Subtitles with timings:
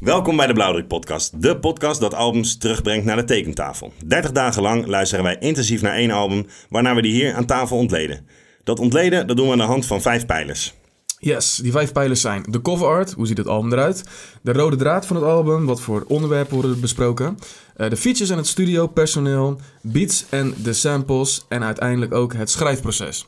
[0.00, 3.92] Welkom bij de Blauwdruk Podcast, de podcast dat albums terugbrengt naar de tekentafel.
[4.04, 7.76] 30 dagen lang luisteren wij intensief naar één album, waarna we die hier aan tafel
[7.76, 8.26] ontleden.
[8.64, 10.74] Dat ontleden dat doen we aan de hand van vijf pijlers.
[11.18, 14.04] Yes, die vijf pijlers zijn de cover art, hoe ziet het album eruit?
[14.42, 17.38] De rode draad van het album, wat voor onderwerpen worden besproken?
[17.76, 22.50] Uh, de features en het studio, personeel, beats en de samples en uiteindelijk ook het
[22.50, 23.26] schrijfproces.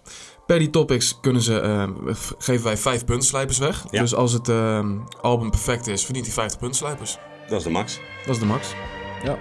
[0.49, 3.85] Per die topics kunnen ze, uh, geven wij vijf puntslijpers weg.
[3.91, 4.01] Ja.
[4.01, 4.87] Dus als het uh,
[5.21, 7.19] album perfect is, verdient hij 50 puntslijpers.
[7.49, 8.01] Dat is de max.
[8.27, 8.69] Dat is de max.
[9.25, 9.39] Ja.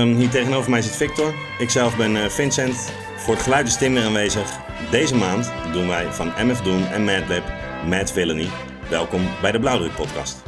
[0.00, 1.34] Um, hier tegenover mij zit Victor.
[1.58, 2.92] Ikzelf ben uh, Vincent.
[3.16, 4.50] Voor het geluid is Tim weer aanwezig.
[4.90, 7.44] Deze maand doen wij van MF Doom en Madlib
[7.88, 8.48] Mad Villainy.
[8.88, 10.42] Welkom bij de Blauwdruk Podcast.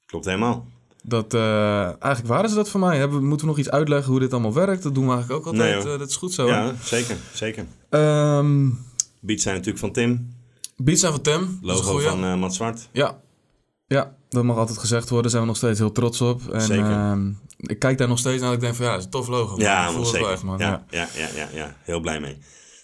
[0.06, 0.66] Klopt helemaal.
[1.02, 2.98] Dat, eigenlijk waren ze dat voor mij.
[2.98, 4.82] Hebben, moeten we nog iets uitleggen hoe dit allemaal werkt?
[4.82, 5.82] Dat doen we eigenlijk ook altijd.
[5.82, 6.46] dat is goed zo.
[6.46, 6.54] hè?
[6.54, 7.16] Ja, zeker.
[7.34, 7.66] zeker.
[9.20, 10.36] Beats zijn natuurlijk van Tim.
[10.82, 11.58] Beats zijn van Tim.
[11.62, 12.08] Logo goeie.
[12.08, 12.88] van eh Matt Zwart.
[12.92, 13.18] Ja.
[13.86, 15.22] ja, dat mag altijd gezegd worden.
[15.22, 16.48] Daar zijn we nog steeds heel trots op.
[16.52, 16.90] En, Zeker.
[16.90, 19.10] ehm, ik kijk daar nog steeds naar en ik denk van ja, dat is een
[19.10, 19.50] tof logo.
[19.50, 19.60] man.
[19.60, 20.24] Ja, man, voel het zeker.
[20.26, 20.58] wel echt, man.
[20.58, 21.08] ja, Ja.
[21.14, 21.18] ja.
[21.20, 22.38] Ja, ja, ja, Heel blij mee.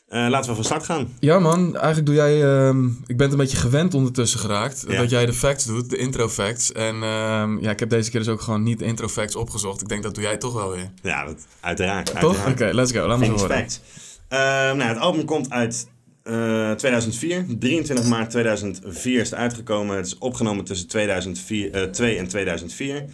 [0.09, 1.09] Eh, laten we van start gaan.
[1.21, 2.43] Ja man, eigenlijk doe jij...
[2.67, 4.85] ehm, ik ben het een beetje gewend ondertussen geraakt.
[4.89, 5.01] Ja.
[5.01, 6.73] Dat jij de facts doet, de intro facts.
[6.73, 9.81] En ehm, ja, ik heb deze keer dus ook gewoon niet de intro facts opgezocht.
[9.83, 10.91] Ik denk dat doe jij toch wel weer.
[11.03, 12.21] Ja, dat, uiteraard.
[12.21, 12.47] Toch?
[12.49, 13.07] Oké, let's go.
[13.07, 13.49] Laat me horen.
[13.51, 13.81] Facts.
[14.29, 15.89] Eh, nou, het album komt uit
[16.25, 17.47] eh, 2004.
[17.59, 19.97] 23 maart 2004 is het uitgekomen.
[19.97, 23.05] Het is opgenomen tussen 2004, eh, 2 en 2004.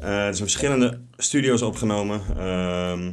[0.00, 2.20] Eh het is in verschillende studio's opgenomen.
[2.38, 3.10] Ehm,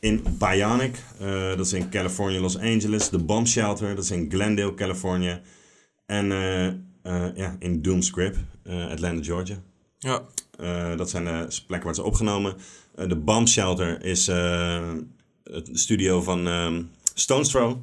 [0.00, 3.08] in Bionic, eh, dat is in Californië, Los Angeles.
[3.08, 5.40] The Bomb Shelter, dat is in Glendale, Californië.
[6.06, 6.74] En eh, eh,
[7.34, 9.56] ja, in Doomscript, eh Atlanta, Georgia.
[9.98, 10.22] Ja,
[10.58, 12.56] Eh, dat zijn de plekken waar ze opgenomen.
[12.94, 14.92] Eh, de Bomb Shelter is eh,
[15.44, 16.82] het studio van ehm
[17.14, 17.76] Stones Throw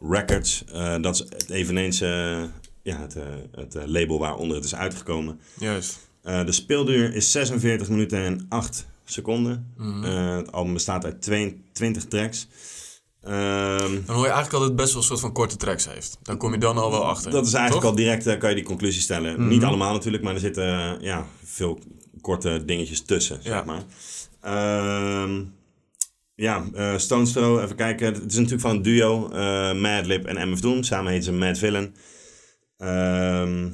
[0.00, 0.64] Records.
[0.72, 2.42] Eh, dat is het eveneens eh,
[2.82, 3.22] ja, het, eh,
[3.54, 5.40] het label waaronder het is uitgekomen.
[5.58, 6.08] juist.
[6.22, 9.72] De speelduur is 46 minuten en 8 seconden.
[10.04, 12.46] Eh, het album bestaat uit 22 tracks.
[13.22, 15.86] Ehm, Dan hoor je eigenlijk al dat het best wel een soort van korte tracks
[15.88, 16.18] heeft.
[16.22, 17.30] Daar kom je dan al wel achter.
[17.30, 17.90] dat is eigenlijk toch?
[17.90, 19.32] al direct, kan je die conclusie stellen.
[19.40, 19.48] Mhm.
[19.48, 21.78] Niet allemaal natuurlijk, maar er zitten ja, veel
[22.20, 23.50] korte dingetjes tussen, Ja.
[23.50, 23.82] zeg maar.
[24.40, 25.42] Ehm,
[26.40, 28.06] ja, eh Stones Throw, even kijken.
[28.06, 30.82] Het is natuurlijk van een duo, eh Madlib en MF Doom.
[30.82, 31.94] Samen heet ze Mad Villain.
[32.76, 33.68] Ehm,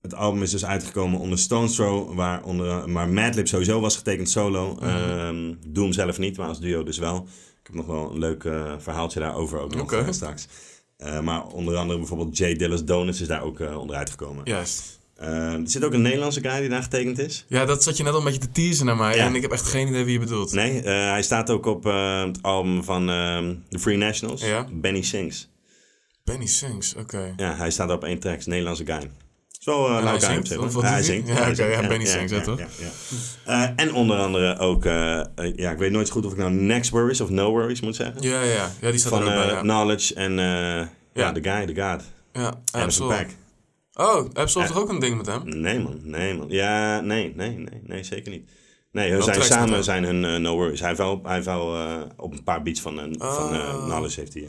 [0.00, 4.30] het album is dus uitgekomen onder Stones Throw, waar onder, maar Madlib sowieso was getekend
[4.30, 4.78] solo.
[4.80, 7.16] Ehm, Doom zelf niet, maar als duo dus wel.
[7.60, 10.48] Ik heb nog wel een leuk eh, verhaaltje daarover ook nog straks.
[11.22, 14.44] Maar onder andere bijvoorbeeld Jay Dillis Donuts is daar ook onderuit gekomen.
[14.44, 14.99] Juist.
[15.20, 17.44] Eh, er zit ook een Nederlandse guy die daar getekend is.
[17.48, 19.16] Ja, dat zat je net al een beetje te teasen naar mij.
[19.16, 19.24] Ja.
[19.24, 20.52] En ik heb echt geen idee wie je bedoelt.
[20.52, 24.42] Nee, eh, hij staat ook op eh, het album van ehm The Free Nationals.
[24.42, 24.66] Ja.
[24.72, 25.48] Benny Sings.
[26.24, 27.34] Benny Sings, oké.
[27.36, 29.10] Ja, hij staat op één track, Nederlandse guy.
[29.58, 31.28] Is wel En leuk hij guy op zich, hij zingt.
[31.28, 32.58] Ja, oké, ja, Benny Sings, ja, toch?
[32.58, 32.90] ja, ja.
[33.64, 35.26] Eh, en onder andere ook, eh, eh,
[35.56, 37.96] ja, ik weet nooit zo goed of ik nou Next Worries of No Worries moet
[37.96, 38.22] zeggen.
[38.22, 38.90] Ja, ja, ja.
[38.90, 39.60] die staat Van er ook eh, bij.
[39.60, 41.32] Knowledge en eh, ja.
[41.32, 42.02] The Guy, The God.
[42.32, 43.26] Ja, Anderson Absol.
[44.00, 44.44] Oh, Ja.
[44.44, 45.42] toch ook een ding met hem?
[45.60, 46.46] Nee man, nee man.
[46.48, 48.50] Ja, nee, nee, nee, nee, zeker niet.
[48.92, 50.78] Nee, hun zijn samen zijn hun eh, No Worries.
[50.78, 53.74] Hij heeft wel, hij heeft wel eh, op een paar beats van, een van eh,
[53.74, 53.84] Oh.
[53.84, 54.42] Knowledge heeft hij.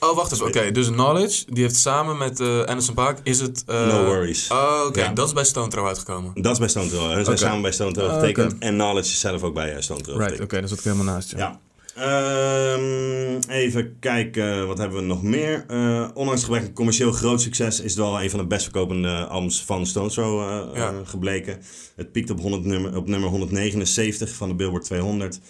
[0.00, 0.08] eh.
[0.08, 0.42] Oh, wacht eens.
[0.42, 3.62] Oké, dus Knowledge, die heeft samen met eh Anderson Paak, is het...
[3.66, 4.48] eh, No Worries.
[4.50, 5.00] Oh, oké.
[5.00, 5.12] Ja.
[5.12, 6.32] Dat is bij Stone Throw uitgekomen.
[6.42, 7.12] Dat is bij Stone Throw.
[7.12, 8.54] Hun zijn samen bij Stone Throw Ah, getekend.
[8.58, 10.40] En Knowledge is zelf ook bij eh, Stone Throw Right, oké.
[10.42, 10.60] getekend.
[10.60, 11.36] dat zat ik helemaal naast je.
[11.36, 11.60] Ja.
[11.94, 15.64] Ehm, even kijken, wat hebben we nog meer?
[15.68, 19.26] Eh, ondanks gebrek aan commercieel groot succes is het wel een van de best verkopende
[19.26, 20.88] albums van Stone Throw eh, Ja.
[20.88, 21.58] eh, gebleken.
[21.96, 25.40] Het piekt op, 100 nummer, op nummer 179 van de Billboard 200.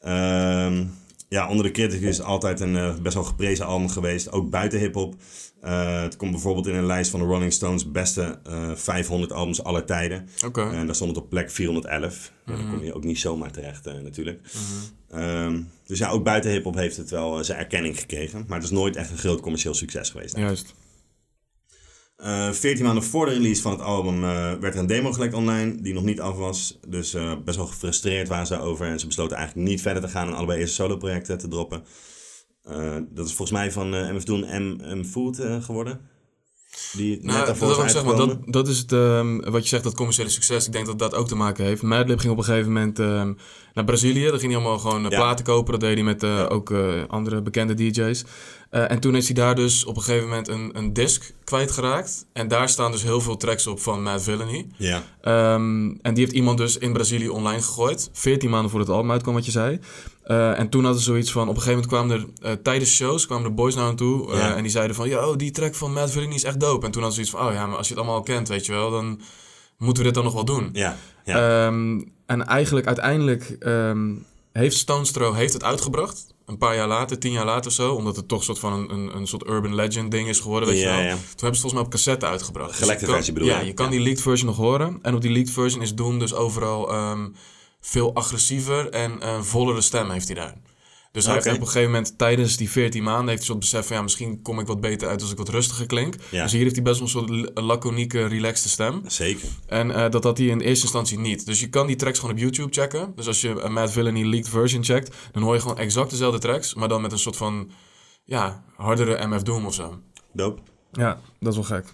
[0.00, 0.84] Ehm,
[1.28, 4.32] ja, onder de critics is het altijd een best wel geprezen album geweest.
[4.32, 5.14] Ook buiten hip-hop.
[5.60, 9.62] Eh, het komt bijvoorbeeld in een lijst van de Rolling Stones beste eh, 500 albums
[9.62, 10.28] aller tijden.
[10.46, 10.70] Oké.
[10.70, 12.32] En daar stond het op plek 411.
[12.46, 14.40] Ja, daar kom je ook niet zomaar terecht eh, natuurlijk.
[15.10, 18.44] Ehm, dus ja, ook buiten hip-hop heeft het wel eh, zijn erkenning gekregen.
[18.46, 20.36] Maar het is nooit echt een groot commercieel succes geweest.
[20.36, 20.74] Juist.
[22.16, 25.34] Eh 14 maanden voor de release van het album eh, werd er een demo gelekt
[25.34, 26.78] online die nog niet af was.
[26.88, 28.86] Dus eh, best wel gefrustreerd waren ze over.
[28.86, 31.84] En ze besloten eigenlijk niet verder te gaan en allebei eerst solo-projecten te droppen.
[32.68, 36.00] Eh, dat is volgens mij van eh MF Doom M, M Food eh, geworden.
[36.92, 40.28] Die net Nou, dat, is dat, dat is het, ehm, wat je zegt, dat commerciële
[40.28, 40.66] succes.
[40.66, 41.82] Ik denk dat dat ook te maken heeft.
[41.82, 43.32] Madlib ging op een gegeven moment ehm,
[43.74, 44.22] naar Brazilië.
[44.24, 45.08] Daar ging hij allemaal gewoon Ja.
[45.08, 45.72] platen kopen.
[45.72, 46.72] Dat deed hij met ook
[47.08, 48.24] andere bekende DJ's.
[48.70, 52.26] En toen is hij daar dus op een gegeven moment een, een disc kwijtgeraakt.
[52.32, 54.66] En daar staan dus heel veel tracks op van Mad Villainy.
[54.76, 58.10] Ja, Ehm, en die heeft iemand dus in Brazilië online gegooid.
[58.12, 59.78] 14 maanden voor het album uitkwam, wat je zei.
[60.28, 61.48] Eh, en toen hadden ze zoiets van...
[61.48, 64.32] Op een gegeven moment kwamen er eh, tijdens shows kwamen de boys naar hem toe.
[64.32, 64.56] eh, Ja.
[64.56, 65.08] En die zeiden van...
[65.08, 66.86] Yo, die track van Mad Villainy is echt dope.
[66.86, 67.54] En toen hadden ze zoiets van...
[67.54, 68.90] Oh ja, maar als je het allemaal al kent, weet je wel...
[68.90, 69.20] Dan
[69.78, 70.70] moeten we dit dan nog wel doen.
[70.72, 71.66] ja, ja.
[71.66, 74.14] Ehm, en eigenlijk uiteindelijk ehm,
[74.52, 76.26] heeft Stones Throw heeft het uitgebracht.
[76.46, 77.94] Een paar jaar later, tien jaar later of zo.
[77.94, 80.78] Omdat het toch soort van een, een, een soort urban legend ding is geworden, weet
[80.80, 81.04] Ja, je wel.
[81.06, 81.10] ja.
[81.14, 82.70] Toen hebben ze volgens mij op cassette uitgebracht.
[82.70, 83.72] Dus Gelekte versie bedoel Ja, je?
[83.74, 84.98] kan die leaked version nog horen.
[85.02, 87.26] En op die leaked version is Doom dus overal ehm,
[87.80, 90.54] veel agressiever en een vollere stem heeft hij daar.
[91.12, 93.86] Dus hij heeft op een gegeven moment tijdens die 14 maanden heeft hij zo'n besef
[93.86, 96.14] van ja, misschien kom ik wat beter uit als ik wat rustiger klink.
[96.30, 96.42] Ja.
[96.42, 99.02] Dus hier heeft hij best wel een soort laconieke, relaxte stem.
[99.06, 99.48] Zeker.
[99.66, 101.46] En eh, dat had hij in eerste instantie niet.
[101.46, 103.12] Dus je kan die tracks gewoon op YouTube checken.
[103.16, 106.38] Dus als je een Mad Villainy leaked version checkt, dan hoor je gewoon exact dezelfde
[106.38, 107.70] tracks, maar dan met een soort van
[108.24, 110.00] ja, hardere MF Doom of zo.
[110.32, 110.60] Dope.
[110.92, 111.92] Ja, dat is wel gek.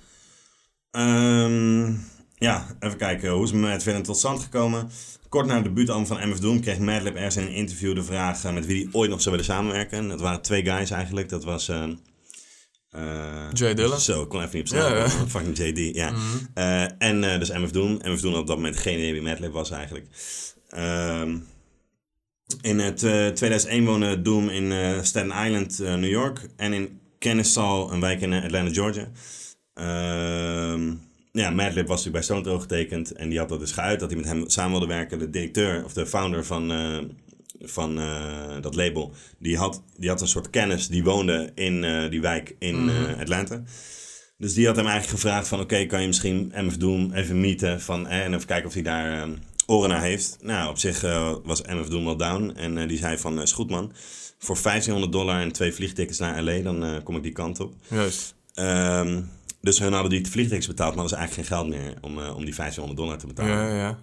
[0.90, 1.92] Ehm,
[2.34, 3.30] ja, even kijken.
[3.30, 4.90] Hoe is Mad Villain tot stand gekomen?
[5.34, 8.44] Kort na het debuutalbum van MF Doom kreeg Madlib ergens in een interview de vraag
[8.44, 10.08] eh, met wie hij ooit nog zou willen samenwerken.
[10.08, 11.28] Dat waren twee guys eigenlijk.
[11.28, 11.68] Dat was...
[11.68, 11.88] eh,
[13.52, 13.98] Jay Dilla.
[13.98, 14.88] Zo, ik kon even niet op snel.
[14.88, 15.08] Ja, ja.
[15.34, 16.12] Fucking JD, ja.
[16.54, 18.00] Eh, en eh, dus MF Doom.
[18.02, 20.06] MF Doom op dat moment geen idee wie Madlib was eigenlijk.
[20.68, 21.36] Ehm,
[22.60, 24.72] in het, eh, 2001 woonde Doom in
[25.04, 26.48] Staten Island, New York.
[26.56, 29.08] En in Kennesaw, een wijk in Atlanta, Georgia.
[29.74, 30.92] Ehm,
[31.42, 33.12] ja, Madlib was natuurlijk bij Stone getekend.
[33.12, 35.18] En die had dat dus geuit dat hij met hem samen wilde werken.
[35.18, 36.98] De directeur, of de founder van, eh,
[37.60, 40.88] van eh, dat label, die had, die had een soort kennis.
[40.88, 43.62] Die woonde in eh, die wijk in eh, Atlanta.
[44.38, 45.60] Dus die had hem eigenlijk gevraagd van...
[45.60, 48.82] Oké, kan je misschien MF Doom even meeten van, eh, en even kijken of hij
[48.82, 49.28] daar
[49.66, 50.38] oren naar heeft.
[50.40, 51.00] Nou, op zich
[51.44, 52.52] was MF Doom wel down.
[52.56, 53.92] En die zei van, is goed man.
[54.38, 57.74] Voor 1500 dollar en twee vliegtickets naar L.A., dan kom ik die kant op.
[57.88, 58.34] Juist.
[58.54, 59.22] Ehm,
[59.64, 62.36] dus hun hadden die vliegtickets betaald, maar hadden ze eigenlijk geen geld meer om, eh,
[62.36, 63.52] om die 1500 dollar te betalen.
[63.52, 63.98] Ja, ja, ja.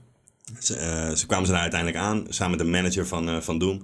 [0.59, 3.57] Ze, eh, ze kwamen ze daar uiteindelijk aan, samen met de manager van, eh, van
[3.57, 3.81] Doom.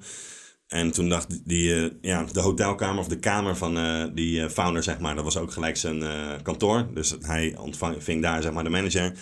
[0.67, 3.77] En toen dacht die, ja, de hotelkamer of de kamer van
[4.13, 6.03] die founder, zeg maar, dat was ook gelijk zijn
[6.41, 6.87] kantoor.
[6.93, 9.13] Dus hij ontving daar, zeg maar, de manager.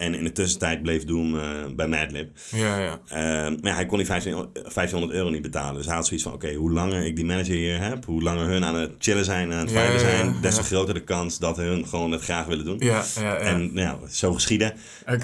[0.00, 1.42] En in de tussentijd bleef Doom eh,
[1.76, 2.30] bij Madlib.
[2.50, 3.00] Ja, ja.
[3.08, 3.18] Eh,
[3.60, 5.74] maar ja, hij kon die 1500 1500 euro niet betalen.
[5.74, 8.46] Dus hij had zoiets van, oké, hoe langer ik die manager hier heb, hoe langer
[8.46, 11.56] hun aan het chillen zijn, aan het Ja, zijn, des te groter de kans dat
[11.56, 12.76] hun gewoon het graag willen doen.
[12.78, 13.36] Ja, ja, ja.
[13.36, 14.72] En nou, zo geschieden.
[15.04, 15.18] Eh,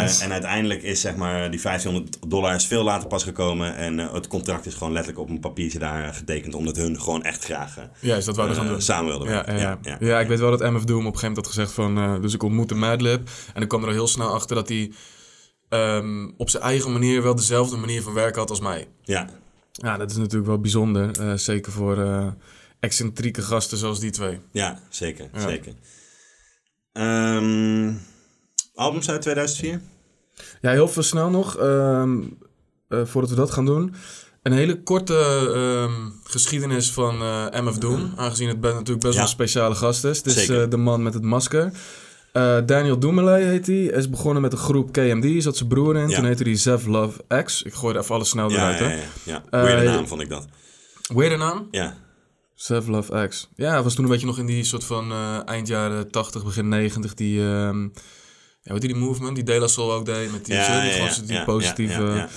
[0.00, 0.24] nice.
[0.24, 3.76] En uiteindelijk is zeg maar die 1500 dollar is veel later pas gekomen.
[3.76, 6.54] En eh, het contract is gewoon letterlijk op een papiertje daar getekend.
[6.54, 8.82] Omdat hun gewoon echt graag Juist, dat we gaan doen.
[8.82, 9.58] samen wilden Ja, werken.
[9.58, 9.96] ja, ja.
[10.00, 12.20] ja, ik weet wel dat MF Doom op een gegeven moment had gezegd van...
[12.22, 13.28] dus ik ontmoette Madlib.
[13.54, 14.92] En ik kwam er al heel snel achter dat hij
[15.68, 17.22] ehm, op zijn eigen manier...
[17.22, 18.88] wel dezelfde manier van werken had als mij.
[19.02, 19.28] ja.
[19.72, 21.20] Ja, dat is natuurlijk wel bijzonder.
[21.20, 22.26] eh, zeker voor eh,
[22.80, 24.40] excentrieke gasten zoals die twee.
[24.52, 25.28] Ja, zeker.
[25.32, 25.40] Ja.
[25.40, 25.72] zeker.
[26.92, 27.92] Ehm,
[28.74, 29.80] albums uit 2004?
[30.60, 31.56] Ja, heel veel snel nog.
[31.56, 32.20] ehm,
[32.88, 33.94] eh, voordat we dat gaan doen.
[34.42, 35.16] Een hele korte
[35.54, 38.12] ehm, geschiedenis van eh, MF Doom.
[38.16, 39.10] Aangezien het natuurlijk best Ja.
[39.12, 40.16] wel een speciale gast is.
[40.16, 41.72] Het is eh, de man met het masker.
[42.32, 43.82] Eh, Daniel Doumelay heet hij.
[43.84, 45.42] Is begonnen met de groep KMD.
[45.42, 46.08] Zat zijn broer in.
[46.08, 46.16] Ja.
[46.16, 47.62] Toen heette hij Zev Love X.
[47.62, 48.78] Ik gooi er even alles snel Ja, eruit.
[48.78, 48.88] ja,
[49.24, 49.42] ja.
[49.52, 49.74] ja.
[49.76, 50.46] Eh, naam vond ik dat.
[51.14, 51.68] Weer de naam?
[51.70, 51.96] Ja,
[52.54, 53.48] Zev Love X.
[53.56, 56.44] Ja, hij was toen een beetje nog in die soort van eh, eind jaren 80,
[56.44, 57.14] begin 90.
[57.14, 57.82] Die, ehm
[58.62, 60.32] ja, weet je, die movement die De La Soul ook deed.
[60.32, 60.58] Met die,
[61.26, 62.28] die, positieve...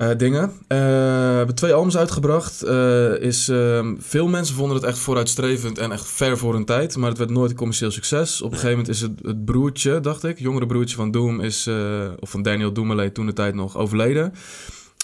[0.00, 0.42] eh, dingen.
[0.42, 2.62] Eh, we hebben twee albums uitgebracht.
[2.62, 6.96] Eh, is, ehm, veel mensen vonden het echt vooruitstrevend en echt ver voor hun tijd.
[6.96, 8.42] Maar het werd nooit een commercieel succes.
[8.42, 11.68] Op een gegeven moment is het, het broertje, dacht ik, jongere broertje van Doom, is,
[12.20, 14.32] of van Daniel Doumelay, toen de tijd nog overleden.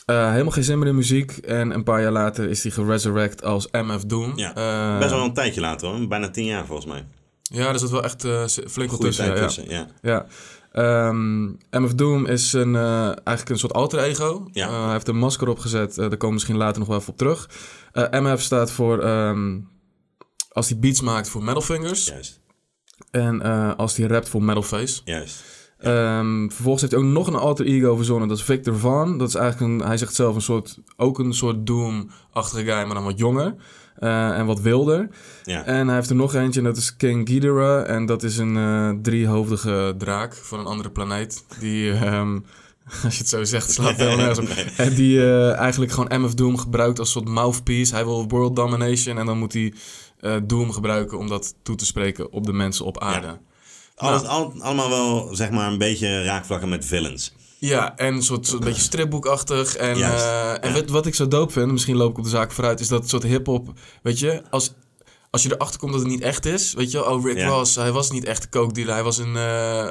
[0.07, 1.37] Helemaal geen zin meer in muziek.
[1.37, 4.33] En een paar jaar later is hij geresurrect als MF Doom.
[4.37, 6.09] Ja, Best wel een tijdje later hoor.
[6.09, 7.07] Bijna tien jaar volgens mij.
[7.43, 8.27] Ja, er zat wel echt
[8.67, 9.25] flink wat tussen.
[9.25, 9.47] tijd ja, ja.
[9.47, 10.27] tussen, ja.
[10.77, 11.09] Ja.
[11.09, 14.49] Ehm, MF Doom is een, eh, eigenlijk een soort alter ego.
[14.53, 14.69] Ja.
[14.69, 15.91] Eh, hij heeft een masker opgezet.
[15.91, 17.49] Eh, daar komen we misschien later nog wel even op terug.
[18.11, 18.99] MF staat voor...
[19.03, 19.59] ehm,
[20.49, 22.07] als hij beats maakt voor Metal Fingers.
[22.07, 22.41] Juist,
[23.11, 23.43] En
[23.77, 25.01] als hij rapt voor Metal Face.
[25.05, 25.43] juist.
[25.79, 28.29] Ehm, vervolgens heeft hij ook nog een alter ego verzonnen.
[28.29, 29.19] Dat is Victor Van.
[29.19, 32.95] Dat is eigenlijk een, hij zegt zelf een soort, ook een soort Doom-achtige guy, maar
[32.95, 33.55] dan wat jonger.
[33.99, 35.09] Eh, en wat wilder.
[35.45, 35.65] Ja.
[35.65, 37.91] En hij heeft er nog eentje en dat is King Ghidorah.
[37.91, 41.45] En dat is een eh, driehoofdige draak van een andere planeet.
[41.61, 42.39] Die, ehm,
[43.05, 44.49] als je het zo zegt, slaat heel nergens op.
[44.77, 47.95] En die eh, eigenlijk gewoon MF Doom gebruikt als soort mouthpiece.
[47.95, 49.73] Hij wil world domination en dan moet hij
[50.47, 53.39] Doom gebruiken om dat toe te spreken op de mensen op aarde.
[53.97, 57.35] Alles, al- allemaal wel, zeg maar, een beetje raakvlakken met villains.
[57.59, 59.77] Ja, en een soort, soort beetje stripboekachtig.
[59.77, 60.73] En, Juist, eh, en ja.
[60.73, 63.09] wat, wat ik zo dope vind, misschien loop ik op de zaak vooruit, is dat
[63.09, 63.73] soort hip-hop.
[64.03, 64.73] Weet je, als,
[65.31, 67.49] als je erachter komt dat het niet echt is, weet je, oh, Rick Ja.
[67.49, 69.37] Ross, hij was niet echt een coke dealer, hij was een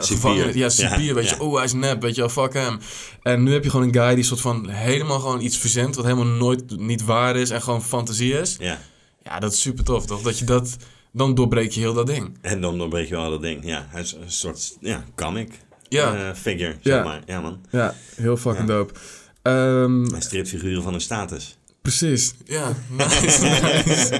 [0.04, 0.58] gevangen.
[0.58, 2.80] Ja, cipier, Ja, weet je, oh, hij is nep, weet je, fuck hem.
[3.22, 6.06] En nu heb je gewoon een guy die soort van helemaal gewoon iets verzint, wat
[6.06, 8.56] helemaal nooit niet waar is en gewoon fantasie is.
[8.60, 8.80] Ja.
[9.26, 10.22] Ja, dat is super tof, toch?
[10.22, 10.76] Dat je dat,
[11.12, 12.38] dan doorbreek je heel dat ding.
[12.42, 13.66] En dan, dan breek je wel dat ding.
[13.66, 16.16] Ja, hij is een soort ja, comic Ja.
[16.16, 16.96] eh, figure, Ja.
[16.96, 17.22] zeg maar.
[17.26, 17.60] Ja, man.
[17.70, 18.74] Ja, heel fucking Ja.
[18.76, 18.94] dope.
[19.42, 21.58] Ehm, Hij stript figuren van een status.
[21.82, 22.34] Precies.
[22.46, 24.20] Ja, nice, nice.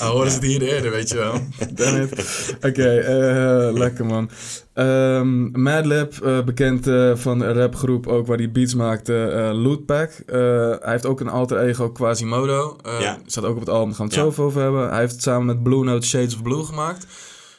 [0.00, 1.32] Ah, horen ze het hier eerder, weet je wel.
[1.74, 2.54] Damn it.
[2.66, 4.30] Oké, eh, lekker man.
[4.74, 10.10] Ehm Madlib, eh, bekend eh, van de rapgroep ook waar hij beats maakte, eh Lootpack.
[10.26, 10.36] Eh,
[10.80, 12.76] hij heeft ook een alter ego Quasimodo.
[12.82, 13.18] Eh Ja.
[13.26, 14.32] Staat ook op het album, daar gaan we het Ja.
[14.34, 14.88] zo over hebben.
[14.90, 17.06] Hij heeft het samen met Blue Note Shades of Blue gemaakt.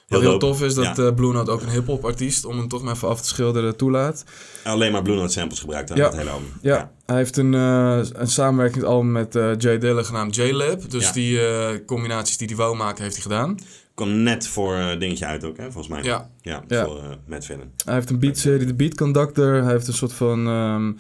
[0.08, 1.04] Wat Heel tof is dat Ja.
[1.06, 3.76] eh, Blue Note ook een hip-hop artiest, om hem toch maar even af te schilderen,
[3.76, 4.24] toelaat.
[4.64, 6.06] Alleen maar Blue Note samples gebruikt aan Ja.
[6.06, 6.50] het hele album.
[6.62, 10.92] Ja, hij heeft een, eh een samenwerkingsalbum met eh Jay Dilla genaamd J-Lab.
[10.92, 11.40] Dus die
[11.86, 13.58] combinaties die hij wou maken, heeft hij gedaan.
[13.96, 16.04] Kwam net voor eh, dingetje uit ook, hè, volgens mij.
[16.04, 16.30] Ja.
[16.42, 17.72] Ja, voor uh, Matt Villain.
[17.86, 19.54] Hij heeft een beatserie, de Beat Conductor.
[19.54, 20.92] Hij heeft een soort van ehm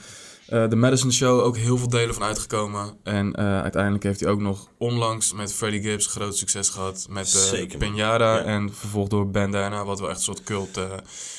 [0.54, 2.98] eh, The Madison Show, ook heel veel delen van uitgekomen.
[3.04, 7.06] En eh, uiteindelijk heeft hij ook nog onlangs met Freddie Gibbs groot succes gehad.
[7.10, 8.44] Met Ja.
[8.44, 10.80] en vervolgd door Bandana, wat wel echt een soort cult...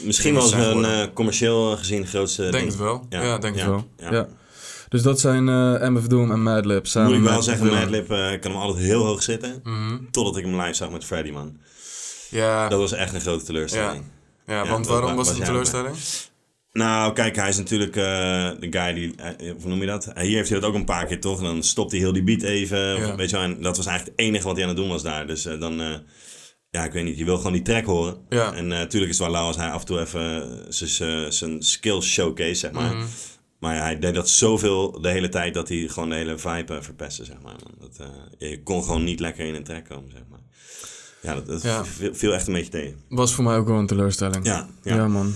[0.02, 2.66] Misschien wel een commercieel gezien grootste denk ding.
[2.66, 3.06] het wel.
[3.08, 3.86] Ja, Ja, denk het wel.
[3.96, 4.28] ja.
[4.88, 5.44] Dus dat zijn
[5.92, 7.66] MF Doom en Madlib samen Moet ik wel zeggen.
[7.66, 8.06] Madlib
[8.40, 9.60] kan hem altijd heel hoog zitten.
[9.64, 9.96] Mhm.
[10.10, 11.56] Totdat ik hem live zag met Freddy, man.
[12.30, 14.04] Ja, Dat was echt een grote teleurstelling.
[14.46, 15.94] ja, ja, want waarom wa- was het een teleurstelling?
[16.78, 19.14] Nou, kijk, hij is natuurlijk eh, de guy die...
[19.16, 20.04] eh, hoe noem je dat?
[20.04, 21.38] Hier heeft hij dat ook een paar keer, toch?
[21.38, 22.94] En dan stopt hij heel die beat even.
[22.96, 23.16] Of, Ja.
[23.16, 25.02] weet je wel, en dat was eigenlijk het enige wat hij aan het doen was
[25.02, 25.26] daar.
[25.26, 26.02] Dus eh, dan...
[26.70, 27.18] ja, ik weet niet.
[27.18, 28.16] Je wil gewoon die track horen.
[28.28, 28.52] Ja.
[28.54, 32.06] En natuurlijk is het wel lauw als hij af en toe even zijn- zijn skills
[32.06, 32.94] showcase, zeg maar.
[32.94, 33.04] Mhm.
[33.60, 36.82] Maar ja, hij deed dat zoveel de hele tijd dat hij gewoon de hele vibe
[36.82, 37.56] verpestte, zeg maar.
[37.80, 40.40] Dat, je kon gewoon niet lekker in een track komen, zeg maar.
[41.22, 41.84] Ja, dat, dat Ja.
[42.12, 42.96] viel- echt een beetje tegen.
[43.08, 44.46] Was voor mij ook wel een teleurstelling.
[44.46, 44.68] Ja.
[44.82, 45.34] ja man.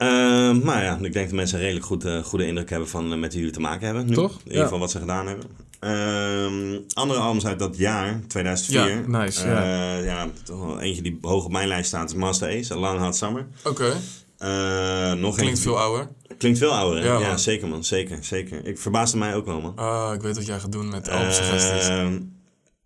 [0.00, 3.12] Ehm, maar ja, ik denk dat mensen een redelijk goed, eh, goede indruk hebben van
[3.12, 4.06] eh, met wie jullie te maken hebben.
[4.06, 4.14] Nu.
[4.14, 4.32] Toch?
[4.32, 4.62] In ieder Ja.
[4.62, 5.46] geval wat ze gedaan hebben.
[5.80, 8.88] Ehm, andere albums uit dat jaar, 2004.
[9.10, 10.28] Ja, nice, Eh, ja,
[10.80, 13.46] eentje die hoog op mijn lijst staat is Master Ace, A Long Hot Summer.
[13.64, 13.92] Oké,
[15.16, 16.08] nog klinkt veel ouder.
[16.38, 17.04] Klinkt veel ouder?
[17.04, 18.66] Ja, zeker man, zeker, zeker.
[18.66, 19.76] Ik verbaasde mij ook wel, man.
[19.76, 21.88] Ah, ik weet wat jij gaat doen met albumsuggesties.
[21.88, 22.18] Ehm,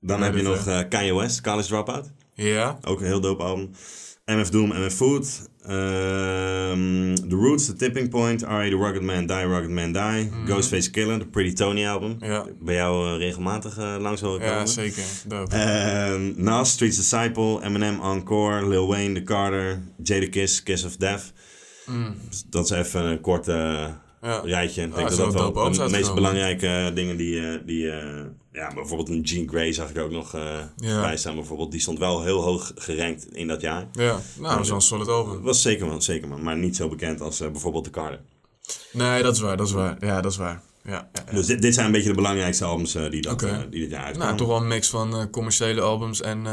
[0.00, 2.10] dan Nee, heb je nog Kanye West, College Dropout.
[2.34, 2.78] ja?
[2.82, 3.70] Ook een heel dope album.
[4.24, 5.48] MF Doom, MF Food.
[5.62, 8.42] Ehm, The Roots, The Tipping Point.
[8.42, 8.68] R.A.
[8.68, 10.30] The Rugged Man Die, Rugged Man Die.
[10.46, 12.16] Ghostface Killer, de Pretty Tony album.
[12.20, 12.30] Mhm.
[12.30, 12.46] Ja.
[12.60, 14.54] Bij jou eh, regelmatig eh, langs horen komen.
[14.56, 15.02] Ja, zeker.
[15.48, 21.32] Ehm, Nas, Streets Disciple, Eminem, Encore, Lil Wayne, The Carter, Jada Kiss, Kiss of Death.
[21.86, 22.14] Mm.
[22.28, 23.86] Dus dat is even een kort eh,
[24.22, 24.40] Ja.
[24.44, 24.82] rijtje.
[24.82, 27.64] Ik Ah, denk is dat dat wel de meest belangrijke dingen die...
[27.64, 27.90] die
[28.54, 31.00] ja, bijvoorbeeld een Jean Grey zag ik ook nog eh Ja.
[31.00, 31.34] bij staan.
[31.34, 31.70] Bijvoorbeeld.
[31.70, 33.86] Die stond wel heel hoog gerankt in dat jaar.
[33.92, 35.42] Ja, nou, dat een solid album.
[35.42, 36.42] Was zeker man, zeker man.
[36.42, 38.20] Maar niet zo bekend als eh, bijvoorbeeld The Carter.
[38.92, 39.96] Nee, dat is waar, dat is waar.
[40.00, 40.62] Ja, dat is waar.
[40.84, 41.32] Ja, ja, ja.
[41.32, 44.04] Dus dit, dit zijn een beetje de belangrijkste albums eh, die, dat, die dit jaar
[44.04, 44.18] uitkwamen.
[44.18, 46.46] Nou, toch wel een mix van commerciële albums en...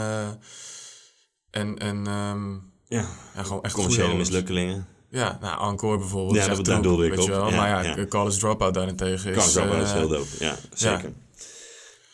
[1.52, 2.54] en, en ehm,
[2.88, 3.06] Ja,
[3.36, 4.88] gewoon echt commerciële mislukkelingen.
[5.10, 6.36] Ja, nou, Encore bijvoorbeeld.
[6.36, 7.28] Ja, dat- troep, doelde ik op.
[7.28, 7.52] wel.
[7.52, 8.06] Maar ja.
[8.06, 9.38] College Dropout daarentegen is...
[9.38, 10.28] College Dropout is heel dope.
[10.40, 11.12] Ja, zeker.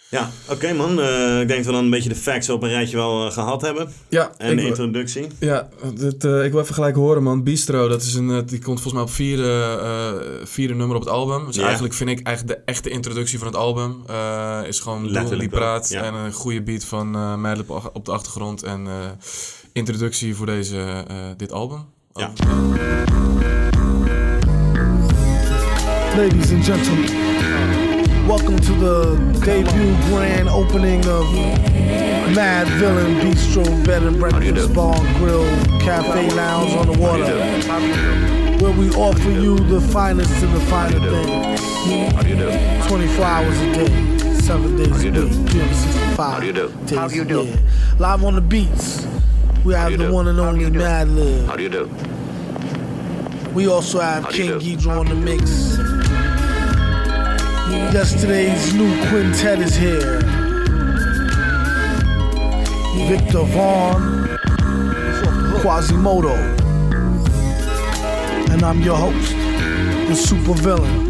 [0.10, 1.02] Ja, oké man.
[1.02, 3.32] Eh, ik denk dat we dan een beetje de facts op een rijtje wel eh,
[3.32, 3.92] gehad hebben.
[4.10, 5.28] Ja, En de introductie.
[5.40, 7.44] ja dit, eh, ik wil even gelijk horen, man.
[7.44, 11.46] Bistro, dat is een, die komt volgens mij op vierde, vierde nummer op het album.
[11.46, 11.64] Dus Ja.
[11.64, 14.04] eigenlijk vind ik eigenlijk de echte introductie van het album.
[14.68, 16.04] is gewoon Doel die praat ja.
[16.04, 18.64] en een goede beat van eh Madlib op de achtergrond.
[18.64, 18.88] En
[19.74, 21.06] introductie voor deze,
[21.38, 21.86] dit album.
[22.14, 22.32] Ja.
[26.16, 27.17] Ladies and gentlemen,
[28.28, 29.16] Welcome to the
[29.46, 31.32] debut grand opening of
[32.36, 35.46] Mad Villain Bistro Bed and Breakfast Bar Grill
[35.80, 37.24] Cafe Lounge on the water.
[38.62, 42.88] Where we offer you the finest in the finer things.
[42.90, 43.88] 24 hours a day,
[44.42, 46.42] 7 days a week, 365
[46.86, 47.58] days a year.
[47.98, 49.08] Live on the beats,
[49.64, 51.48] we have the one and only Mad Lib.
[51.48, 51.90] How do you do?
[53.54, 54.78] We also have How do you King do?
[54.78, 55.97] Ghidra on the mix.
[57.94, 60.20] Yesterday's new quintet is here.
[63.08, 64.28] Victor Vaughn,
[65.62, 66.36] Quasimodo,
[68.52, 69.36] and I'm your host,
[70.08, 71.06] the supervillain.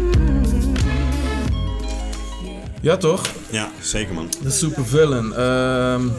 [2.80, 3.22] Ja, toch?
[3.50, 4.28] Ja, zeker man.
[4.42, 5.32] De supervillain.
[5.32, 6.10] Ehm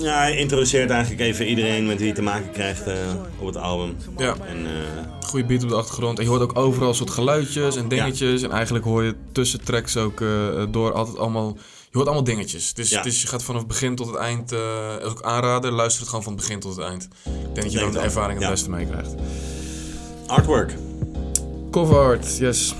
[0.00, 2.94] Ja, hij introduceert eigenlijk even iedereen met wie hij te maken krijgt eh,
[3.38, 3.96] op het album.
[4.16, 6.18] ja, En eh, goede beat op de achtergrond.
[6.18, 8.42] En je hoort ook overal soort geluidjes en dingetjes.
[8.42, 10.28] En eigenlijk hoor je tussen tracks ook eh,
[10.70, 11.56] door altijd allemaal...
[11.90, 12.72] Je hoort allemaal dingetjes.
[12.74, 13.04] Ja.
[13.04, 14.54] is, je gaat vanaf het begin tot het eind...
[15.04, 17.04] ook aanraden, luister het gewoon van het begin tot het eind.
[17.24, 19.14] Ik denk dat je dan de ervaring het beste meekrijgt.
[20.26, 20.74] artwork.
[21.70, 22.74] Cover art, yes.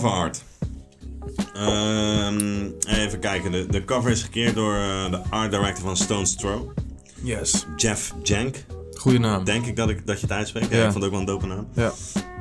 [0.00, 0.42] Cover art.
[1.54, 6.34] Ehm, even kijken, de, de cover is gekeerd door eh, de art director van Stone's
[6.36, 6.70] Throw,
[7.22, 7.66] Yes.
[7.76, 8.64] Jeff Jank.
[8.94, 9.44] Goeie naam.
[9.44, 10.70] Denk ik dat, ik dat je het uitspreekt.
[10.70, 10.84] Ja, Ja.
[10.86, 11.68] ik vond het ook wel een dope naam.
[11.74, 11.92] Ja.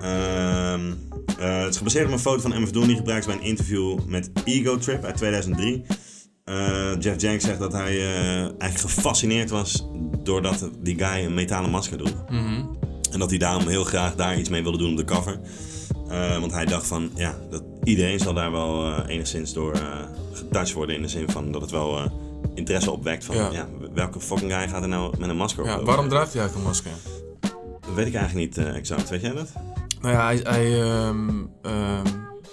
[0.02, 0.92] Ehm,
[1.40, 3.50] eh, het is gebaseerd op een foto van MF Doom die gebruikt is bij een
[3.50, 5.84] interview met Ego Trip uit 2003.
[6.44, 8.00] Eh, Jeff Jank zegt dat hij
[8.60, 9.86] eigenlijk gefascineerd was
[10.24, 12.26] doordat die guy een metalen masker droeg.
[12.30, 12.66] Mhm.
[13.12, 15.40] En dat hij daarom heel graag daar iets mee wilde doen op de cover.
[16.10, 19.82] Eh, want hij dacht van, ja, dat iedereen zal daar wel eh, enigszins door eh
[20.34, 20.96] getouched worden.
[20.96, 22.12] In de zin van dat het wel
[22.56, 23.50] interesse opwekt van, Ja.
[23.52, 23.68] ja.
[23.94, 25.70] welke fucking guy gaat er nou met een masker op?
[25.70, 26.92] Ja, waarom draagt hij eigenlijk een masker?
[27.82, 29.10] Dat weet ik eigenlijk niet exact.
[29.10, 29.52] Weet jij dat?
[30.02, 30.40] Nou ja, hij...
[30.44, 31.30] hij ehm,
[31.62, 32.06] ehm,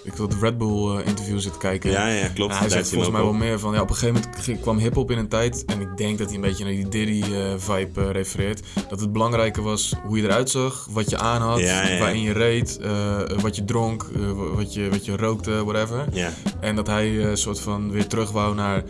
[0.07, 1.91] ik het Red Bull eh, interview zitten kijken.
[1.91, 2.49] Ja, ja, klopt.
[2.51, 3.73] Nou, hij zegt volgens mij wel meer van...
[3.73, 5.65] Ja, op een gegeven moment kwam hip-hop in een tijd...
[5.65, 8.61] en ik denk dat hij een beetje naar die Diddy-vibe eh, refereert.
[8.89, 11.99] Dat het belangrijker was hoe je eruit zag, wat je aan had, Ja, ja, ja.
[11.99, 14.21] waarin je reed, eh, wat je dronk, eh,
[14.55, 16.05] wat, je, wat je rookte, whatever.
[16.11, 18.83] Ja, En dat hij een soort van weer terug wou naar...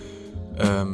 [0.58, 0.92] ehm,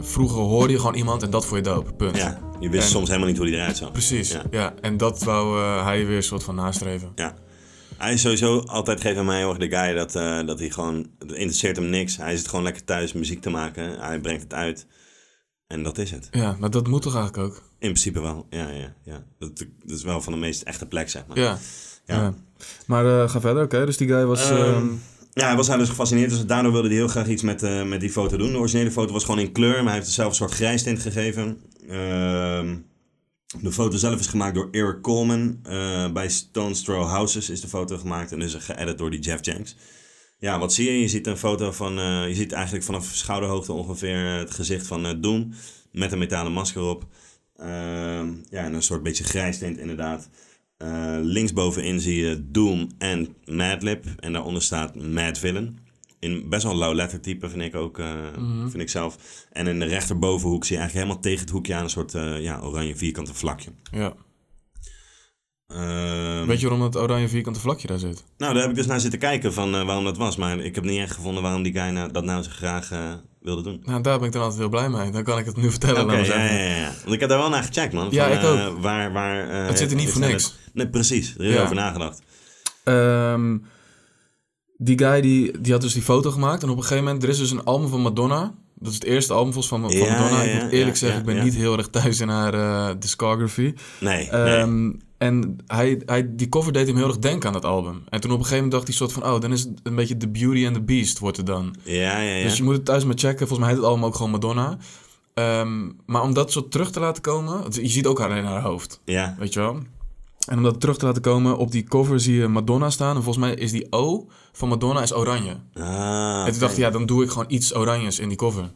[0.00, 2.16] vroeger hoorde je gewoon iemand en dat vond je dope, punt.
[2.16, 3.92] ja, je wist En- soms helemaal niet hoe hij eruit zag.
[3.92, 4.42] Precies, Ja.
[4.50, 4.74] ja.
[4.80, 7.12] En dat wou eh, hij weer een soort van nastreven.
[7.14, 7.34] Ja.
[8.00, 10.70] Hij is sowieso altijd geeft aan mij heel erg de guy dat, eh, dat hij
[10.70, 12.16] gewoon, het interesseert hem niks.
[12.16, 14.00] Hij zit gewoon lekker thuis muziek te maken.
[14.00, 14.86] Hij brengt het uit.
[15.66, 16.28] En dat is het.
[16.30, 17.56] Ja, maar dat moet toch eigenlijk ook?
[17.56, 18.46] In principe wel.
[18.50, 19.24] Ja, ja, ja.
[19.38, 21.38] Dat, dat is wel van de meest echte plek, zeg maar.
[21.38, 21.58] Ja.
[22.04, 22.16] Ja.
[22.16, 22.34] ja.
[22.86, 23.86] Maar eh, ga verder, oké.
[23.86, 24.50] Dus die guy was...
[24.50, 24.88] Ehm, ehm,
[25.32, 26.30] Ja, hij was daar dus gefascineerd.
[26.30, 28.52] Dus daardoor wilde hij heel graag iets met, eh, met die foto doen.
[28.52, 31.00] De originele foto was gewoon in kleur, maar hij heeft er zelf een soort grijstint
[31.00, 31.60] gegeven.
[31.88, 32.76] Ehm,
[33.58, 35.58] de foto zelf is gemaakt door Eric Coleman.
[35.62, 39.44] Eh, bij Stone's Throw Houses is de foto gemaakt en is geëdit door die Jeff
[39.44, 39.76] Janks.
[40.38, 41.00] Ja, wat zie je?
[41.00, 41.98] Je ziet een foto van...
[41.98, 45.52] eh, je ziet eigenlijk vanaf schouderhoogte ongeveer het gezicht van eh, Doom.
[45.92, 47.06] Met een metalen masker op.
[47.56, 50.28] Ehm, ja, en een soort beetje grijstint inderdaad.
[50.76, 54.04] Eh, linksbovenin zie je Doom en Madlib.
[54.18, 55.78] En daaronder staat Mad Villain.
[56.20, 58.08] In best wel een low letter type vind ik ook, eh,
[58.68, 59.16] vind ik zelf.
[59.52, 62.40] En in de rechterbovenhoek zie je eigenlijk helemaal tegen het hoekje aan een soort eh,
[62.40, 63.70] ja, oranje vierkante vlakje.
[63.90, 64.14] ja.
[65.66, 68.24] Ehm, Weet je waarom dat oranje vierkante vlakje daar zit?
[68.38, 70.36] Nou, daar heb ik dus naar zitten kijken van eh, waarom dat was.
[70.36, 72.90] Maar ik heb niet echt gevonden waarom die guy nou, dat nou zo graag
[73.40, 73.82] wilde doen.
[73.84, 75.10] Nou, daar ben ik dan altijd heel blij mee.
[75.10, 76.06] Dan kan ik het nu vertellen.
[76.06, 76.92] Maar ja, ja, ja.
[77.02, 78.08] Want ik heb daar wel naar gecheckt, man.
[78.10, 78.78] Ja, Van, ik ook.
[78.82, 80.44] waar, waar, Het zit er niet voor niks.
[80.44, 81.34] het- Nee, precies.
[81.38, 81.62] Er is Ja.
[81.62, 82.22] over nagedacht.
[82.84, 83.58] Ehm,
[84.82, 86.62] die guy die, die had dus die foto gemaakt.
[86.62, 88.54] En op een gegeven moment, er is dus een album van Madonna.
[88.74, 90.42] Dat is het eerste album volgens van, van Ja, Madonna.
[90.42, 92.94] ja, ik moet eerlijk ja, zeggen, ik ben niet heel erg thuis in haar eh,
[92.98, 93.74] discography.
[94.00, 94.30] Nee, nee.
[94.30, 98.02] Ehm, En hij, hij, die cover deed hem heel erg denken aan dat album.
[98.08, 99.24] En toen op een gegeven moment dacht hij soort van...
[99.34, 101.74] Oh, dan is het een beetje The Beauty and the Beast wordt het dan.
[101.82, 102.42] Ja, ja, ja.
[102.42, 103.38] Dus je moet het thuis maar checken.
[103.48, 104.76] Volgens mij heet het album ook gewoon Madonna.
[105.34, 107.62] Ehm, maar om dat zo terug te laten komen...
[107.70, 109.78] Je ziet ook haar in haar hoofd, Ja, weet je wel?
[110.48, 113.16] En om dat terug te laten komen, op die cover zie je Madonna staan.
[113.16, 115.56] En volgens mij is die O van Madonna is oranje.
[115.74, 118.62] ah, En toen dacht ik, ja, dan doe ik gewoon iets oranjes in die cover.
[118.62, 118.70] En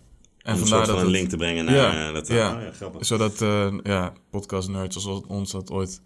[0.55, 2.27] om een vandaar soort van dat een link te brengen naar Ja, eh, dat.
[2.29, 2.55] ja.
[2.57, 3.07] Oh, ja, grappig.
[3.07, 6.00] Zodat, eh, ja, podcast nerds zoals ons dat ooit...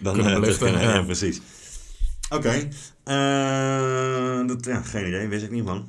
[0.00, 0.80] Dan kunnen eh, belichten, ja.
[0.94, 1.40] ja, precies.
[2.30, 2.68] Oké.
[4.46, 5.28] Dat, ja, geen idee.
[5.28, 5.88] Wist ik niet, man.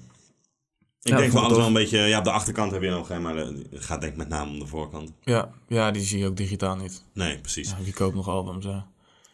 [1.01, 1.97] Ik Ja, denk wel alles wel een beetje...
[1.99, 4.51] Ja, op de achterkant heb je nog geen, maar het gaat denk ik met name
[4.51, 5.11] om de voorkant.
[5.23, 7.03] Ja, ja, die zie je ook digitaal niet.
[7.13, 7.69] Nee, precies.
[7.69, 8.87] Ja, wie koopt nog albums, ja.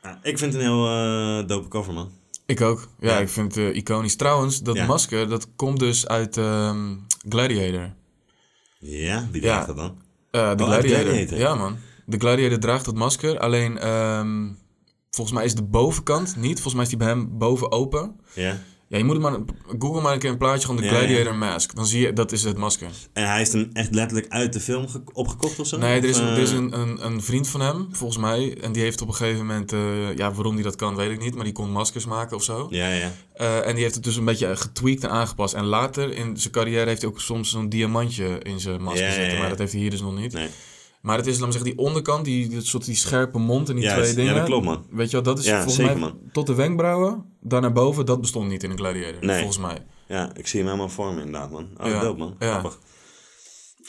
[0.04, 2.12] Ja, ik vind het een heel eh dope cover, man.
[2.46, 2.88] Ik ook.
[3.00, 3.18] Ja, Ja.
[3.20, 4.16] ik vind het eh, iconisch.
[4.16, 6.96] Trouwens, dat masker, dat komt dus uit ehm,
[7.30, 7.94] Gladiator.
[8.80, 9.48] Ja, wie Ja.
[9.48, 9.98] draagt dat dan?
[10.32, 10.70] Eh, de Oh.
[10.70, 11.38] Gladiator.
[11.38, 11.78] Ja, man.
[12.06, 13.40] De Gladiator draagt dat masker.
[13.40, 14.50] Alleen, ehm,
[15.10, 16.54] volgens mij is de bovenkant niet.
[16.54, 18.20] Volgens mij is die bij hem boven open.
[18.34, 18.58] Ja.
[18.90, 19.38] Ja, je moet maar...
[19.80, 21.76] Google maar een keer een plaatje van de Ja, Gladiator mask.
[21.76, 22.88] Dan zie je, dat is het masker.
[23.14, 25.78] En hij is hem echt letterlijk uit de film ge- opgekocht of zo?
[25.78, 28.58] Nee, er is, een, eh, er is een, een, een vriend van hem, volgens mij.
[28.62, 29.74] En die heeft op een gegeven moment...
[29.74, 31.36] eh, ja, waarom die dat kan, weet ik niet.
[31.36, 32.68] Maar die kon maskers maken of zo.
[32.70, 33.12] Ja, ja.
[33.34, 35.54] Eh, en die heeft het dus een beetje getweakt en aangepast.
[35.54, 39.14] En later in zijn carrière heeft hij ook soms zo'n diamantje in zijn masker Ja,
[39.14, 39.38] zitten.
[39.40, 40.34] Maar dat heeft hij hier dus nog niet.
[40.34, 40.48] Nee.
[41.08, 43.84] Maar het is, me zeggen, die onderkant, die, die, soort die scherpe mond en die
[43.84, 44.36] Ja, twee ja, dingen.
[44.36, 44.86] dat klopt, man.
[44.90, 46.20] Weet je wel, dat is Ja, volgens zeker, mij man.
[46.32, 49.26] tot de wenkbrauwen, daar naar boven, dat bestond niet in een gladiator.
[49.26, 49.38] Nee.
[49.38, 49.78] Volgens mij.
[50.08, 51.68] Ja, ik zie hem helemaal voor me inderdaad, man.
[51.82, 52.36] Oh, Ja, dope, man.
[52.40, 52.50] ja.
[52.50, 52.80] Grappig.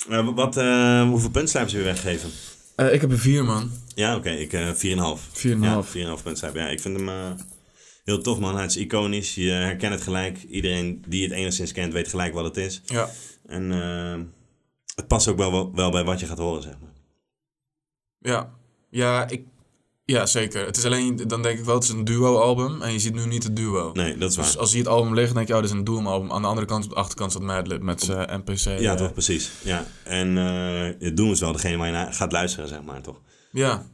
[0.08, 2.30] Eh, wat, eh, hoeveel hebben ze weer weggegeven?
[2.76, 3.70] Eh, ik heb een vier, man.
[3.94, 4.30] Ja, oké.
[4.30, 5.28] ik eh 4,5.
[5.32, 5.92] 4,5.
[5.94, 6.60] Ja, 4,5 puntslijpen.
[6.60, 7.36] Ja, ik vind hem
[8.04, 8.56] heel tof, man.
[8.56, 9.34] Hij is iconisch.
[9.34, 10.42] Je herkent het gelijk.
[10.42, 12.82] Iedereen die het enigszins kent, weet gelijk wat het is.
[12.84, 13.10] Ja.
[13.46, 13.70] En
[14.94, 16.87] het past ook wel, wel bij wat je gaat horen, zeg maar.
[18.20, 18.50] Ja.
[18.90, 19.42] Ja, ik...
[20.04, 20.66] Ja, zeker.
[20.66, 22.82] Het is alleen, dan denk ik wel, het is een duo-album.
[22.82, 23.90] En je ziet nu niet het duo.
[23.92, 24.44] Nee, dat is waar.
[24.44, 26.32] Dus als je het album ligt, denk je, oh, dit is een duo-album.
[26.32, 28.58] Aan de andere kant, op de achterkant staat Madlib met zijn NPC.
[28.58, 29.50] ja, eh, toch, precies.
[29.64, 29.84] Ja.
[30.04, 33.20] En eh het doen is wel degene waar je naar gaat luisteren, zeg maar, toch?
[33.52, 33.86] Ja,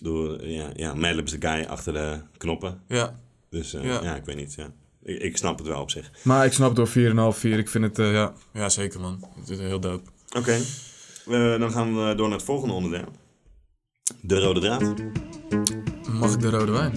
[0.00, 2.80] Door, ja, ja, Madlib is de guy achter de knoppen.
[2.88, 3.18] ja.
[3.50, 4.02] Dus eh, Ja.
[4.02, 4.14] ja.
[4.14, 4.54] ik weet niet.
[4.54, 4.72] Ja.
[5.02, 6.10] Ik, ik snap het wel op zich.
[6.22, 6.92] Maar ik snap door 4,5,
[7.38, 7.58] 4.
[7.58, 8.32] Ik vind het, eh, ja.
[8.52, 9.24] Ja, zeker, man.
[9.38, 10.10] Het is heel dope.
[10.36, 10.58] Oké.
[11.24, 13.08] We- dan gaan we door naar het volgende onderdeel.
[14.20, 14.82] De rode draad.
[16.12, 16.92] Mag ik de rode wijn?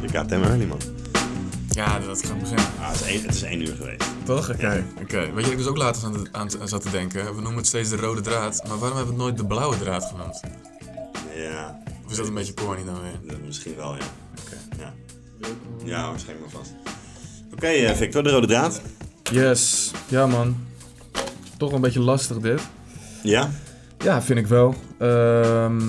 [0.00, 0.78] Je gaat hem early, man.
[1.70, 2.64] Ja, dat gaat beginnen.
[2.80, 4.04] Ah, het, is één, het is één uur geweest.
[4.24, 4.50] Toch?
[4.50, 4.84] Oké.
[5.00, 5.32] Oké.
[5.32, 7.24] Weet je, ik dus ook later aan, aan, aan zat te denken.
[7.24, 8.62] We noemen het steeds de rode draad.
[8.68, 10.40] Maar waarom hebben we het nooit de blauwe draad genoemd?
[11.36, 13.18] Ja, Of is dat een beetje corny dan weer?
[13.30, 14.04] dat misschien wel, ja.
[14.78, 14.92] Ja,
[15.84, 16.72] ja waarschijnlijk wel vast.
[17.52, 18.80] Oké, eh, Victor, de rode draad.
[19.30, 19.90] Yes.
[20.08, 20.56] Ja, man.
[21.56, 22.60] Toch een beetje lastig dit.
[23.22, 23.50] Ja,
[24.02, 24.74] Ja, vind ik wel.
[24.98, 25.80] Ehm,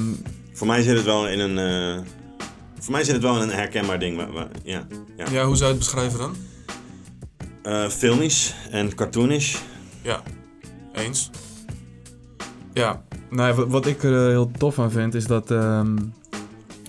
[0.53, 1.57] voor mij zit het wel in een...
[1.57, 2.01] eh,
[2.79, 4.17] voor mij zit het wel in een herkenbaar ding.
[4.17, 5.25] Waar, waar- ja, ja.
[5.31, 6.35] ja, hoe zou je het beschrijven dan?
[7.63, 9.57] Eh, filmisch en cartoonish.
[10.01, 10.21] Ja.
[10.93, 11.29] Eens.
[12.73, 13.03] Ja.
[13.29, 15.51] Nou, wat, wat ik er eh, heel tof aan vind, is dat...
[15.51, 15.97] ehm,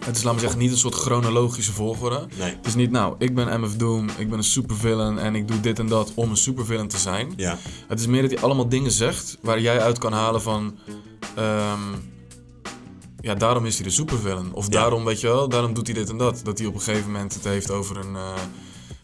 [0.05, 2.27] het is, laat me zeggen, niet een soort chronologische volgorde.
[2.39, 5.49] Nee, Het is niet, nou, ik ben MF Doom, ik ben een supervillain en ik
[5.49, 7.33] doe dit en dat om een supervillain te zijn.
[7.37, 7.59] ja,
[7.89, 10.79] Het is meer dat hij allemaal dingen zegt waar jij uit kan halen van...
[11.37, 11.81] ehm,
[13.21, 14.53] ja, daarom is hij de supervillain.
[14.55, 14.71] Of Ja.
[14.71, 16.41] daarom, weet je wel, daarom doet hij dit en dat.
[16.45, 18.33] Dat hij op een gegeven moment het heeft over een, eh,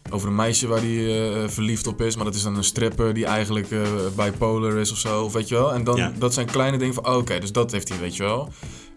[0.09, 2.15] over een meisje waar hij eh, verliefd op is.
[2.15, 3.81] Maar dat is dan een stripper die eigenlijk eh,
[4.15, 5.23] bipolar is of zo.
[5.23, 5.73] Of weet je wel.
[5.73, 6.13] En dan, Ja.
[6.17, 8.49] dat zijn kleine dingen van, oh, oké, dus dat heeft hij, weet je wel.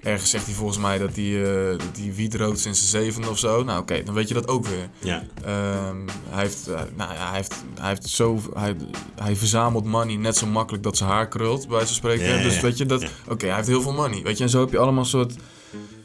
[0.05, 3.29] Ergens zegt hij volgens mij dat hij, eh, dat hij wiet rookt sinds zijn zevende
[3.31, 3.62] of zo.
[3.64, 4.88] Nou, oké, dan weet je dat ook weer.
[4.99, 5.97] ja, Ehm,
[6.29, 8.77] hij, heeft, eh, nou ja, hij, heeft, hij, heeft zo, hij,
[9.14, 12.27] hij verzamelt money net zo makkelijk dat zijn haar krult, bij van spreken.
[12.27, 14.23] Ja, ja, dus weet je, dat, oké, hij heeft heel veel money.
[14.23, 15.35] Weet je, en zo heb je allemaal soort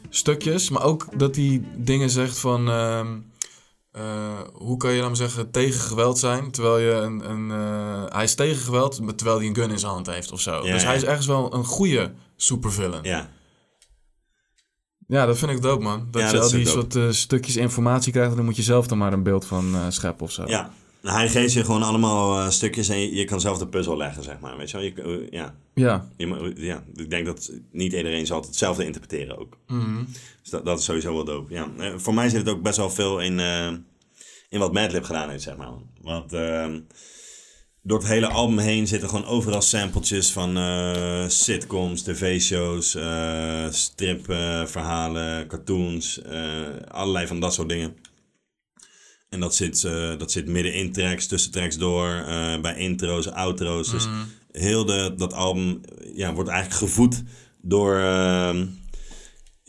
[0.08, 0.70] stukjes.
[0.70, 3.06] Maar ook dat hij dingen zegt van, ehm,
[3.92, 7.50] eh, hoe kan je dan zeggen, tegen geweld zijn, terwijl je een, een
[8.12, 10.64] hij is tegen geweld, maar terwijl hij een gun in zijn hand heeft of zo.
[10.64, 10.88] Ja, dus ja.
[10.88, 13.02] hij is ergens wel een goede supervillain.
[13.02, 13.30] Ja.
[15.10, 15.26] Ja.
[15.26, 16.08] dat vind ik dope, man.
[16.10, 18.62] Dat Ja, je dat al die soort eh, stukjes informatie krijgt, en dan moet je
[18.62, 20.44] zelf dan maar een beeld van eh, scheppen of zo.
[20.46, 23.66] Ja, Nou, hij geeft je gewoon allemaal eh, stukjes en je, je kan zelf de
[23.66, 24.56] puzzel leggen, zeg maar.
[24.56, 24.86] Weet je wel?
[24.86, 25.54] Je, ja.
[25.74, 26.08] Ja.
[26.16, 29.56] Je ja, ik denk dat niet iedereen zal het hetzelfde interpreteren ook.
[29.66, 30.04] Mhm.
[30.40, 31.54] Dus dat, dat is sowieso wel dope.
[31.54, 31.68] Ja.
[31.96, 33.38] voor mij zit het ook best wel veel in,
[34.48, 35.70] in wat Madlib gedaan heeft, zeg maar.
[36.02, 36.80] Want ehm,
[37.82, 45.46] door het hele album heen zitten gewoon overal sampletjes van eh, sitcoms, tv-shows, eh stripverhalen,
[45.46, 46.40] cartoons, eh,
[46.88, 47.96] allerlei van dat soort dingen.
[49.28, 49.82] En dat zit,
[50.18, 52.24] dat zit midden in tracks, tussen tracks door,
[52.62, 53.90] bij intro's, outro's.
[53.90, 54.06] Dus
[54.52, 55.80] heel de, dat album
[56.14, 57.22] ja, wordt eigenlijk gevoed
[57.62, 58.66] door, ehm,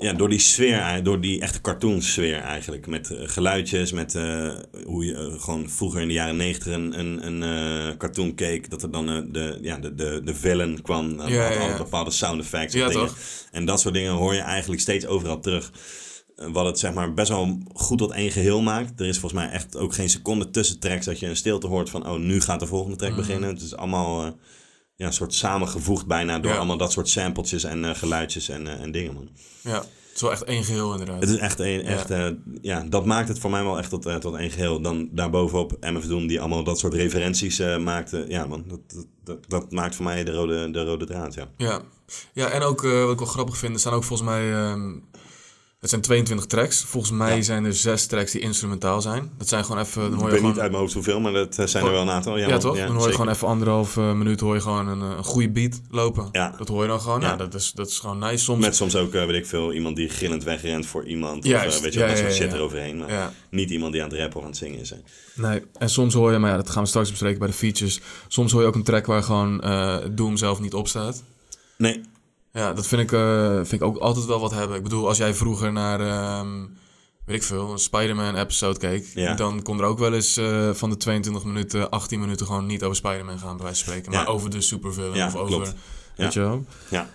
[0.01, 2.87] ja, door die sfeer, door die echte cartoon sfeer eigenlijk.
[2.87, 4.49] Met eh, geluidjes, met eh,
[4.85, 8.69] hoe je eh, gewoon vroeger in de jaren negentig een, een, een cartoon keek.
[8.69, 11.19] Dat er dan de, ja, de, de, de villain kwam.
[11.21, 11.77] Ja, ja, al ja.
[11.77, 12.73] bepaalde sound effects.
[12.73, 13.05] en Ja, dingen.
[13.05, 13.17] toch?
[13.51, 15.71] En dat soort dingen hoor je eigenlijk steeds overal terug.
[16.35, 18.99] Wat het zeg maar best wel goed tot één geheel maakt.
[18.99, 21.89] Er is volgens mij echt ook geen seconde tussen tracks dat je een stilte hoort
[21.89, 22.07] van...
[22.09, 23.19] oh, nu gaat de volgende track Mhm.
[23.19, 23.49] beginnen.
[23.49, 24.37] Het is allemaal
[25.01, 26.57] ja, een soort samengevoegd bijna door Ja.
[26.57, 29.29] allemaal dat soort sampletjes en eh, geluidjes en, eh, en dingen, man.
[29.61, 31.19] Ja, het is wel echt één geheel inderdaad.
[31.21, 32.27] Het is echt een, echt, eh,
[32.61, 34.81] ja, dat maakt het voor mij wel echt tot, tot één geheel.
[34.81, 38.25] Dan daarbovenop MF Doom die allemaal dat soort referenties maakte.
[38.27, 41.49] Ja, man, dat, dat, dat, dat maakt voor mij de rode, de rode draad, ja.
[41.57, 41.81] Ja.
[42.33, 44.91] ja, en ook wat ik wel grappig vind, er staan ook volgens mij ehm,
[45.81, 46.81] Het zijn 22 tracks.
[46.83, 47.41] Volgens mij Ja.
[47.41, 49.31] zijn er zes tracks die instrumentaal zijn.
[49.37, 50.01] Dat zijn gewoon even...
[50.01, 51.85] Dan Ik hoor je weet gewoon, niet uit mijn hoofd hoeveel, maar dat eh, zijn
[51.85, 52.37] er wel een aantal.
[52.37, 52.77] Ja, toch?
[52.77, 53.13] dan hoor je zeker.
[53.15, 56.29] gewoon even anderhalf minuut hoor je gewoon een, eh, een goede beat lopen.
[56.31, 56.53] Ja.
[56.57, 57.21] Dat hoor je dan gewoon.
[57.21, 57.35] Ja, Ja.
[57.35, 58.43] dat, is, dat is gewoon nice.
[58.43, 58.65] Soms...
[58.65, 61.43] Met soms ook, eh, weet ik veel, iemand die gillend wegrent voor iemand.
[61.45, 62.55] Juist, Of weet je, dat ja, soort ja, shit ja.
[62.57, 62.97] eroverheen.
[62.97, 63.33] Maar Ja.
[63.49, 64.89] niet iemand die aan het rappen of aan het zingen is.
[64.89, 64.97] Hè.
[65.35, 67.99] Nee, en soms hoor je, maar ja, dat gaan we straks bespreken bij de features.
[68.27, 71.23] Soms hoor je ook een track waar gewoon eh Doom zelf niet op staat.
[71.77, 72.01] Nee,
[72.53, 74.77] Ja, dat vind ik, eh, vind ik ook altijd wel wat hebben.
[74.77, 76.65] Ik bedoel, als jij vroeger naar, ehm,
[77.25, 79.33] weet ik veel, een Spider-Man episode keek, Ja.
[79.33, 82.83] dan kon er ook wel eens eh, van de 22 minuten, 18 minuten gewoon niet
[82.83, 84.11] over Spider-Man gaan, bij wijze van spreken.
[84.11, 85.75] Maar over de supervillain Ja, of over, klopt.
[86.15, 86.65] weet je wel.
[86.89, 87.09] ja.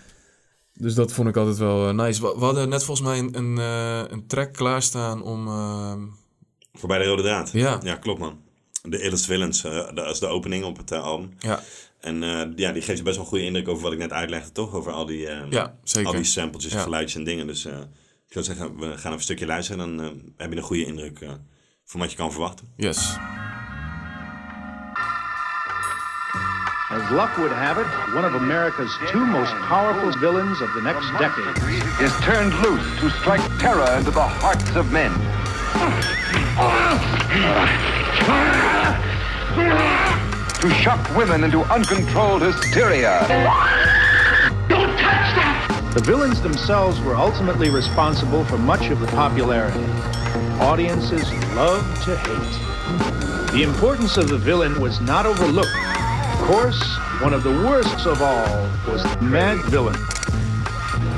[0.78, 2.20] Dus dat vond ik altijd wel eh, nice.
[2.22, 3.56] We, we hadden net volgens mij een, een,
[4.12, 6.00] een track klaarstaan om, ehm,
[6.72, 7.50] Voorbij de rode draad.
[7.52, 8.38] ja, Ja, klopt man.
[8.82, 9.60] De Illest Villains,
[9.94, 11.30] dat is de opening op het eh, album.
[11.38, 11.60] ja,
[12.06, 14.12] En eh, ja, die geeft je best wel een goede indruk over wat ik net
[14.12, 14.74] uitlegde, toch?
[14.74, 16.80] Over al die, eh, ja, al die sampletjes, Ja.
[16.80, 17.46] geluidjes en dingen.
[17.46, 17.78] Dus eh,
[18.26, 19.78] ik zou zeggen, we gaan even een stukje luisteren.
[19.96, 21.30] Dan eh, heb je een goede indruk eh,
[21.84, 22.66] van wat je kan verwachten.
[22.76, 23.16] Yes.
[26.88, 31.10] As luck would have it, one of America's two most powerful villains of the next
[31.18, 31.58] decade
[32.04, 35.12] is turned loose to strike terror into the hearts of men.
[40.60, 43.20] To shock women into uncontrolled hysteria.
[44.68, 45.92] Don't touch that!
[45.94, 49.84] The villains themselves were ultimately responsible for much of the popularity.
[50.60, 53.52] Audiences love to hate.
[53.52, 55.76] The importance of the villain was not overlooked.
[55.76, 56.82] Of course,
[57.20, 60.00] one of the worst of all was the Mad Villain.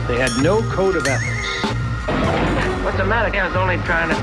[0.08, 1.48] They had no code of ethics.
[2.84, 3.34] What's the matter?
[3.36, 4.16] I was only trying to.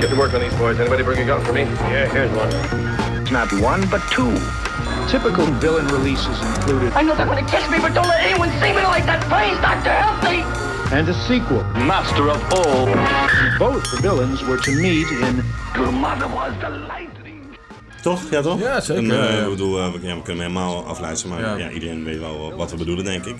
[0.00, 0.78] Get to work on these boys.
[0.78, 1.62] Anybody bring a gun for me?
[1.62, 3.11] Yeah, here's one.
[3.32, 4.30] Not one, but two.
[5.08, 8.50] Typical villain releases included I know they're going to kiss me, but don't let anyone
[8.60, 9.22] see me like that.
[9.22, 10.44] Please, Doctor, help me.
[10.96, 11.64] and a sequel.
[11.88, 12.86] Master of all.
[13.58, 15.42] Both the villains were to meet in
[15.74, 17.21] Your mother was the lightning.
[18.02, 18.20] Toch?
[18.30, 18.60] Ja, toch?
[18.60, 19.10] Ja, zeker.
[19.20, 19.42] En, eh.
[19.44, 21.56] Ik bedoel, eh, we, ja, we kunnen hem helemaal afluisteren, maar Ja.
[21.56, 21.70] ja.
[21.70, 23.36] iedereen weet wel wat we bedoelen, denk ik.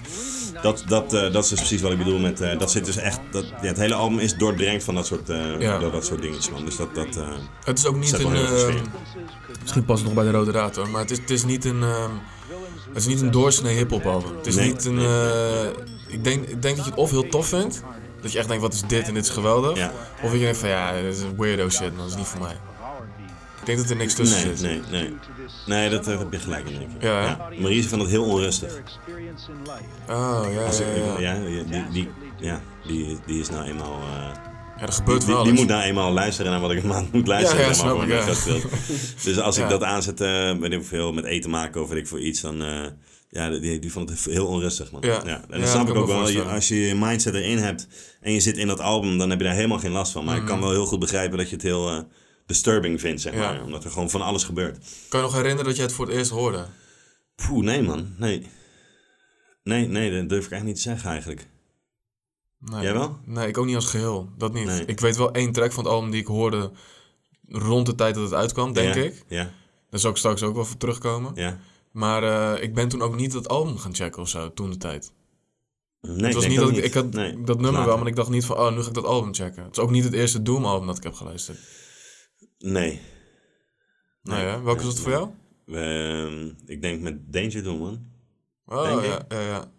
[0.63, 2.97] Dat, dat, eh, dat is dus precies wat ik bedoel met, eh, dat zit dus
[2.97, 5.79] echt, dat, ja, het hele album is doordrenkt van dat soort, eh, Ja.
[5.79, 6.65] dat, dat soort dingetjes, man.
[6.65, 7.29] Dus dat, dat eh,
[7.65, 8.33] Het is ook niet een...
[9.61, 11.65] Misschien past het nog bij de rode draad hoor, maar het is, het is niet
[11.65, 11.83] een.
[11.83, 12.11] ehm,
[12.89, 14.37] het is niet een doorsnee hip-hop album.
[14.37, 14.95] Het is Nee, niet een.
[14.95, 15.07] nee.
[15.07, 15.67] eh,
[16.07, 17.83] ik, denk, ik denk dat je het of heel tof vindt,
[18.23, 19.71] dat je echt denkt: wat is dit en dit is geweldig.
[20.23, 22.41] Of dat je denkt: van ja, dit is weirdo shit, man, dat is niet voor
[22.41, 22.57] mij.
[23.63, 24.91] Ik denk dat er niks tussen Nee, zit.
[24.91, 25.15] nee, nee.
[25.67, 27.03] Nee, dat eh, heb je gelijk in, denk ik.
[27.03, 27.49] Ja?
[27.59, 28.73] Marie vindt dat heel onrustig.
[30.09, 31.19] Oh ja, Als ja, ik, ja.
[31.19, 31.35] ja.
[31.35, 32.09] ja, die, die,
[32.41, 34.01] ja die, die is nou eenmaal...
[34.01, 34.37] eh,
[34.77, 37.27] Ja, er gebeurt die, wel die moet nou eenmaal luisteren naar wat ik maand moet
[37.27, 37.61] luisteren.
[37.63, 38.61] Ja, ja, zeg maar, snap voor ik, mijn ja.
[38.61, 38.71] festival.
[39.25, 42.07] Dus als ik dat aanzet, eh weet ik veel, met eten maken of weet ik
[42.07, 42.57] veel iets, dan...
[43.29, 45.01] ja, die, die vond het heel onrustig, man.
[45.05, 45.21] Ja.
[45.23, 46.29] En Ja, dat dat snap ik ook wel.
[46.29, 47.87] Je- als je je mindset erin hebt
[48.21, 50.25] en je zit in dat album, dan heb je daar helemaal geen last van.
[50.25, 52.07] Maar ik kan wel heel goed begrijpen dat je het heel
[52.47, 53.35] disturbing vindt, zeg.
[53.35, 53.39] Ja.
[53.39, 53.63] maar.
[53.63, 54.79] Omdat er gewoon van alles gebeurt.
[55.09, 56.67] Kan je nog herinneren dat je het voor het eerst hoorde?
[57.35, 58.15] Poeh, nee man.
[58.19, 58.51] Nee.
[59.63, 61.49] Nee, nee, dat durf ik eigenlijk niet te zeggen eigenlijk.
[62.59, 63.19] Nee, Jij wel?
[63.25, 64.29] Nee, ik ook niet als geheel.
[64.37, 64.67] Dat niet.
[64.67, 64.85] Nee.
[64.85, 66.71] Ik weet wel één track van het album die ik hoorde
[67.49, 69.03] rond de tijd dat het uitkwam, denk ja?
[69.03, 69.25] ik.
[69.29, 69.51] Ja,
[69.91, 71.33] Daar zal ik straks ook wel voor terugkomen.
[71.35, 71.59] ja.
[71.93, 74.77] Maar eh, ik ben toen ook niet dat album gaan checken of zo, toen de
[74.77, 75.13] tijd.
[76.01, 76.85] Nee, het was niet dat ik, niet.
[76.85, 77.87] ik had Nee, dat nummer later.
[77.87, 79.63] wel, maar ik dacht niet van, oh, nu ga ik dat album checken.
[79.65, 81.59] Het is ook niet het eerste Doom album dat ik heb geluisterd.
[82.63, 83.01] Nee.
[84.23, 84.63] Nee, hè?
[84.63, 85.31] Welke is het voor jou?
[85.67, 88.11] Ehm, ik denk met Danger Doom, man.
[88.65, 89.33] Oh, Denk ja, ik.
[89.33, 89.71] ja, ja,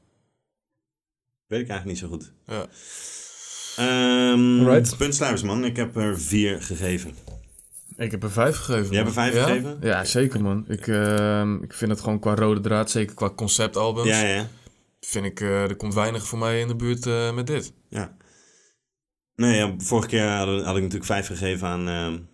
[1.47, 2.33] Weet ik eigenlijk niet zo goed.
[2.45, 2.67] ja.
[3.75, 4.95] Ehm.
[4.97, 5.65] Puntsluivers, man.
[5.65, 7.15] Ik heb er vier gegeven.
[7.97, 8.87] Ik heb er vijf gegeven.
[8.87, 9.43] Jij hebt er vijf ja?
[9.43, 9.77] gegeven?
[9.81, 10.65] Ja, zeker man.
[10.67, 14.47] Ik, ehm, ik vind het gewoon qua rode draad, zeker qua conceptalbums, Ja, ja,
[14.99, 17.73] vind ik, eh, er komt weinig voor mij in de buurt eh, met dit.
[17.89, 18.17] ja.
[19.35, 22.27] Nee, ja, vorige keer had, had ik natuurlijk vijf gegeven aan...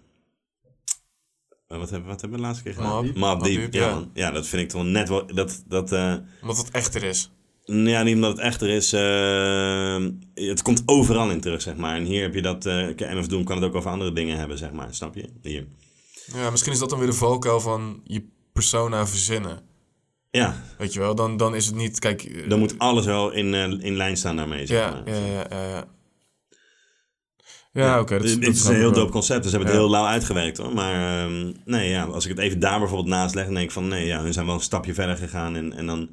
[1.70, 3.04] ehm, eh, wat, hebben, wat hebben we de laatste keer gedaan?
[3.04, 4.32] Deep, Deep, ja, ja.
[4.32, 5.26] dat vind ik toch net wel...
[5.28, 7.32] Dat, dat, eh, Omdat het echter is.
[7.66, 8.94] Ja, niet omdat het echter is.
[8.94, 11.96] eh, het komt overal in terug, zeg maar.
[11.96, 12.66] En hier heb je dat...
[12.66, 14.94] eh kijk, MF Doom kan het ook over andere dingen hebben, zeg maar.
[14.94, 15.30] Snap je?
[15.42, 15.68] Hier.
[16.34, 19.60] Ja, misschien is dat dan weer de valkuil van je persona verzinnen.
[20.32, 22.24] Ja, Weet je wel, dan, dan is het niet, kijk...
[22.24, 25.16] eh, dan moet alles wel in, eh, in lijn staan daarmee, zeg Ja, maar.
[25.16, 25.68] ja, ja, ja.
[25.70, 25.86] Ja,
[27.72, 28.18] ja oké.
[28.18, 30.74] dat het is een heel dope concept, dus ze hebben het heel lauw uitgewerkt hoor.
[30.74, 33.72] Maar ehm, nee, ja, als ik het even daar bijvoorbeeld naast leg, dan denk ik
[33.72, 35.56] van nee, ja, hun zijn wel een stapje verder gegaan.
[35.56, 36.10] En, en dan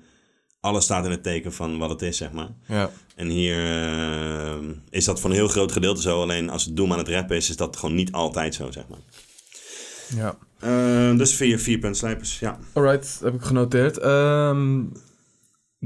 [0.61, 2.49] alles staat in het teken van wat het is, zeg maar.
[2.67, 6.23] Ja, En hier ehm, is dat voor een heel groot gedeelte zo.
[6.23, 8.85] Alleen als het Doom aan het rappen is, is dat gewoon niet altijd zo, zeg
[8.89, 8.99] maar.
[10.17, 10.37] ja.
[10.61, 12.59] Ehm, dus vier, vier puntslijpers, ja.
[12.73, 13.99] Alright, heb ik genoteerd.
[13.99, 14.81] Ehm,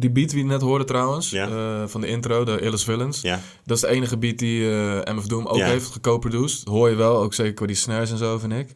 [0.01, 1.49] Die beat die je net hoorde trouwens, Ja.
[1.49, 3.21] eh, van de intro, de Illis Villains.
[3.21, 3.41] Ja.
[3.65, 5.67] Dat is de enige beat die eh, MF Doom ook Ja.
[5.67, 6.69] heeft geco-produced.
[6.69, 8.73] Hoor je wel, ook zeker qua die snares en zo, vind ik.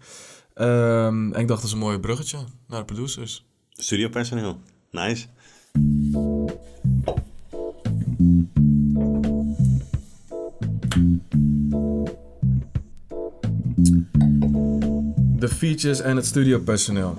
[0.55, 3.45] Ehm, en ik dacht, dat is een mooi bruggetje naar de producers.
[3.71, 4.59] Studiopersoneel.
[4.91, 5.27] Nice.
[15.39, 17.17] De features en het studiopersoneel.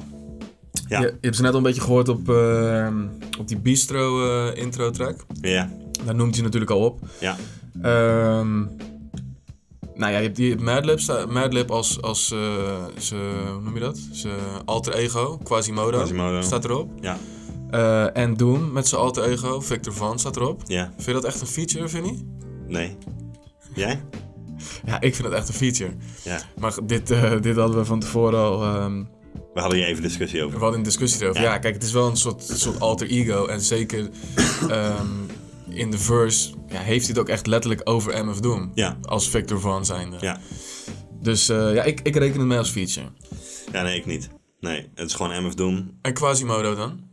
[0.88, 1.00] Ja.
[1.00, 2.94] Je, je hebt ze net al een beetje gehoord op, ehm,
[3.38, 5.26] op die Bistro eh, intro track.
[5.42, 5.70] Ja.
[6.06, 7.00] Daar noemt hij natuurlijk al op.
[7.20, 7.36] Ja.
[7.82, 8.60] Ehm,
[9.94, 13.16] nou ja, je hebt, die hebt Madlib, als, als eh, ze,
[13.52, 14.00] hoe noem je dat?
[14.12, 16.42] Zijn alter ego, Quasimodo, Quasimodo.
[16.42, 16.92] staat erop.
[17.00, 17.18] Ja.
[17.70, 20.62] Eh, en Doom met zijn alter ego, Victor Van staat erop.
[20.66, 20.92] Ja.
[20.94, 22.28] Vind je dat echt een feature, Vinnie?
[22.68, 22.98] Nee.
[23.74, 24.04] Jij?
[24.86, 25.92] Ja, ik vind het echt een feature.
[26.24, 26.40] Ja.
[26.60, 27.08] Maar dit,
[27.42, 28.64] dit hadden we van tevoren al...
[28.64, 29.04] ehm,
[29.54, 30.54] We hadden hier even discussie over.
[30.54, 31.42] We hadden een discussie erover.
[31.42, 31.54] Ja.
[31.54, 31.58] Ja.
[31.58, 33.46] kijk, het is wel een soort, soort alter ego.
[33.46, 34.10] En zeker
[34.70, 35.08] ehm,
[35.70, 38.72] in de verse ja, heeft hij het ook echt letterlijk over MF Doom.
[38.74, 38.98] Ja.
[39.02, 40.18] Als Victor Van zijnde.
[40.20, 40.40] Ja.
[41.22, 43.08] Dus eh, ja, ik, ik reken het mee als feature.
[43.72, 44.30] Ja, nee, ik niet.
[44.60, 45.98] Nee, het is gewoon MF Doom.
[46.02, 47.10] En Quasimodo dan?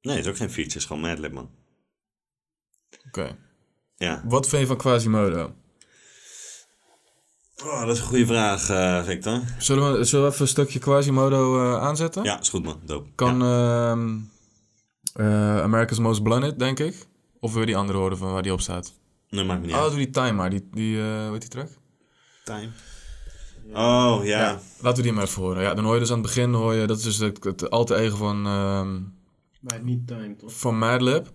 [0.00, 1.50] Nee, het is ook geen feature, het is gewoon Madlib, man.
[3.06, 3.36] Oké.
[3.96, 4.22] Ja.
[4.26, 5.54] Wat vind je van Quasimodo?
[7.64, 9.40] Oh, dat is een goede vraag, eh, Victor.
[9.58, 12.22] Zullen we, zullen we even een stukje Quasimodo eh, aanzetten?
[12.24, 12.80] Ja, is goed, man.
[12.84, 13.08] Dope.
[13.14, 13.90] Kan Ja.
[13.90, 14.16] ehm,
[15.14, 17.06] eh, America's Most Blunted, denk ik.
[17.40, 18.92] Of wil je die andere horen van waar die op staat?
[19.30, 19.90] Nee, maakt me niet Oh, uit.
[19.90, 20.50] doe die Time maar.
[20.50, 21.68] Die, die, eh, hoe heet die track?
[22.44, 22.68] Time.
[23.74, 24.60] Oh, ja.
[24.80, 25.62] Laten we die maar even horen.
[25.62, 27.70] Ja, dan hoor je dus aan het begin, hoor je, dat is dus het, het
[27.70, 28.94] alter ego van, ehm,
[29.60, 30.52] Maar niet time, toch?
[30.52, 31.26] van Madlib.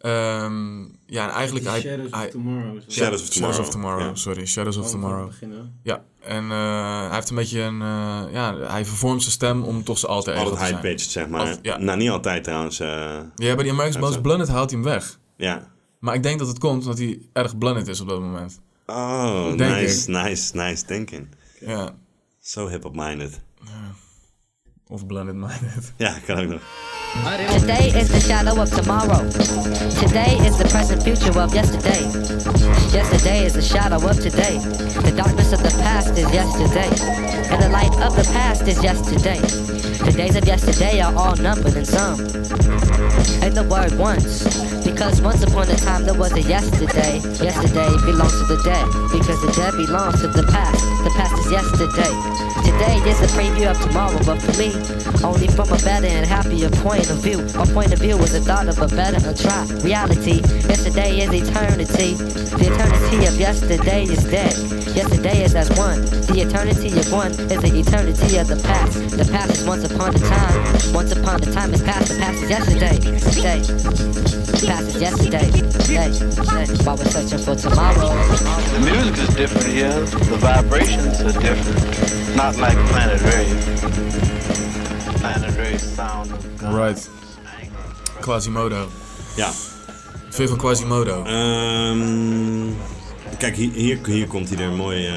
[0.00, 1.66] Ehm, ja, en eigenlijk...
[1.66, 2.80] Hij, Shadows hij, of Tomorrow.
[2.88, 4.14] Shadows of Shadows of Tomorrow, ja.
[4.14, 4.46] sorry.
[4.46, 5.30] Shadows of Tomorrow.
[5.82, 7.80] Ja, en eh, hij heeft een beetje een...
[7.82, 10.76] eh, ja, hij vervormt zijn stem om toch zijn alter ego Altijd te zijn.
[10.80, 11.40] high-pitched, zeg maar.
[11.40, 11.78] Altijd, ja.
[11.78, 12.80] Nou, niet altijd trouwens.
[12.80, 12.88] eh,
[13.34, 14.20] Ja, bij die America's Ja, Most zo.
[14.20, 15.18] Blunted haalt hij hem weg.
[15.36, 15.68] ja.
[15.98, 18.60] Maar ik denk dat het komt omdat hij erg blunted is op dat moment.
[18.86, 20.24] Oh, Denk nice, ik.
[20.24, 21.28] nice, nice thinking.
[21.60, 21.94] Ja,
[22.38, 23.40] Zo hip-hop-minded.
[24.90, 25.92] Of blunted minded.
[25.96, 26.60] Ja, kan ook nog.
[27.58, 29.28] Today is the shadow of tomorrow.
[29.98, 32.02] Today is the present future of yesterday.
[32.92, 34.58] Yesterday is the shadow of today.
[35.02, 36.90] The darkness of the past is yesterday.
[37.50, 39.40] And the light of the past is yesterday.
[40.04, 42.20] The days of yesterday are all numbered in some.
[43.42, 44.46] And the word once.
[44.84, 47.18] Because once upon a time there was a yesterday.
[47.42, 48.86] Yesterday belongs to the dead.
[49.10, 50.78] Because the dead belongs to the past.
[51.02, 52.14] The past is yesterday.
[52.64, 54.70] Today is the preview of tomorrow, but for me,
[55.24, 57.38] only from a better and happier point of view.
[57.56, 60.40] My point of view is the thought of a better and try reality.
[60.68, 62.14] Yesterday is eternity.
[62.14, 64.54] The eternity of yesterday is dead.
[64.94, 66.00] Yesterday is as one.
[66.30, 69.16] The eternity of one is the eternity of the past.
[69.16, 70.94] The past is once upon a time.
[70.94, 72.08] Once upon a time is past.
[72.08, 72.98] The past is yesterday.
[73.40, 73.60] Day.
[73.60, 75.50] The past is yesterday.
[75.86, 76.10] Day.
[76.10, 76.84] Day.
[76.84, 78.10] While we're searching for tomorrow.
[78.72, 80.00] The music is different here.
[80.00, 81.89] The vibrations are different.
[82.36, 83.54] Not like Planet Rave.
[85.20, 86.32] Planet Rave sound.
[86.32, 87.10] of Alright.
[88.20, 88.88] Quasimodo.
[89.36, 89.46] Ja.
[89.46, 91.24] Wat vind je van Quasimodo?
[91.24, 92.68] Ehm,
[93.38, 95.06] kijk, hier, hier, hier komt hij er mooi...
[95.06, 95.14] eh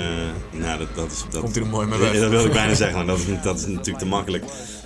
[0.51, 1.25] nou, dat, dat is...
[1.29, 2.19] Dat, Komt hij er mooi mee weg.
[2.19, 4.43] Dat wil ik bijna zeggen, maar dat is, dat is natuurlijk te makkelijk.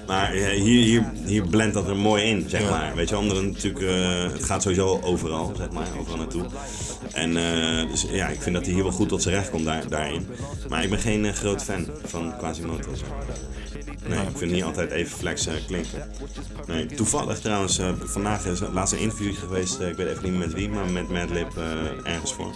[0.07, 2.95] Maar eh, hier, hier, hier blendt dat er mooi in, zeg maar.
[2.95, 3.85] Weet je, omdat het natuurlijk...
[3.85, 6.45] eh, het gaat sowieso overal, zeg maar, overal naartoe.
[7.13, 9.65] En eh, dus ja, ik vind dat hij hier wel goed tot zijn recht komt
[9.65, 10.27] daar, daarin.
[10.69, 12.89] Maar ik ben geen groot fan van Quasimodo.
[14.07, 16.07] Nee, ik vind het niet altijd even flex klinken.
[16.67, 20.69] Nee, toevallig trouwens, vandaag is het laatste interview geweest, ik weet even niet met wie,
[20.69, 21.57] maar met Madlib
[22.03, 22.51] ergens voor.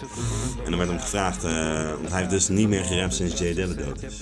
[0.66, 3.74] En dan werd hem gevraagd, want hij heeft dus niet meer gerapt sinds Jay Dilla
[3.74, 4.20] dood is.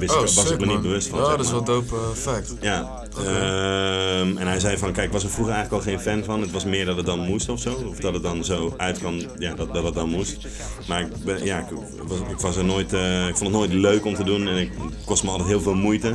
[0.00, 1.18] Wist, Oh, was sick, ik me niet bewust van.
[1.18, 1.64] Ja, zeg dat is maar.
[1.64, 2.54] wel dope eh, fact.
[2.60, 6.24] Ja, ehm, en hij zei van, kijk, ik was er vroeger eigenlijk al geen fan
[6.24, 6.40] van.
[6.40, 7.72] Het was meer dat het dan moest of zo.
[7.72, 10.46] Of dat het dan zo uitkwam, ja, dat, dat het dan moest.
[10.88, 11.66] Maar ik, ben, ja, ik,
[12.06, 14.48] was, ik, was er nooit, eh, ik vond het nooit leuk om te doen.
[14.48, 16.14] En ik het kostte me altijd heel veel moeite.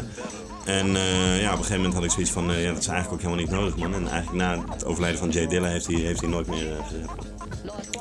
[0.66, 3.12] En eh, ja, op een gegeven moment had ik zoiets van, ja, dat is eigenlijk
[3.12, 3.94] ook helemaal niet nodig, man.
[3.94, 7.26] En eigenlijk na het overlijden van Jay Dilla heeft hij, heeft hij nooit meer gerapt.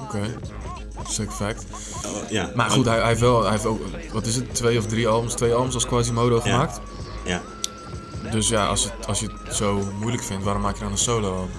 [0.03, 0.21] Oké.
[1.09, 1.65] Sick fact.
[2.31, 3.81] Ja, Maar goed, hij, hij heeft wel, hij heeft ook,
[4.13, 6.77] wat is het, twee of drie albums, twee albums als Quasimodo gemaakt.
[6.77, 6.98] Ja.
[8.31, 10.99] Dus ja, als, het, als je het zo moeilijk vindt, waarom maak je dan een
[10.99, 11.51] solo album?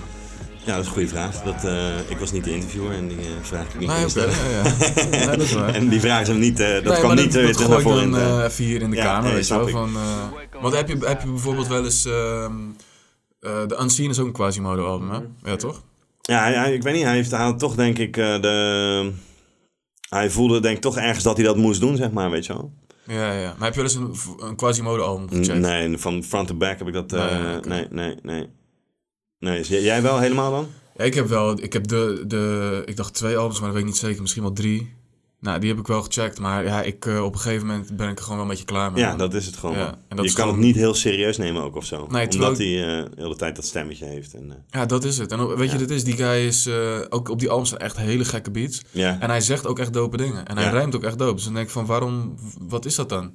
[0.66, 1.42] Ja, dat is een goede vraag.
[1.42, 4.36] Dat, eh, ik was niet de interviewer en die eh, vraag ik niet Nee, stellen.
[4.36, 5.06] ja, ja.
[5.10, 5.74] Nee, dat is waar.
[5.80, 8.12] en die vraag is hem niet, eh, dat nee, kwam niet dat, dat naar voren.
[8.12, 9.68] dan even hier in de ja, kamer, nee, weet je wel.
[9.68, 9.92] Van,
[10.62, 12.06] want heb je, heb je bijvoorbeeld wel eens...
[12.06, 12.54] ehm
[13.40, 15.50] eh The Unseen is ook een Quasimodo album, hè?
[15.50, 15.82] Ja, toch?
[16.22, 19.12] Ja, hij, hij- ik weet niet, hij, heeft, hij had toch denk ik de...
[20.10, 22.54] Hij voelde denk ik toch ergens dat hij dat moest doen, zeg maar, weet je
[22.54, 22.72] wel.
[23.10, 23.56] Ja, ja.
[23.58, 25.60] Maar heb je wel eens een, een Quasimodo album gecheckt?
[25.60, 27.14] Nee, van front to back heb ik dat...
[27.14, 27.68] eh, Nee, oké.
[27.70, 28.50] Nee, nee,
[29.40, 29.62] nee.
[29.64, 30.68] Jij wel helemaal dan?
[30.96, 33.86] Ja, ik heb wel, ik heb de, de, ik dacht twee albums, maar dat weet
[33.88, 34.94] ik niet zeker, misschien wel drie.
[35.42, 38.10] Nou, die heb ik wel gecheckt, maar ja, ik, eh, op een gegeven moment ben
[38.10, 39.02] ik er gewoon wel een beetje klaar mee.
[39.04, 39.75] Ja, dat is het gewoon.
[39.77, 39.94] Ja, man.
[40.08, 42.08] en dat je kan gewoon- het niet heel serieus nemen ook of zo.
[42.08, 44.33] Nee, omdat hij eh, de hele tijd dat stemmetje heeft.
[44.33, 45.31] En, eh, Ja, dat is het.
[45.31, 46.67] En weet je, dit is, die guy is,
[47.10, 48.81] ook op die albums echt hele gekke beats.
[48.92, 49.17] ja.
[49.19, 50.46] En hij zegt ook echt dope dingen.
[50.48, 51.35] En hij rijmt ook echt dope.
[51.35, 53.33] Dus dan denk ik van, waarom, wat is dat dan?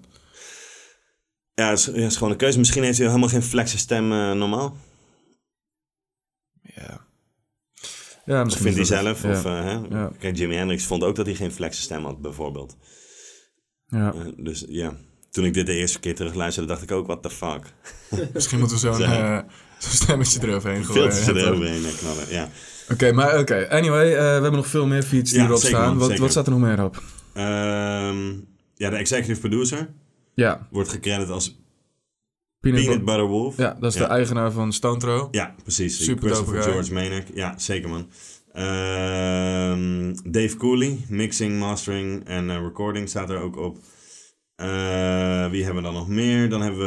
[1.54, 2.58] Ja, het is, gewoon een keuze.
[2.58, 4.76] Misschien heeft hij helemaal geen flexe stem normaal.
[6.62, 7.06] Ja.
[8.24, 9.22] Ja, Of misschien vindt hij zelf.
[9.22, 9.36] het.
[9.38, 9.78] Of, eh, hè?
[9.90, 10.10] Ja.
[10.18, 12.76] Kijk, Jimi Hendrix vond ook dat hij geen flexe stem had, bijvoorbeeld.
[13.86, 14.14] ja.
[14.14, 14.96] Eh, dus ja,
[15.30, 17.72] toen ik dit de eerste keer terugluisterde, dacht ik ook, what the fuck.
[18.34, 19.02] Misschien moeten we zo'n Zo.
[19.02, 19.38] eh,
[19.78, 21.12] zo'n stemmetje eroverheen gooien.
[21.12, 22.48] Filters Ja, eroverheen knallen, ja.
[22.90, 23.68] Oké, maar oké.
[23.70, 25.96] Anyway, eh, we hebben nog veel meer feats die Ja, erop zeker, staan.
[25.96, 27.02] man, Wat, staat er nog meer op?
[27.34, 28.26] Ehm,
[28.74, 29.88] ja, de executive producer
[30.34, 31.62] Ja, wordt gecrediteerd als
[32.64, 33.56] Peanut, Peanut Bu- Butter Wolf.
[33.56, 34.06] Ja, dat is Ja.
[34.06, 35.34] de eigenaar van Stone Throw.
[35.34, 36.04] Ja, precies.
[36.04, 36.62] Super Christopher.
[36.62, 37.30] George Maynard.
[37.34, 38.06] Ja, zeker man.
[38.52, 43.76] Ehm, Dave Cooley, mixing, mastering en eh, recording staat er ook op.
[44.56, 46.48] Eh, wie hebben we dan nog meer?
[46.48, 46.78] Dan hebben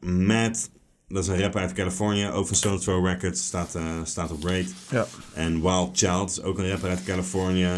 [0.00, 0.70] we Matt,
[1.08, 4.44] dat is een rapper uit Californië, ook van Stone Throw Records, staat, eh, staat op
[4.44, 4.74] Raid.
[4.90, 5.06] Ja.
[5.34, 7.68] En Wild Child is ook een rapper uit Californië.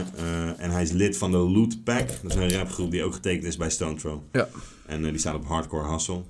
[0.56, 2.08] en hij is lid van de Loot Pack.
[2.22, 4.20] Dat is een rapgroep die ook getekend is bij Stone Throw.
[4.32, 4.48] Ja.
[4.86, 6.22] En die staat op Hardcore Hustle.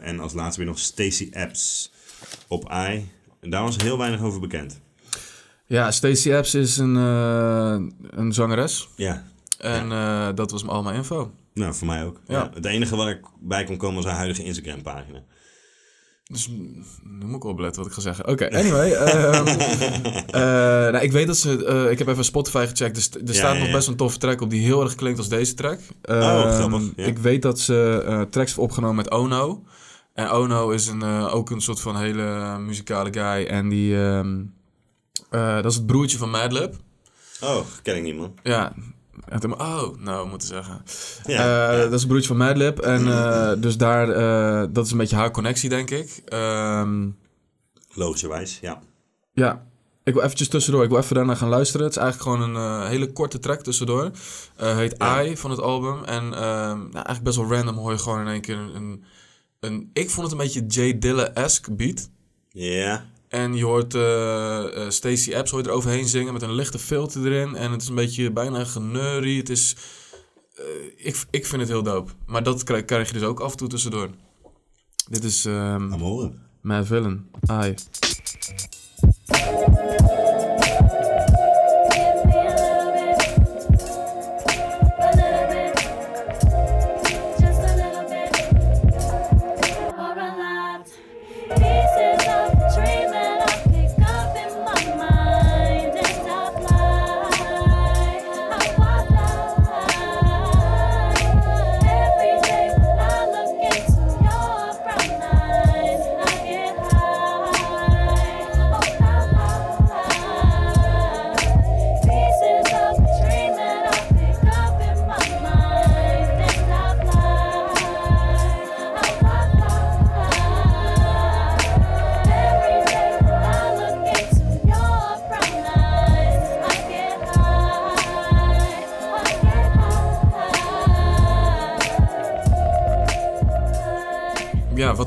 [0.00, 1.92] En als laatste weer nog Stacy Epps
[2.48, 3.08] op I.
[3.40, 4.80] En daar was heel weinig over bekend.
[5.66, 7.76] Ja, Stacey Epps is een, eh,
[8.10, 8.88] een zangeres.
[8.96, 9.24] Ja,
[9.58, 11.32] En eh, dat was allemaal info.
[11.54, 12.20] nou voor mij ook.
[12.26, 12.38] Ja.
[12.38, 12.50] Ja.
[12.54, 15.22] Het enige wat ik bij kon komen was haar huidige Instagram pagina.
[16.32, 18.28] Dus nu moet ik opletten wat ik ga zeggen.
[18.28, 18.92] Oké, anyway.
[18.94, 20.40] ehm, eh,
[20.92, 21.64] nou, ik weet dat ze...
[21.64, 22.94] eh, ik heb even Spotify gecheckt.
[22.94, 23.72] Dus er Ja, staat ja, nog ja.
[23.74, 25.78] best een toffe track op die heel erg klinkt als deze track.
[26.02, 27.04] Oh, Ehm, grappig, ja.
[27.04, 29.62] Ik weet dat ze eh, tracks heeft opgenomen met Ono.
[30.14, 33.46] En Ono is een, eh, ook een soort van hele muzikale guy.
[33.46, 33.96] En die...
[33.96, 34.42] ehm,
[35.30, 36.74] eh, dat is het broertje van Madlib.
[37.40, 38.34] Oh, ken ik niet man.
[38.42, 38.72] Ja.
[39.28, 40.82] En toen, oh, nou, we moeten zeggen.
[41.24, 41.82] Ja, Eh, ja.
[41.82, 42.78] Dat is een broertje van Madlib.
[42.78, 46.22] En eh, dus daar, eh, dat is een beetje haar connectie, denk ik.
[46.24, 47.08] Ehm,
[47.92, 48.80] Logischerwijs, ja.
[49.32, 49.66] ja,
[50.04, 50.82] ik wil eventjes tussendoor.
[50.82, 51.86] Ik wil even daarna gaan luisteren.
[51.86, 54.10] Het is eigenlijk gewoon een hele korte track tussendoor.
[54.56, 55.22] Heet Ja.
[55.22, 56.04] I van het album.
[56.04, 58.74] En ehm, nou, eigenlijk best wel random hoor je gewoon in één keer een...
[58.74, 59.04] een,
[59.60, 62.08] een ik vond het een beetje Jay Dilla-esque beat.
[62.48, 66.54] Ja, En je hoort eh eh, Stacey Epps hoor je er overheen zingen met een
[66.54, 67.54] lichte filter erin.
[67.56, 69.38] En het is een beetje bijna geneurie.
[69.38, 69.76] Het is...
[70.54, 70.64] eh,
[70.96, 72.12] ik, ik vind het heel dope.
[72.26, 74.10] Maar dat krijg, krijg je dus ook af en toe tussendoor.
[75.08, 76.42] Dit is me horen.
[76.60, 77.30] Mad Villain.
[77.50, 77.74] I.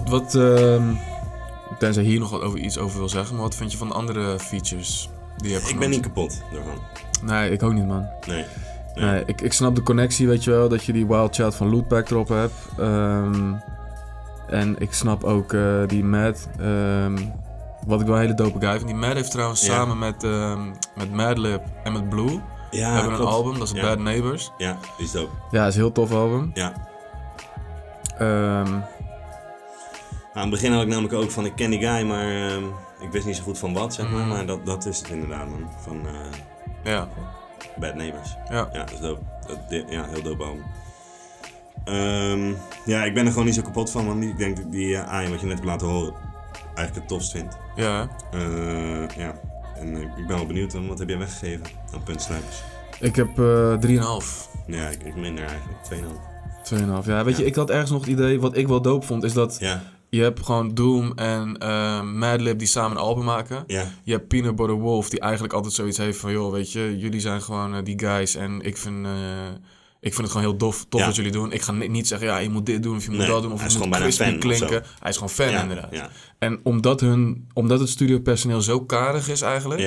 [0.09, 0.35] wat...
[0.35, 0.83] ehm,
[1.79, 3.33] tenzij hier nog wat over, iets over wil zeggen.
[3.35, 6.41] Maar wat vind je van de andere features die je hebt Ik ben niet kapot
[6.53, 6.73] daarvan.
[7.21, 8.07] Nee, ik ook niet, man.
[8.27, 8.45] Nee.
[8.95, 9.05] Nee.
[9.11, 10.69] Nee, ik, ik snap de connectie, weet je wel.
[10.69, 12.53] Dat je die Wild Child van Lootpack erop hebt.
[12.77, 13.53] Ehm,
[14.47, 16.47] en ik snap ook eh, die Mad.
[16.59, 17.17] ehm,
[17.85, 18.85] wat ik wel een hele dope guy vind.
[18.87, 19.73] Die Mad heeft trouwens Ja.
[19.73, 20.61] samen met, ehm
[20.95, 22.39] met Madlib en met Blue...
[22.71, 23.81] Ja, hebben een album, dat is Ja.
[23.81, 24.51] Bad Neighbors.
[24.57, 25.31] Ja, die is dope.
[25.51, 26.51] Ja, is een heel tof album.
[26.53, 26.73] Ja.
[28.17, 28.81] Ehm, Nou,
[30.39, 32.63] aan het begin had ik namelijk ook van, ik ken die guy, maar ehm,
[32.99, 34.19] ik wist niet zo goed van wat, zeg maar.
[34.19, 34.29] Mhm.
[34.29, 35.69] Maar dat, dat is het inderdaad, man.
[35.81, 36.13] Van eh,
[36.83, 37.07] ja,
[37.79, 38.35] Bad Neighbors.
[38.49, 38.69] ja.
[38.73, 39.21] Ja, dat is dope.
[39.47, 40.63] Dat, di- ja, heel dope album.
[41.85, 42.53] Ehm,
[42.85, 44.23] ja, ik ben er gewoon niet zo kapot van, man.
[44.23, 46.13] Ik denk dat die uh, AI, wat je net hebt laten horen,
[46.75, 47.57] eigenlijk het tofst vind.
[47.75, 48.09] ja.
[48.31, 49.39] Eh, ja,
[49.75, 50.87] en eh, ik ben wel benieuwd, man.
[50.87, 52.63] wat heb jij weggegeven aan puntsnijpers?
[52.99, 54.49] Ik heb eh 3,5.
[54.67, 55.77] Ja, ik, ik minder eigenlijk.
[56.63, 57.03] 2,5.
[57.03, 57.05] 2,5.
[57.05, 59.33] Ja, weet je, ik had ergens nog het idee, wat ik wel dope vond, is
[59.33, 63.63] dat Ja, je hebt gewoon Doom en eh, Madlib die samen een album maken.
[64.03, 67.19] Je hebt Peanut Butter Wolf die eigenlijk altijd zoiets heeft van, joh, weet je, jullie
[67.19, 69.11] zijn gewoon eh, die guys en ik vind, eh,
[70.01, 71.05] Ik vind het gewoon heel dof, tof Ja.
[71.05, 71.51] wat jullie doen.
[71.51, 73.41] Ik ga ni- niet zeggen, ja, je moet dit doen of je moet Nee, dat
[73.41, 73.51] doen.
[73.51, 74.83] Of hij je is moet crispy klinken.
[74.99, 75.91] Hij is gewoon fan Ja, inderdaad.
[75.95, 76.09] ja.
[76.39, 79.81] En omdat, hun, omdat het studiopersoneel zo karig is eigenlijk.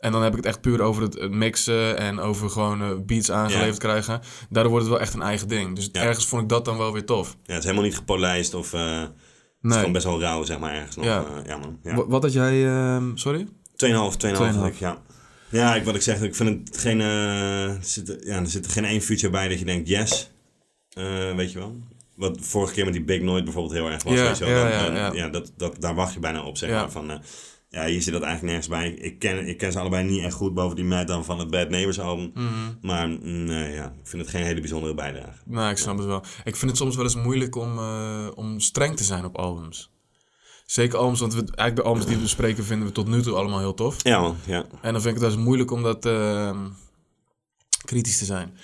[0.00, 0.06] Ja.
[0.06, 2.88] En dan heb ik het echt puur over het, het mixen en over gewoon eh,
[3.06, 3.88] beats aangeleverd Ja.
[3.88, 4.20] krijgen.
[4.50, 5.74] Daardoor wordt het wel echt een eigen ding.
[5.76, 6.02] Dus Ja.
[6.02, 7.28] ergens vond ik dat dan wel weer tof.
[7.28, 8.72] Ja, het is helemaal niet gepolijst of...
[8.72, 11.04] eh, Het is gewoon best wel rauw, zeg maar, ergens nog.
[11.04, 11.14] Ja.
[11.34, 11.78] Ja, ja man.
[11.82, 11.94] Ja.
[11.94, 13.46] Wa- Wat had jij, ehm, sorry?
[13.76, 14.78] 2,5, 2,5 had ik, 2,5.
[14.78, 15.02] ja.
[15.48, 17.00] Ja, ik, wat ik zeg, ik vind het geen...
[17.00, 20.30] eh, er, zit, ja, er zit geen één feature bij dat je denkt, yes.
[20.90, 21.76] Eh, weet je wel?
[22.16, 24.12] Wat vorige keer met die Big Noid bijvoorbeeld heel erg was.
[24.14, 24.54] Ja, weet je wel?
[24.66, 25.28] ja, Dan- ja, dan- ja.
[25.28, 26.80] dat, dat, daar wacht je bijna op, zeg Ja.
[26.80, 26.90] maar.
[26.90, 27.16] Van, eh,
[27.72, 28.90] ja, hier zit dat eigenlijk nergens bij.
[28.90, 31.50] Ik ken, ik ken ze allebei niet echt goed, boven die Mad dan van het
[31.50, 32.30] Bad Neighbors album.
[32.34, 32.46] Mhm.
[32.82, 35.38] Maar mm, nee, ja, ik vind het geen hele bijzondere bijdrage.
[35.44, 36.22] Nou, ik snap het wel.
[36.44, 39.90] Ik vind het soms wel eens moeilijk om, eh, om streng te zijn op albums.
[40.66, 43.34] Zeker albums, want we, eigenlijk de albums die we bespreken vinden we tot nu toe
[43.34, 43.96] allemaal heel tof.
[44.02, 44.64] Ja man, ja.
[44.82, 46.68] En dan vind ik het wel eens moeilijk om dat ehm,
[47.84, 48.56] kritisch te zijn.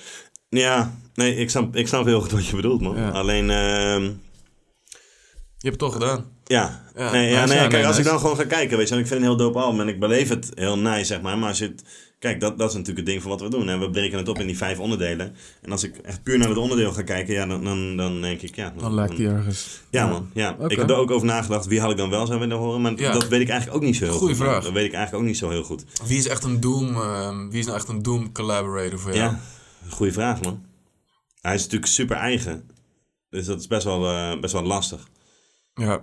[0.48, 2.96] Ja, nee, ik snap, ik snap heel goed wat je bedoelt, man.
[2.96, 3.09] Ja.
[3.11, 3.50] Alleen...
[3.50, 6.36] ehm, Je hebt het toch gedaan.
[6.49, 8.94] Ja, Ja, nee, ja, nee, ja, kijk, als ik dan gewoon ga kijken, weet je,
[8.94, 11.38] ik vind het een heel dope album en ik beleef het heel nice, zeg maar.
[11.38, 11.84] Maar als je het,
[12.18, 13.66] kijk, dat, dat is natuurlijk het ding van wat we doen.
[13.66, 13.78] Hè.
[13.78, 15.36] We breken het op in die vijf onderdelen.
[15.62, 18.42] En als ik echt puur naar het onderdeel ga kijken, ja, dan, dan, dan denk
[18.42, 18.72] ik, ja.
[18.78, 19.80] Dan lijkt die ergens.
[19.90, 20.30] Ja, man.
[20.34, 20.57] Ja.
[20.68, 22.80] Ik heb er ook over nagedacht, wie had ik dan wel zou willen horen.
[22.80, 24.44] Maar dat weet ik eigenlijk ook niet zo heel Goeie goed.
[24.44, 24.62] vraag.
[24.62, 25.84] Dat weet ik eigenlijk ook niet zo heel goed.
[26.07, 29.30] Wie is echt een Doom, ehm, wie is nou echt een Doom collaborator voor jou?
[29.30, 29.40] Ja,
[29.88, 30.64] goede vraag, man.
[31.40, 32.70] Hij is natuurlijk super eigen.
[33.30, 35.09] Dus dat is best wel, eh, best wel lastig.
[35.74, 36.01] Ja.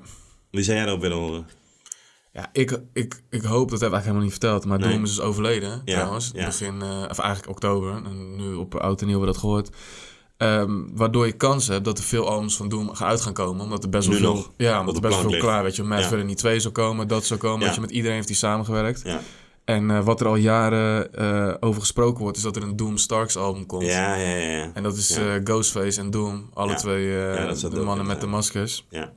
[0.53, 1.47] Wie zou jij erop willen horen?
[2.33, 4.91] Ja, ik, ik, ik hoop, dat heb ik eigenlijk helemaal niet verteld, maar Nee.
[4.93, 6.31] Doom is dus overleden Ja, trouwens.
[6.33, 6.45] ja.
[6.45, 7.93] Begin, eh, of eigenlijk oktober.
[8.05, 9.69] En nu op oud en nieuw hebben we dat gehoord.
[10.37, 13.63] Ehm, waardoor je kans hebt dat er veel albums van Doom gaan uit gaan komen.
[13.63, 15.41] Omdat er best wel veel, ja, omdat er best veel ligt.
[15.41, 15.83] klaar weet je.
[15.83, 16.07] Mad Ja.
[16.07, 17.65] Villainy 2 zou komen, dat zou komen.
[17.65, 19.01] Weet je, met iedereen heeft hij samengewerkt.
[19.03, 19.19] Ja.
[19.65, 22.97] En eh, wat er al jaren eh, over gesproken wordt, is dat er een Doom
[22.97, 23.85] Starks album komt.
[23.85, 24.49] Ja, ja, ja.
[24.57, 24.71] ja.
[24.73, 26.49] En dat is Ghostface en Doom.
[26.53, 28.85] Alle twee dat de mannen met de maskers.
[28.89, 29.13] Ja.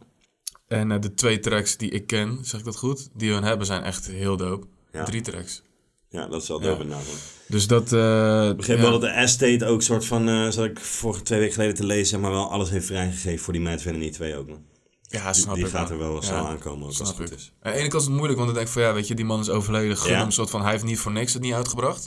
[0.69, 3.09] En eh, de twee tracks die ik ken, zeg ik dat goed?
[3.15, 4.67] Die hun hebben zijn echt heel dope.
[4.93, 5.05] Ja.
[5.05, 5.63] Drie tracks.
[6.09, 6.67] Ja, dat is wel Ja.
[6.67, 7.03] dope hoor.
[7.49, 7.93] Dus dat...
[7.93, 8.83] eh, Ik begreep ja.
[8.83, 11.87] wel dat de Estate ook soort van, eh zat ik vorige twee weken geleden te
[11.87, 14.49] lezen, maar wel alles heeft vrijgegeven voor die Mad Villainy 2 ook.
[14.49, 14.65] Man.
[15.03, 17.31] Ja, Die- snap die ik gaat er wel Ja, snel aankomen ook als het goed
[17.31, 17.37] ik.
[17.39, 17.53] is.
[17.63, 19.15] Aan de ene kant is het moeilijk, want dan denk ik van ja, weet je,
[19.15, 19.97] die man is overleden.
[19.97, 20.17] Gun Ja.
[20.17, 22.07] hem een soort van, hij heeft niet voor niks het niet uitgebracht.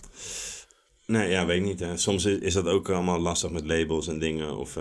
[1.06, 1.80] Nee, ja, weet ik niet.
[1.80, 1.98] Hè.
[1.98, 4.58] Soms is, is dat ook allemaal lastig met labels en dingen.
[4.58, 4.76] Of,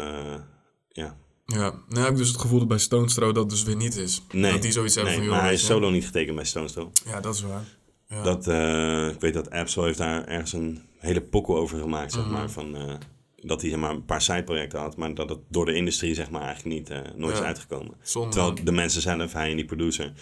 [0.88, 1.16] ja.
[1.52, 3.96] Ja, nu heb ik dus het gevoel dat bij Stone Throw dat dus weer niet
[3.96, 4.22] is.
[4.32, 6.72] Nee, dat die zoiets hebben nee van, maar hij is solo niet getekend bij Stones
[6.72, 6.88] Throw.
[7.06, 7.64] Ja, dat is waar.
[8.08, 8.22] Ja.
[8.22, 12.22] Dat, eh, ik weet dat Absol heeft daar ergens een hele pokkel over gemaakt, zeg
[12.24, 12.32] Mhm.
[12.32, 12.50] maar.
[12.50, 12.94] Van, eh,
[13.36, 16.30] dat hij zeg maar, een paar sideprojecten had, maar dat het door de industrie zeg
[16.30, 17.40] maar, eigenlijk niet, eh, nooit Ja.
[17.40, 17.94] is uitgekomen.
[18.02, 20.12] Zonde, Terwijl de mensen zelf, hij en die producer,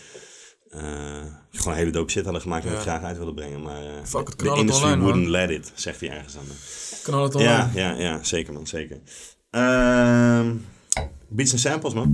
[1.51, 2.75] gewoon hele dope shit hadden gemaakt en Ja.
[2.77, 3.63] het graag uit wilden brengen.
[3.63, 5.31] Maar Fuck de industry online, wouldn't man.
[5.31, 6.45] let it, zegt hij ergens aan.
[7.03, 7.81] Knal het Ja, online.
[7.81, 9.01] ja, ja, zeker man, zeker.
[9.51, 10.51] Ehm
[11.29, 12.11] beats en samples man.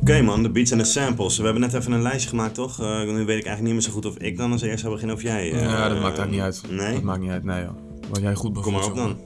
[0.00, 1.36] Oké man, de beats en de samples.
[1.36, 2.80] We hebben net even een lijstje gemaakt, toch?
[2.80, 4.92] Eh, nu weet ik eigenlijk niet meer zo goed of ik dan als eerst zou
[4.92, 5.52] beginnen of jij.
[5.52, 6.62] eh, ja, dat maakt eigenlijk niet uit.
[6.70, 6.92] Nee?
[6.92, 7.70] Dat maakt niet uit, nee joh.
[8.10, 9.16] Wat jij goed Kom maar op dan.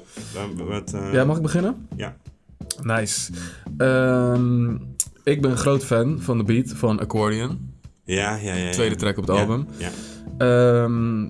[0.69, 1.89] Wat, eh, Ja, mag ik beginnen?
[1.97, 2.17] Ja.
[2.83, 3.33] Nice.
[3.77, 4.71] Ehm,
[5.25, 7.75] ik ben een groot fan van de beat van Accordion.
[8.05, 8.65] Ja, ja, ja.
[8.65, 8.71] ja.
[8.71, 9.67] Tweede track op het Ja, album.
[9.77, 9.91] Ja.
[10.39, 11.25] Ehm,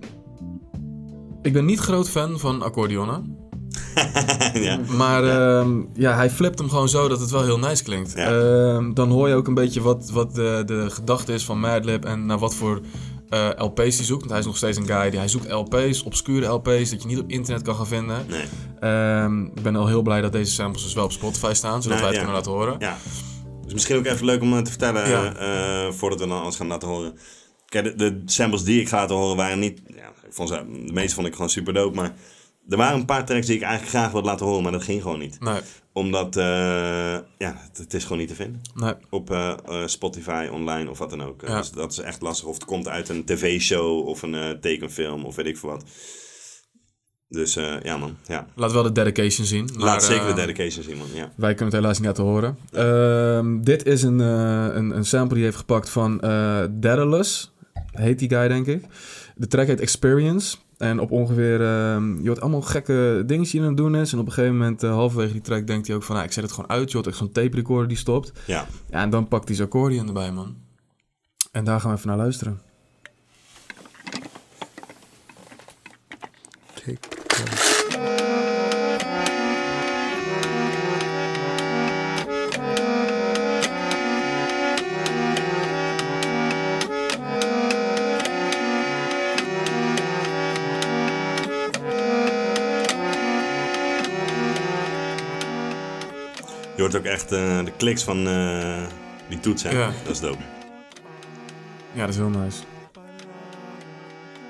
[1.43, 3.37] ik ben niet groot fan van accordeonnen.
[4.55, 4.79] ja.
[4.97, 8.15] Maar ehm, ja, hij flipt hem gewoon zo dat het wel heel nice klinkt.
[8.15, 12.05] Ehm, dan hoor je ook een beetje wat, wat de, de gedachte is van Madlib
[12.05, 12.81] en naar wat voor
[13.29, 14.21] eh, LP's hij zoekt.
[14.21, 17.09] Want hij is nog steeds een guy die hij zoekt LP's, obscure LP's, dat je
[17.09, 18.17] niet op internet kan gaan vinden.
[18.29, 18.43] Nee.
[19.55, 22.01] Ik ben al heel blij dat deze samples dus wel op Spotify staan, zodat Nou,
[22.01, 22.19] wij het ja.
[22.19, 22.77] kunnen laten horen.
[22.79, 22.97] Ja.
[23.65, 25.35] Dus misschien ook even leuk om eh, te vertellen, Ja.
[25.35, 27.15] eh, voordat we dan alles gaan laten horen.
[27.67, 29.81] Kijk, de, de samples die ik ga laten horen waren niet...
[29.87, 30.55] Ja, ik vond ze,
[30.87, 32.15] de meeste vond ik gewoon super dope, maar...
[32.69, 35.03] Er waren een paar tracks die ik eigenlijk graag wilde laten horen, maar dat ging
[35.03, 35.41] gewoon niet.
[35.41, 35.61] Nee.
[35.93, 36.45] Omdat, eh,
[37.39, 38.61] ja, het, het is gewoon niet te vinden.
[38.75, 38.95] Nee.
[39.11, 41.43] Op eh, eh, Spotify, online of wat dan ook.
[41.47, 41.57] Ja.
[41.59, 42.49] Dus dat is echt lastig.
[42.49, 45.85] Of het komt uit een tv-show of een eh, tekenfilm of weet ik veel wat.
[47.29, 48.47] Dus eh, ja man, ja.
[48.55, 49.71] Laat wel de dedication zien.
[49.77, 51.33] Laat zeker de dedication zien man, ja.
[51.37, 52.59] Wij kunnen het helaas niet laten horen.
[52.73, 57.55] Ehm, dit is een, eh, een, een sample die hij heeft gepakt van eh Daedalus.
[57.97, 58.85] Heet die guy, denk ik.
[59.35, 60.57] De track heet Experience.
[60.79, 61.61] En op ongeveer...
[61.61, 64.13] ehm, je hoort allemaal gekke dingetjes die hij aan het doen is.
[64.13, 66.15] En op een gegeven moment, eh, halverwege die track, denkt hij ook van...
[66.15, 66.89] Nou, ik zet het gewoon uit.
[66.89, 68.33] Je hoort echt zo'n tape recorder die stopt.
[68.47, 68.67] Ja.
[68.91, 70.57] Ja, en dan pakt hij zijn accordeon erbij, man.
[71.53, 72.61] En daar gaan we even naar luisteren.
[96.93, 98.83] Hoort ook echt eh, de kliks van eh,
[99.29, 99.71] die toets, hè?
[99.71, 99.91] Ja.
[100.05, 100.43] Dat is dope.
[101.93, 102.59] Ja, dat is heel nice.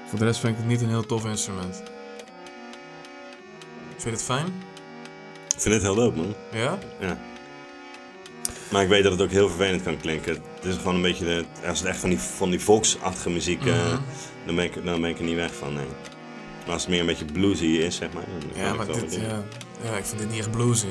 [0.08, 1.82] Voor de rest vind ik het niet een heel tof instrument.
[3.88, 4.46] Vind je het fijn?
[5.54, 6.34] Ik vind het heel dope, man.
[6.52, 6.78] Ja?
[7.00, 7.18] Ja.
[8.70, 10.32] Maar ik weet dat het ook heel vervelend kan klinken.
[10.54, 13.66] Het is gewoon een beetje, de, als het echt van die, van die volksachtige muziek,
[13.66, 13.96] eh, Mhm.
[14.46, 15.86] dan, ben ik, dan ben ik er niet weg van, nee.
[16.64, 18.24] Maar als het meer een beetje bluesy is, zeg maar,
[18.54, 19.42] dan Ja, ik maar wel dit, ja,
[19.82, 20.86] ja, ik vind dit niet echt bluesy.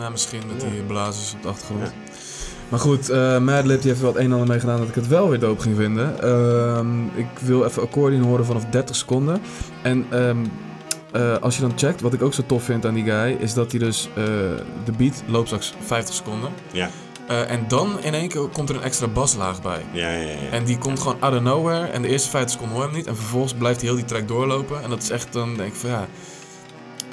[0.00, 1.92] Nou, misschien met die blazers op de achtergrond.
[2.68, 4.94] Maar goed, eh Madlib die heeft wel het een en ander mee gedaan dat ik
[4.94, 6.22] het wel weer dope ging vinden.
[6.22, 9.40] Ehm, ik wil even accordion horen vanaf 30 seconden.
[9.82, 10.36] En ehm,
[11.12, 13.54] eh, als je dan checkt, wat ik ook zo tof vind aan die guy, is
[13.54, 14.24] dat hij dus eh,
[14.84, 16.50] de beat loopt straks 50 seconden.
[16.72, 16.90] Ja.
[17.28, 19.84] Eh, en dan in één keer komt er een extra baslaag bij.
[19.92, 20.50] Ja, ja, ja.
[20.50, 21.86] En die komt gewoon out of nowhere.
[21.86, 23.08] En de eerste 50 seconden hoor je hem niet.
[23.08, 24.82] En vervolgens blijft hij heel die track doorlopen.
[24.82, 26.06] En dat is echt, dan denk ik van ja...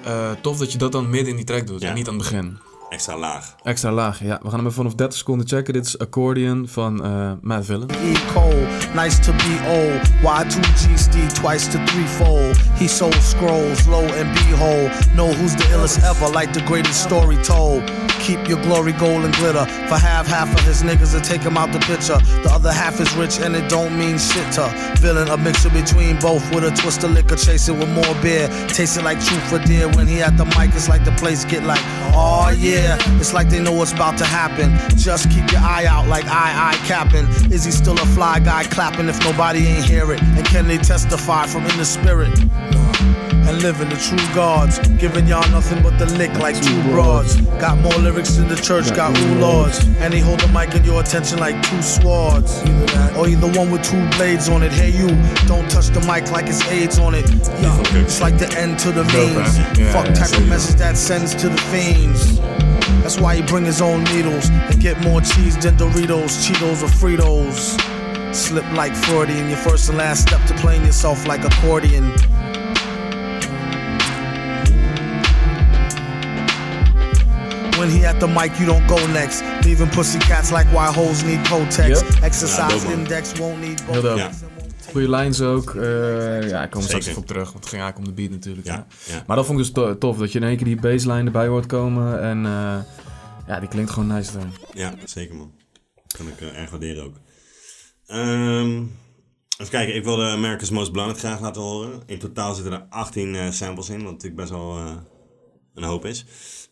[0.04, 1.82] eh, tof dat je dat dan midden in die track doet.
[1.82, 1.88] Ja.
[1.90, 2.58] En niet aan het begin.
[2.90, 3.44] Extra laag.
[3.64, 4.40] Extra laag, ja.
[4.42, 5.74] We gaan hem even vanaf 30 seconden checken.
[5.74, 7.90] Dit is Accordion van eh Matt Villain.
[7.90, 8.14] E.
[8.34, 10.02] Cole, nice to be old.
[10.24, 12.58] Y2GSD twice to threefold.
[12.80, 14.92] He sold scrolls, low and behold.
[15.16, 18.07] Know who's the illest ever, like the greatest story told.
[18.20, 19.66] Keep your glory gold and glitter.
[19.88, 22.18] For half, half of his niggas to take him out the picture.
[22.44, 24.68] The other half is rich and it don't mean shit to.
[25.00, 28.48] Villain, a mixture between both with a twist of liquor, chase it with more beer.
[28.68, 29.88] Taste it like truth for dear.
[29.90, 31.82] When he at the mic, it's like the place get like,
[32.14, 32.98] oh yeah.
[33.20, 34.78] It's like they know what's about to happen.
[34.98, 37.28] Just keep your eye out like I, I capping.
[37.52, 40.22] Is he still a fly guy clapping if nobody ain't hear it?
[40.22, 42.38] And can they testify from in the spirit?
[43.48, 47.40] And living the true gods, giving y'all nothing but the lick like two broads.
[47.62, 49.80] Got more lyrics in the church, got ooh lords.
[50.00, 52.62] And he hold the mic in your attention like two swords.
[53.18, 54.72] Or either one with two blades on it.
[54.72, 55.08] Hey you,
[55.48, 57.30] don't touch the mic like it's AIDS on it.
[57.62, 59.58] Yeah, it's like the end to the means.
[59.94, 62.40] Fuck type of message that sends to the fiends.
[63.02, 66.88] That's why he bring his own needles and get more cheese than Doritos, Cheetos, or
[66.88, 67.78] Fritos.
[68.36, 72.12] Slip like Freudian, your first and last step to playing yourself like accordion.
[77.78, 79.42] When he at the mic, you don't go next.
[79.64, 81.88] Leaving pussy cats like why hoes need Kotex.
[81.88, 82.24] Yep.
[82.24, 83.84] Exercise Ja, index won't need.
[84.02, 84.32] Ja.
[84.92, 85.76] Goeie lines ook.
[85.76, 87.52] Eh, ja, ik kom er straks even op terug.
[87.52, 88.68] Want het ging eigenlijk om de beat natuurlijk.
[88.68, 88.86] Ja.
[89.28, 90.18] Maar dat vond ik dus to- tof.
[90.18, 92.22] Dat je in één keer die baseline erbij hoort komen.
[92.22, 92.78] En eh,
[93.48, 94.54] ja, die klinkt gewoon nice dan.
[94.74, 95.52] Ja, zeker man.
[96.18, 97.16] Kan ik eh, erg waarderen ook.
[98.08, 98.76] Ehm,
[99.58, 102.02] even kijken, ik wilde America's Most Blunted graag laten horen.
[102.06, 104.92] In totaal zitten er 18 eh, samples in, wat natuurlijk best wel eh,
[105.74, 106.26] een hoop is.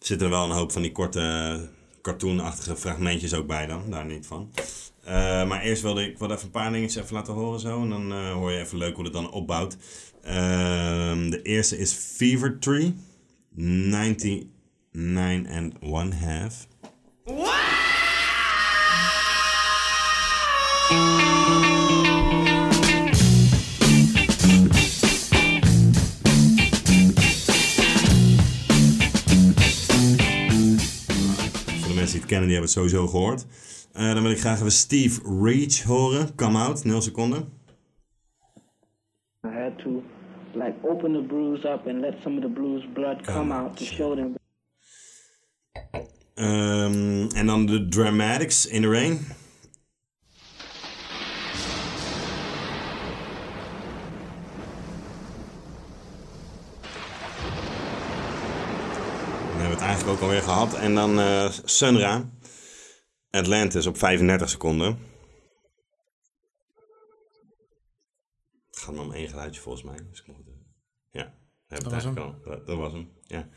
[0.06, 1.70] Zitten er wel een hoop van die korte
[2.02, 4.52] cartoonachtige fragmentjes ook bij dan, daar niet van.
[5.04, 7.82] Eh, maar eerst wilde ik wilde even een paar dingetjes even laten horen zo.
[7.82, 9.78] En dan eh, hoor je even leuk hoe het dan opbouwt.
[10.22, 12.96] Ehm, de eerste is Fever Tree.
[13.56, 16.68] 99 and one half.
[32.26, 33.46] Het kennen, die hebben het sowieso gehoord.
[33.94, 36.36] Eh, dan wil ik graag even Steve Reach horen.
[36.36, 37.48] Come out, 0 seconden.
[39.46, 40.04] I had to
[40.54, 43.84] like open the bruise up and let some of the bruise blood come out to
[43.84, 44.36] show them.
[46.34, 49.20] Ehm, en dan de Dramatics in the Rain.
[59.80, 60.74] Hebben we het eigenlijk ook alweer gehad.
[60.74, 62.30] En dan eh Sunra.
[63.30, 65.00] Atlantis op 35 seconden.
[68.68, 69.98] Het gaat maar om één geluidje volgens mij.
[70.10, 70.44] Dus ik moet
[71.12, 72.14] ja, dat was al.
[72.14, 73.48] Dat, dat was hem, ja.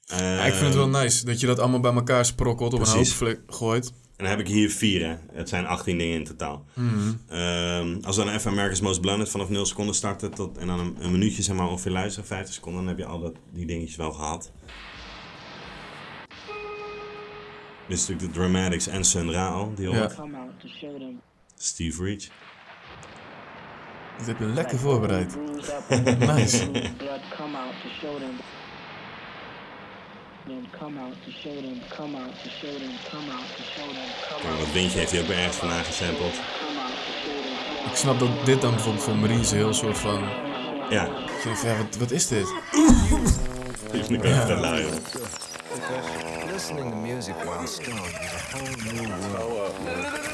[0.00, 2.74] Ja, ik vind het wel nice dat je dat allemaal bij elkaar sprokkelt.
[2.74, 3.88] Op een hoop gooit.
[3.88, 5.16] En dan heb ik hier vier, hè.
[5.32, 6.64] Het zijn 18 dingen in totaal.
[6.74, 7.12] Mhm.
[7.28, 10.78] Ehm, als we dan even America's Most Blunted vanaf 0 seconden starten tot, en dan
[10.78, 13.66] een, een minuutje zeg maar ongeveer luisteren, 50 seconden, dan heb je al dat, die
[13.66, 14.52] dingetjes wel gehad.
[17.86, 20.16] Dit is natuurlijk de Dramatics en Sun Ra al, die hoort.
[21.56, 22.28] Steve Reach.
[24.18, 25.36] Dit heb je lekker voorbereid.
[25.38, 26.56] Nice.
[26.56, 28.36] of the bruise blood come out to show them.
[30.46, 31.80] Then come out to show them.
[31.96, 32.92] Come out to show them.
[33.10, 34.08] Come out to show them.
[34.28, 34.60] Come Maar out.
[34.64, 36.32] wat windje heeft hij ook weer ergens vandaan gesampled.
[36.32, 37.90] Come out to show them.
[37.90, 40.20] Ik snap dat dit dan bijvoorbeeld voor Maurice heel soort van...
[40.90, 41.04] Ja.
[41.06, 42.54] Ik denk van, ja, wat, wat is dit?
[43.92, 45.51] Die ik wel echt joh.
[45.72, 49.74] Listening to music while stoned is a whole new world.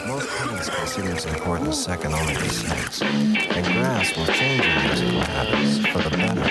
[0.08, 5.20] Most parents consider its importance second only to sex, and grass will change your musical
[5.20, 6.42] habits for the better.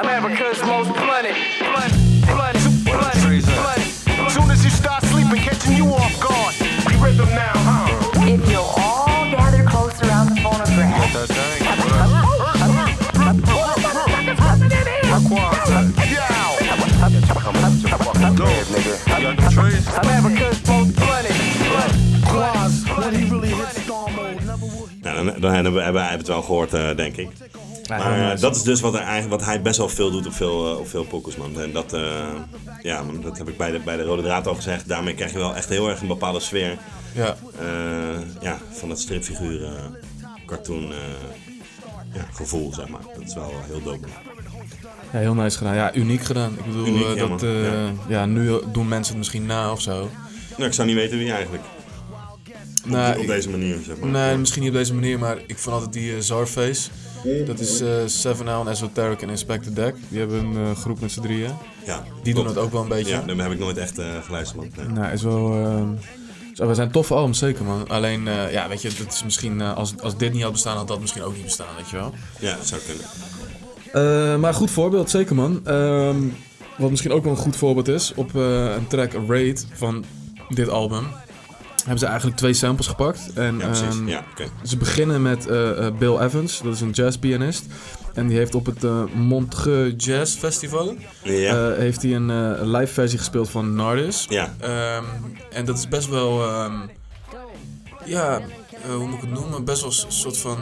[0.00, 1.92] America's most blunted, blunt,
[2.26, 4.30] blunt, blunt, blunt.
[4.30, 6.54] Soon as you start sleeping, catching you off guard.
[6.86, 7.79] We rhythm now, huh?
[25.02, 27.28] Nou, dan, dan hebben we het wel gehoord, eh, denk ik.
[27.88, 30.32] Maar eh, dat is dus wat, hij, eigenlijk- wat hij best wel veel doet op
[30.32, 31.06] veel, op veel
[31.38, 31.60] man.
[31.60, 32.28] En dat, eh,
[32.82, 34.88] ja, man, dat heb ik bij de, bij de Rode Draad al gezegd.
[34.88, 36.78] Daarmee krijg je wel echt heel erg een bepaalde sfeer.
[37.14, 37.36] Ja.
[37.60, 39.72] Eh, ja, van het stripfiguur, eh,
[40.46, 40.98] cartoon eh,
[42.12, 43.00] ja, gevoel, zeg maar.
[43.18, 44.06] Dat is wel heel dope.
[45.12, 45.74] Ja, heel nice gedaan.
[45.74, 46.52] Ja, uniek gedaan.
[46.58, 47.92] Ik bedoel, Uniek, eh, ja, dat, eh, Ja.
[48.08, 48.26] ja.
[48.26, 50.10] nu doen mensen het misschien na of zo.
[50.56, 51.62] Nou, ik zou niet weten wie eigenlijk.
[52.84, 54.08] Op, Nou, op deze manier, zeg maar.
[54.10, 56.88] Nee, misschien niet op deze manier, maar ik vond altijd die eh, Zarface.
[57.46, 59.94] Dat is eh Seven Hour, Esoteric en Inspector Deck.
[60.08, 61.50] Die hebben een groep met z'n drieën.
[61.86, 63.12] Ja, Die doen het ook wel een beetje.
[63.12, 64.76] Ja, daar heb ik nooit echt eh, geluisterd.
[64.76, 64.86] Nee.
[64.86, 65.54] Nou, is wel.
[65.54, 65.88] eh,
[66.54, 67.88] zo, we zijn toffe albums, zeker man.
[67.88, 71.00] Alleen, ja, weet je, dat is misschien, als, als dit niet had bestaan, had dat
[71.00, 72.14] misschien ook niet bestaan, weet je wel.
[72.40, 73.04] Ja, dat zou kunnen.
[73.92, 75.60] Eh, maar goed voorbeeld, zeker man.
[75.64, 76.16] Ehm,
[76.78, 80.04] wat misschien ook wel een goed voorbeeld is, op eh, een track Raid van
[80.48, 81.06] dit album
[81.80, 83.32] hebben ze eigenlijk twee samples gepakt.
[83.34, 83.86] En, Ja, precies.
[83.86, 84.24] ehm, Ja.
[84.64, 87.64] Ze beginnen met eh, Bill Evans, dat is een jazzpianist.
[88.14, 88.84] En die heeft op het
[89.14, 91.70] Montreux Jazz Festival Ja.
[91.72, 94.26] heeft hij een live versie gespeeld van Nardis.
[94.28, 94.54] Ja.
[94.60, 95.04] Ehm,
[95.50, 96.42] en dat is best wel,
[98.04, 98.40] ja,
[98.96, 99.64] hoe moet ik het noemen?
[99.64, 100.56] Best wel een soort van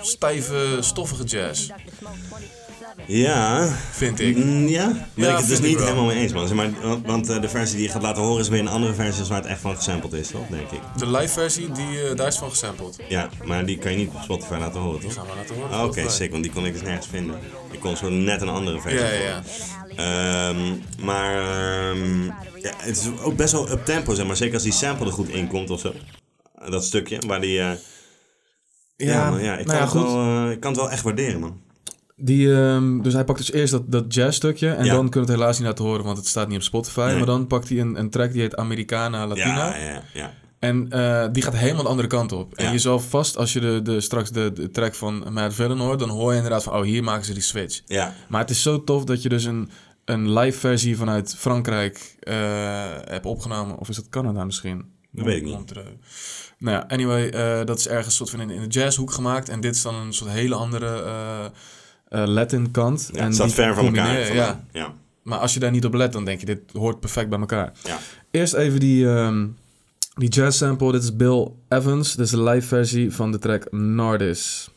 [0.00, 1.70] stijve, stoffige jazz.
[3.06, 3.66] Ja.
[3.90, 4.36] Vind ik.
[4.36, 4.86] Mm, ja?
[5.14, 6.46] Ben Ja, ik het dus niet helemaal mee eens, man.
[6.48, 6.70] Zeg maar,
[7.04, 9.38] want eh, de versie die je gaat laten horen is weer een andere versie waar
[9.40, 10.46] het echt van gesampled is, toch?
[10.50, 10.80] Denk ik.
[10.96, 12.96] De live versie, die, eh, daar is van gesampled.
[13.08, 15.14] Ja, maar die kan je niet op Spotify laten horen, toch?
[15.14, 16.14] gaan we laten horen Ah, Oké, Spotify.
[16.16, 17.38] sick, want die kon ik dus nergens vinden.
[17.70, 19.00] Ik kon zo net een andere versie.
[19.00, 19.42] Ja, ja,
[19.96, 20.72] Ehm,
[21.04, 24.36] maar ehm, ja, het is ook best wel up tempo, zeg maar.
[24.36, 25.92] Zeker als die sample er goed in komt of zo.
[26.68, 27.60] Dat stukje, waar die...
[27.60, 27.70] eh,
[28.96, 31.40] ja, man, ja, ik, nou kan ja, het wel, ik kan het wel echt waarderen,
[31.40, 31.60] man.
[32.16, 34.68] Die, ehm, dus hij pakt dus eerst dat, dat jazzstukje.
[34.68, 34.92] En Ja.
[34.92, 37.00] dan kunnen we het helaas niet laten horen, want het staat niet op Spotify.
[37.06, 37.16] Nee.
[37.16, 39.76] Maar dan pakt hij een, een track die heet Americana Latina.
[39.76, 40.34] Ja, ja, ja.
[40.58, 42.54] En eh, die gaat helemaal de andere kant op.
[42.54, 45.78] En je zal vast, als je de, de, straks de, de track van Mad Villain
[45.78, 47.80] hoort, dan hoor je inderdaad van, oh, hier maken ze die switch.
[47.86, 48.14] Ja.
[48.28, 49.70] Maar het is zo tof dat je dus een,
[50.04, 52.34] een live versie vanuit Frankrijk eh,
[53.04, 53.78] hebt opgenomen.
[53.78, 54.84] Of is dat Canada misschien?
[55.10, 55.72] Dat weet ik niet.
[56.58, 59.48] Nou ja, anyway, eh, dat is ergens soort van in, in de jazzhoek gemaakt.
[59.48, 61.02] En dit is dan een soort hele andere
[62.12, 63.10] eh, eh, Latin kant.
[63.12, 64.64] Ja, en het staat die ver van elkaar Ja.
[64.72, 64.94] Ja.
[65.22, 67.72] Maar als je daar niet op let, dan denk je, dit hoort perfect bij elkaar.
[67.84, 67.98] Ja.
[68.30, 69.46] Eerst even die, ehm,
[70.14, 70.92] die jazz sample.
[70.92, 72.14] Dit is Bill Evans.
[72.14, 74.70] Dit is de live versie van de track Nardis.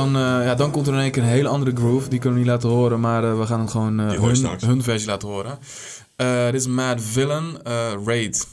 [0.00, 2.08] Dan, eh, ja, dan komt er in één keer een hele andere groove.
[2.08, 4.82] Die kunnen we niet laten horen, maar eh, we gaan hem gewoon eh, hun, hun
[4.82, 5.58] versie laten horen.
[6.16, 7.58] Eh, dit is Mad Villain,
[8.04, 8.46] Raid.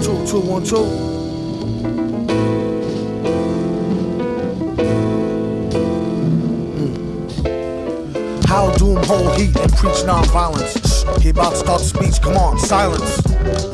[0.00, 0.84] Two, two, one, two.
[6.76, 6.92] Mm.
[8.48, 11.04] How doom hold heat and preach non-violence.
[11.20, 12.20] He about to start the speech.
[12.20, 13.23] Come on, silence.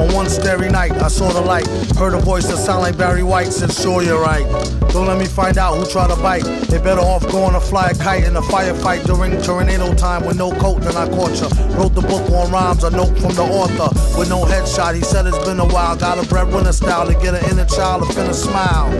[0.00, 1.66] On one starry night, I saw the light.
[1.96, 3.52] Heard a voice that sound like Barry White.
[3.52, 4.44] Said, sure you're right.
[4.92, 6.42] Don't let me find out who tried to bite.
[6.68, 10.36] They better off going to fly a kite in a firefight during tornado time with
[10.36, 10.82] no coat.
[10.82, 11.48] Then I caught ya.
[11.76, 14.96] Wrote the book on rhymes, a note from the author with no headshot.
[14.96, 15.96] He said it's been a while.
[15.96, 18.90] Got a breadwinner style to get an inner child to finna smile.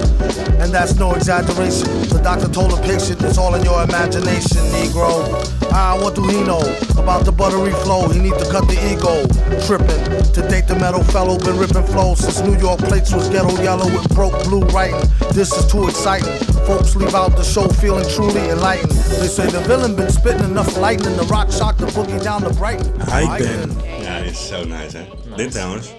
[0.63, 1.89] And that's no exaggeration.
[2.09, 5.27] The doctor told the patient it's all in your imagination, Negro.
[5.73, 6.61] Ah, what do he know
[6.99, 8.09] about the buttery flow?
[8.09, 9.27] He need to cut the ego.
[9.67, 13.51] Tripping to date the metal fellow, been ripping flow since New York plates was ghetto
[13.63, 15.09] yellow with broke blue writing.
[15.33, 16.37] This is too exciting.
[16.67, 18.93] Folks leave out the show feeling truly enlightened.
[19.21, 21.17] They say the villain been spitting enough lightning.
[21.17, 23.01] The rock shock the boogie down to Brighton.
[23.01, 23.71] Hype Ben.
[24.03, 25.05] Ja, is zo nice, hè.
[25.37, 25.95] Dit trouwens.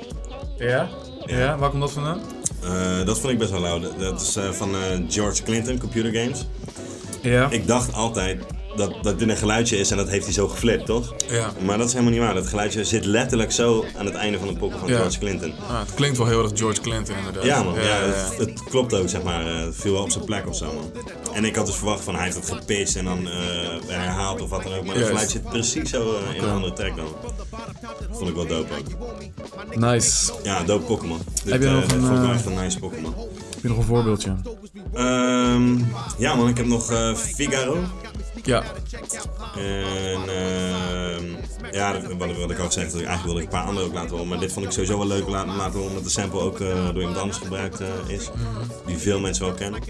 [0.57, 0.89] Ja?
[1.25, 2.19] Ja, waar komt dat vandaan?
[2.63, 3.79] Eh, dat vond ik best wel lauw.
[3.97, 6.47] Dat is eh, van eh, George Clinton, Computer Games.
[7.21, 7.49] Ja.
[7.49, 8.43] Ik dacht altijd
[8.75, 11.13] dat, dat dit een geluidje is en dat heeft hij zo geflipt, toch?
[11.29, 11.51] Ja.
[11.65, 12.33] Maar dat is helemaal niet waar.
[12.33, 14.97] Dat geluidje zit letterlijk zo aan het einde van de pokken van Ja.
[14.97, 15.53] George Clinton.
[15.69, 17.43] Ah, het klinkt wel heel erg George Clinton inderdaad.
[17.43, 19.45] Ja man, ja, Het, het klopt ook zeg maar.
[19.47, 20.91] Eh, Het viel wel op zijn plek of zo man.
[21.33, 23.33] En ik had dus verwacht van hij heeft het gepitcht en dan eh,
[23.87, 24.85] herhaald of wat dan ook.
[24.85, 27.07] Maar het geluid zit precies zo eh, in een andere track dan.
[28.11, 29.75] Vond ik wel dope ook.
[29.75, 30.31] Nice.
[30.43, 31.19] Ja, dope Pokémon.
[31.45, 33.13] Heb je nog dit een, vond ik wel echt een nice Pokémon.
[33.53, 34.35] Heb je nog een voorbeeldje?
[34.93, 35.77] Ehm,
[36.17, 37.77] ja man, ik heb nog eh, Figaro.
[38.43, 38.63] Ja.
[39.55, 41.25] En ehm,
[41.71, 44.09] ja, wat, wat ik al gezegd had, eigenlijk wilde ik een paar andere ook laten
[44.09, 44.27] horen.
[44.27, 46.85] Maar dit vond ik sowieso wel leuk laten, laten horen, omdat de sample ook eh,
[46.85, 48.29] door iemand anders gebruikt eh, is.
[48.85, 49.81] Die veel mensen wel kennen.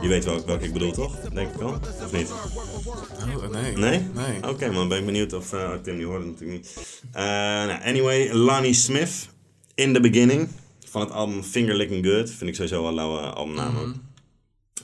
[0.00, 1.20] Je weet wel welke ik bedoel, toch?
[1.20, 1.78] Denk ik wel?
[2.04, 2.30] Of niet?
[2.30, 3.76] Oh, nee.
[3.76, 4.08] Nee?
[4.14, 4.48] Nee.
[4.50, 5.52] Oké man, ben ik benieuwd of...
[5.52, 7.02] eh, oh, Tim die hoorde het natuurlijk niet.
[7.12, 9.28] Eh, nou, anyway, Lonnie Smith,
[9.74, 10.48] In the Beginning.
[10.88, 12.30] Van het album Finger Licking Good.
[12.30, 13.92] Vind ik sowieso wel een lauwe albumnaam ook.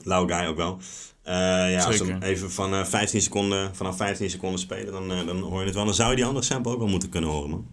[0.03, 0.79] Lauwe guy ook wel.
[1.29, 1.35] Eh,
[1.73, 5.41] ja, als we even van eh, 15 seconden, vanaf 15 seconden spelen, dan, eh, dan
[5.41, 5.85] hoor je het wel.
[5.85, 7.67] Dan zou je die andere sample ook wel moeten kunnen horen, man.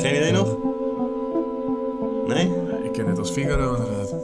[0.00, 0.56] Geen idee nog?
[2.26, 2.52] Nee?
[2.84, 4.14] Ik ken het als Figaro inderdaad.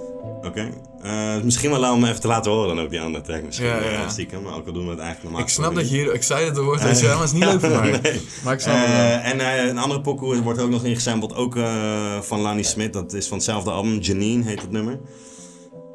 [0.43, 0.71] Oké.
[1.07, 3.67] Eh, misschien wel om even te laten horen dan ook die andere track misschien.
[3.67, 4.09] Ja, Ja, ja.
[4.09, 5.43] Stiekem, maar ook al doen we het eigenlijk normaal.
[5.43, 6.81] Ik snap dat je hier excited wordt.
[6.83, 8.01] Je, maar het is niet leuk voor mij.
[8.03, 8.21] nee.
[8.45, 8.97] Maar ik snap het wel.
[8.97, 12.93] Eh, En eh, een andere pokoe wordt ook nog ingesampled, ook eh, van Lani Smith.
[12.93, 15.01] Dat is van hetzelfde album, Janine heet het nummer.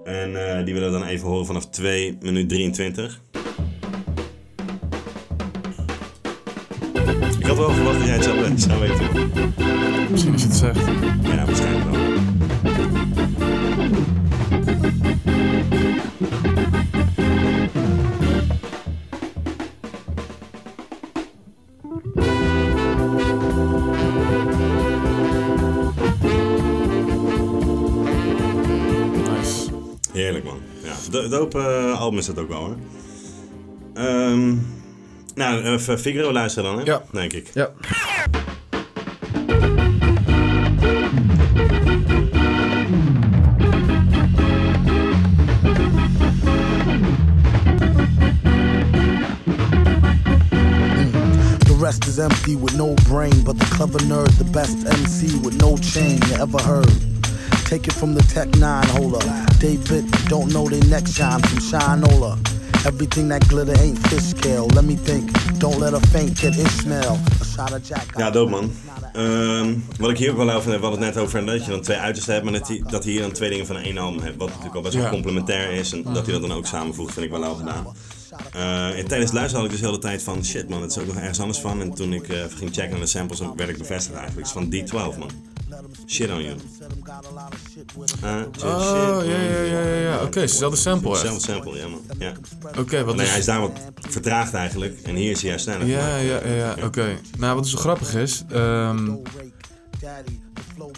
[0.04, 3.22] En eh, die willen we dan even horen vanaf 2 minuut 23.
[7.40, 9.32] Ik had wel verwacht dat jij het zou, zou weten.
[10.12, 10.80] Misschien je het zegt.
[11.22, 12.00] Ja, waarschijnlijk wel.
[30.14, 30.60] Heerlijk man.
[30.84, 32.76] Ja, do- dope eh, album is het ook wel hoor.
[33.94, 34.56] Ehm,
[35.36, 36.86] nou, even Figaro luisteren dan hè?
[36.92, 37.02] Ja.
[37.12, 37.50] Denk ik.
[37.54, 37.72] Ja.
[52.22, 56.36] Empty with no brain, but the clever nerd, the best MC with no chain you
[56.40, 56.92] ever heard.
[57.66, 59.20] Take it from the Tech 9 holder.
[59.60, 62.38] David don't know they next shine from Shinola.
[62.86, 64.68] Everything that glitter ain't fish scale.
[64.76, 67.20] Let me think, don't let a faint kid Ishmael.
[67.42, 68.06] A shot of Jack.
[68.18, 68.72] Ja, dope man.
[69.14, 71.72] Ehm, wat ik hier ook wel over heb, we hadden het net over dat je
[71.72, 73.98] dan twee uitersten hebt, maar dat hij, dat hij hier dan twee dingen van één
[73.98, 74.38] album hebt.
[74.38, 75.10] Wat natuurlijk al best wel Ja.
[75.10, 77.88] complementair is en dat hij dat dan ook samenvoegt, vind ik wel lauw gedaan.
[78.54, 80.92] Eh, en tijdens het luisteren had ik dus heel de tijd van shit man, het
[80.92, 81.82] is ook nog ergens anders van.
[81.82, 84.48] En toen ik eh, ging checken naar de samples, dan werd ik bevestigd eigenlijk.
[84.48, 85.30] Het is van D12 man.
[86.08, 86.56] Shit on you.
[88.22, 90.24] Ah, shit, Oh, shit ja, ja, ja, ja, ja.
[90.24, 91.22] Oké, hetzelfde sample echt.
[91.22, 92.02] Hetzelfde sample, ja man.
[92.20, 92.34] Ja.
[92.78, 93.30] Oké, wat Alleen is...
[93.32, 93.80] hij is daar wat
[94.10, 95.88] vertraagd eigenlijk en hier is hij juist sneller.
[95.88, 96.76] Ja, ja, ja, ja.
[96.86, 97.20] oké.
[97.38, 98.44] Nou, wat dus zo grappig is...
[98.50, 99.10] ehm,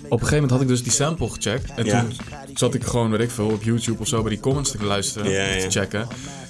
[0.09, 1.71] op een gegeven moment had ik dus die sample gecheckt.
[1.75, 2.01] En Ja.
[2.01, 2.13] toen
[2.53, 5.31] zat ik gewoon, weet ik veel, op YouTube of zo bij die comments te luisteren.
[5.31, 5.59] Ja.
[5.59, 6.07] te checken.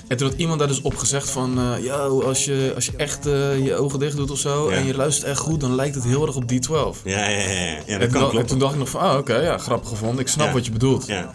[0.07, 1.59] En toen had iemand daar dus op gezegd van...
[1.59, 4.71] eh yo, als je, als je echt eh, je ogen dicht doet of zo...
[4.71, 4.77] Ja.
[4.77, 7.03] en je luistert echt goed, dan lijkt het heel erg op D12.
[7.03, 7.49] Ja, ja, ja.
[7.49, 7.77] ja.
[7.85, 8.45] en, dat kan en kloppen.
[8.45, 9.01] toen dacht ik nog van...
[9.01, 10.19] Ah, oké, ja, grappig gevonden.
[10.19, 11.07] Ik snap wat je bedoelt.
[11.07, 11.31] Ja.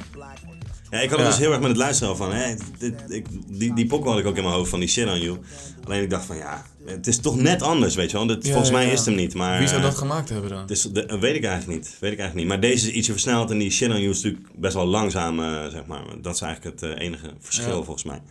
[0.91, 3.75] Ja, ik had het dus heel erg met het luisteren van, hè, dit, ik, die,
[3.75, 5.39] die pokkel had ik ook in mijn hoofd van die shit on you.
[5.85, 8.27] Alleen ik dacht van, ja, het is toch net anders, weet je wel.
[8.27, 8.93] Dit, Ja, volgens mij ja.
[8.93, 9.59] is het hem niet, maar...
[9.59, 10.66] Wie zou eh, dat gemaakt hebben dan?
[10.66, 11.97] Dus de, weet ik eigenlijk niet.
[12.01, 12.47] Weet ik eigenlijk niet.
[12.47, 15.41] Maar deze is ietsje versneld en die shit on you is natuurlijk best wel langzaam,
[15.41, 16.03] eh, zeg maar.
[16.23, 18.23] Dat is eigenlijk het eh, enige verschil volgens mij.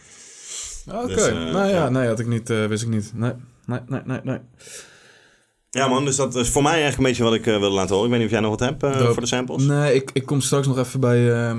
[0.91, 3.11] Oké, Dus, eh, nou ja, nee, had ik niet, eh, wist ik niet.
[3.15, 3.31] Nee,
[3.65, 4.19] nee, nee, nee.
[4.23, 4.37] nee.
[5.69, 7.95] Ja man, dus dat is voor mij eigenlijk een beetje wat ik eh, wilde laten
[7.95, 8.03] horen.
[8.05, 9.63] Ik weet niet of jij nog wat hebt eh, voor de samples?
[9.63, 11.51] Nee, ik, ik kom straks nog even bij eh,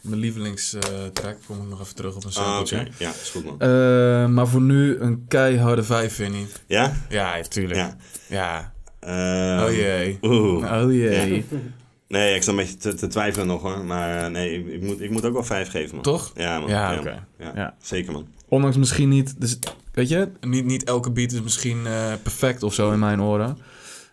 [0.00, 1.36] mijn lievelingstrack.
[1.46, 2.76] kom ik nog even terug op een Ah, sampletje.
[2.80, 2.88] oké.
[2.98, 3.60] Ja, is goed man.
[3.60, 6.46] Eh, maar voor nu een keiharde vijf, Vinnie.
[6.66, 6.92] Ja?
[7.08, 7.78] Ja, tuurlijk.
[7.78, 7.96] Ja.
[8.28, 8.72] Ja.
[9.00, 10.18] Eh, Oh jee.
[10.22, 10.72] Oeh.
[10.82, 11.44] Oh jee.
[12.08, 13.84] Nee, ik sta een beetje te, te twijfelen nog hoor.
[13.84, 16.04] Maar eh, nee, ik, ik, moet, ik moet ook wel vijf geven man.
[16.04, 16.32] Toch?
[16.34, 16.68] Ja man.
[16.68, 17.26] Ja, oké.
[17.38, 17.74] Ja, Ja.
[17.82, 18.26] Zeker man.
[18.48, 19.58] Ondanks misschien niet, dus,
[19.92, 23.58] weet je, niet, niet elke beat is misschien eh, perfect of zo in mijn oren.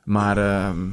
[0.03, 0.87] Maar ehm,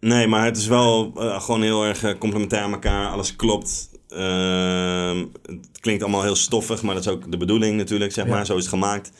[0.00, 3.08] Nee, maar het is wel eh, gewoon heel erg complementair aan elkaar.
[3.10, 3.88] Alles klopt.
[4.08, 8.30] Ehm, het klinkt allemaal heel stoffig, maar dat is ook de bedoeling natuurlijk, zeg Ja.
[8.30, 8.46] maar.
[8.46, 9.12] Zo is het gemaakt.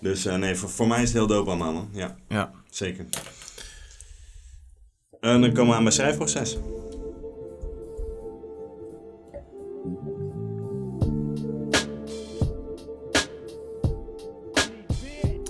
[0.00, 1.88] Dus eh, nee, voor, voor mij is het heel dope allemaal man.
[1.92, 2.50] Ja, ja.
[2.70, 3.04] zeker.
[5.20, 6.58] En dan komen we aan bij schrijfproces.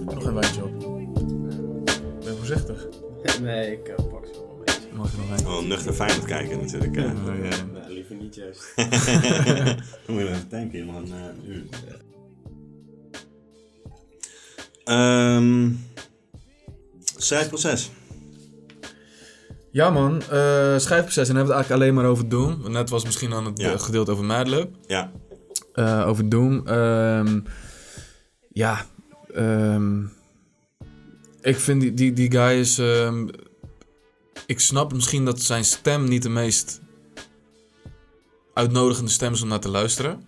[0.05, 0.79] nog een wijntje op.
[3.41, 4.89] Nee, ik uh, pak ze wel een beetje.
[4.93, 5.47] Mag je nog één?
[5.47, 6.97] Oh, nuchter Feyenoord kijken natuurlijk.
[6.97, 7.05] hè.
[7.05, 7.65] Oh, ja.
[7.73, 8.63] Nee, liever niet juist.
[10.07, 11.07] Dan moet je even tanken, man.
[11.07, 11.65] Uh, een uur.
[14.85, 15.71] Ehm,
[17.17, 17.91] schrijfproces.
[19.73, 21.29] Ja man, eh schrijfproces.
[21.29, 22.73] En dan hebben we het eigenlijk alleen maar over Doom.
[22.73, 23.73] Net was misschien aan het Ja.
[23.73, 24.75] eh, gedeelte over Madlib.
[24.87, 25.11] Ja.
[25.73, 26.67] Eh, over Doom.
[26.67, 27.41] Ehm,
[28.53, 28.87] ja.
[29.35, 30.03] ehm,
[31.41, 32.79] ik vind die, die, die guy is...
[32.79, 33.29] ehm,
[34.47, 36.81] ik snap misschien dat zijn stem niet de meest
[38.55, 40.25] uitnodigende stem is om naar te luisteren.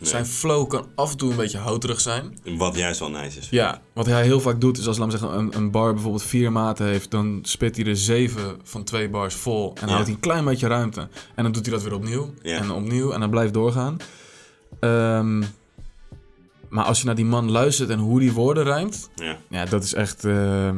[0.00, 2.38] Zijn flow kan af en toe een beetje houterig zijn.
[2.56, 3.48] Wat juist wel nice is.
[3.50, 6.52] Ja, wat hij heel vaak doet is als we zeggen, een, een bar bijvoorbeeld vier
[6.52, 9.92] maten heeft, dan spit hij er zeven van twee bars vol en Ja.
[9.92, 11.08] houdt hij een klein beetje ruimte.
[11.34, 12.56] En dan doet hij dat weer opnieuw Ja.
[12.58, 13.96] en opnieuw en dan blijft doorgaan.
[14.80, 15.42] Ehm,
[16.68, 19.36] maar als je naar die man luistert en hoe die woorden rijmt, Ja.
[19.48, 20.76] ja dat is echt, ehm,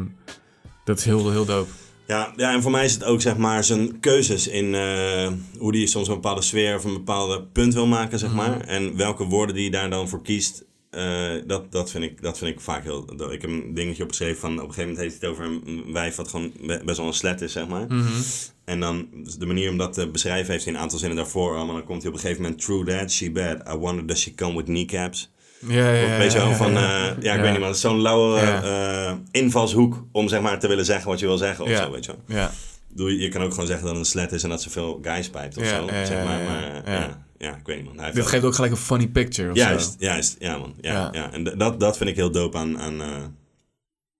[0.85, 1.71] dat is heel, heel dope.
[2.07, 5.29] Ja, ja, en voor mij is het ook zeg maar zijn keuzes in eh,
[5.59, 8.61] hoe die soms een bepaalde sfeer of een bepaalde punt wil maken, zeg maar.
[8.61, 12.51] En welke woorden die daar dan voor kiest, eh, dat, dat, vind ik, dat vind
[12.51, 13.31] ik vaak heel...
[13.33, 15.93] Ik heb een dingetje opgeschreven van, op een gegeven moment heeft hij het over een
[15.93, 17.87] wijf wat gewoon be- best wel een slet is, zeg maar.
[17.89, 18.21] Mhm.
[18.65, 21.65] En dan, de manier om dat te beschrijven heeft hij een aantal zinnen daarvoor al,
[21.67, 24.21] maar dan komt hij op een gegeven moment, true that, she bad, I wonder does
[24.21, 25.32] she come with kneecaps.
[25.69, 26.79] Ja, ja, ja, Weet je wel, ja, van, ja.
[26.79, 27.41] eh, ja, ik Ja.
[27.41, 28.63] weet niet, maar het is zo'n lauwe Ja.
[29.11, 31.83] eh, invalshoek om zeg maar te willen zeggen wat je wil zeggen of Ja.
[31.85, 32.37] zo, weet je wel.
[32.39, 32.51] Ja.
[32.95, 34.99] Doe, je kan ook gewoon zeggen dat het een slet is en dat ze veel
[35.03, 36.39] guys pijpt of Ja, zo, ja, zeg maar.
[36.39, 36.83] ja, maar ja.
[36.85, 37.25] ja, Ja.
[37.39, 37.57] ja.
[37.57, 37.99] ik weet niet man.
[38.05, 39.95] Hij Dit geeft ook gelijk een funny picture of Juist, zo.
[39.99, 40.75] juist, ja man.
[40.81, 41.09] Ja, Ja.
[41.13, 41.33] ja.
[41.33, 43.09] En dat, dat vind ik heel dope aan, aan eh,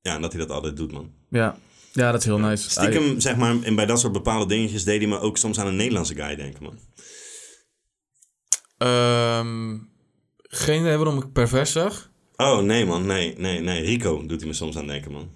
[0.01, 1.11] ja, dat hij dat altijd doet man.
[1.29, 1.57] Ja.
[1.93, 2.71] ja, dat is heel nice.
[2.71, 5.67] Stiekem, zeg maar, en bij dat soort bepaalde dingetjes deed hij me ook soms aan
[5.67, 6.79] een Nederlandse guy denken man.
[8.79, 9.79] Ehm,
[10.55, 12.11] geen idee waarom ik pervers zag.
[12.37, 13.85] Oh nee man, nee, nee, nee.
[13.85, 15.29] Rico doet hij me soms aan denken man.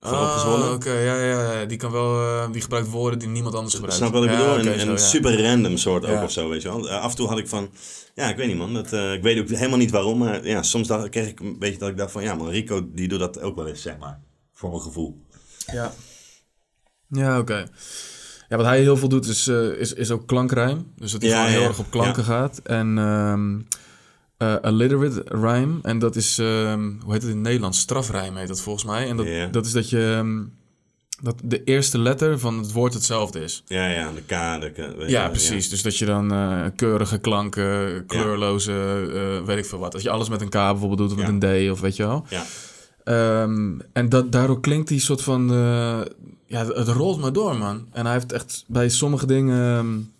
[0.00, 0.72] Van Oh, opgezwollen.
[0.72, 1.64] oké, ja, ja, ja.
[1.64, 3.98] Die kan wel, eh, die gebruikt woorden die niemand anders gebruikt.
[3.98, 4.52] Snap wat ik Ja, bedoel?
[4.52, 4.96] oké, en zo, en ja.
[4.96, 6.88] super random soort ook of zo, weet je wel.
[6.88, 7.70] Eh, af en toe had ik van,
[8.14, 8.74] ja, ik weet niet man.
[8.74, 11.58] Dat, eh, ik weet ook helemaal niet waarom, maar ja, soms dacht, kreeg ik een
[11.58, 13.98] beetje dat ik dacht van, ja man, Rico die doet dat ook wel eens, zeg
[13.98, 14.20] maar.
[14.52, 15.22] Voor mijn gevoel.
[15.72, 15.92] Ja.
[17.08, 17.66] Ja, oké.
[18.48, 20.92] Ja, wat hij heel veel doet is, eh, is, is ook klankrijm.
[20.96, 21.66] Dus dat hij Ja, gewoon heel ja.
[21.68, 22.28] erg op klanken Ja.
[22.28, 22.60] gaat.
[22.64, 23.60] En ehm
[24.42, 25.78] eh, alliterate rhyme.
[25.82, 27.78] En dat is, ehm, hoe heet het in het Nederlands?
[27.80, 29.08] Strafrijm heet dat volgens mij.
[29.08, 30.14] En dat, dat is dat je...
[30.18, 30.42] ehm,
[31.22, 33.62] dat de eerste letter van het woord hetzelfde is.
[33.66, 35.08] Ja, ja, de K, de K.
[35.08, 35.68] Ja, precies.
[35.68, 38.72] Dus dat je dan eh, keurige klanken, kleurloze,
[39.14, 39.92] eh, weet ik veel wat.
[39.92, 41.30] Dat je alles met een K bijvoorbeeld doet of Ja.
[41.30, 42.24] met een D of weet je wel.
[42.28, 42.44] Ja.
[43.04, 45.48] Ehm, en dat, daardoor klinkt die soort van...
[46.46, 47.86] ja, het rolt maar door, man.
[47.92, 50.12] En hij heeft echt bij sommige dingen...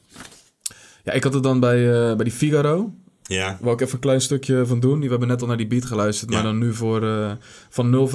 [1.05, 1.85] ja, ik had het dan bij,
[2.17, 2.93] bij die Figaro.
[3.23, 3.59] Ja.
[3.61, 4.93] Wou ik even een klein stukje van doen.
[4.95, 6.31] Die, we hebben net al naar die beat geluisterd.
[6.31, 7.33] Maar dan nu voor eh,
[7.69, 8.09] van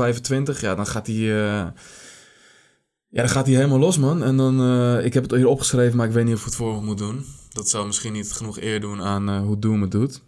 [0.55, 0.59] 0,25.
[0.59, 1.15] Ja, dan gaat hij...
[1.15, 1.67] eh,
[3.09, 4.23] ja, dan gaat hij helemaal los, man.
[4.23, 4.61] En dan...
[4.61, 6.97] eh, ik heb het hier opgeschreven, maar ik weet niet of ik het voor moet
[6.97, 7.25] doen.
[7.49, 10.21] Dat zou misschien niet genoeg eer doen aan hoe Doom het doet.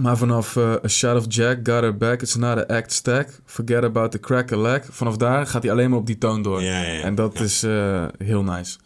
[0.00, 3.82] Maar vanaf A Shot of Jack, Got Her Back, It's Not a Act Stack, Forget
[3.84, 4.80] About the Crack a Lag.
[4.90, 6.62] Vanaf daar gaat hij alleen maar op die toon door.
[6.62, 7.00] Ja, ja, ja.
[7.02, 7.60] En dat is
[8.18, 8.78] heel nice.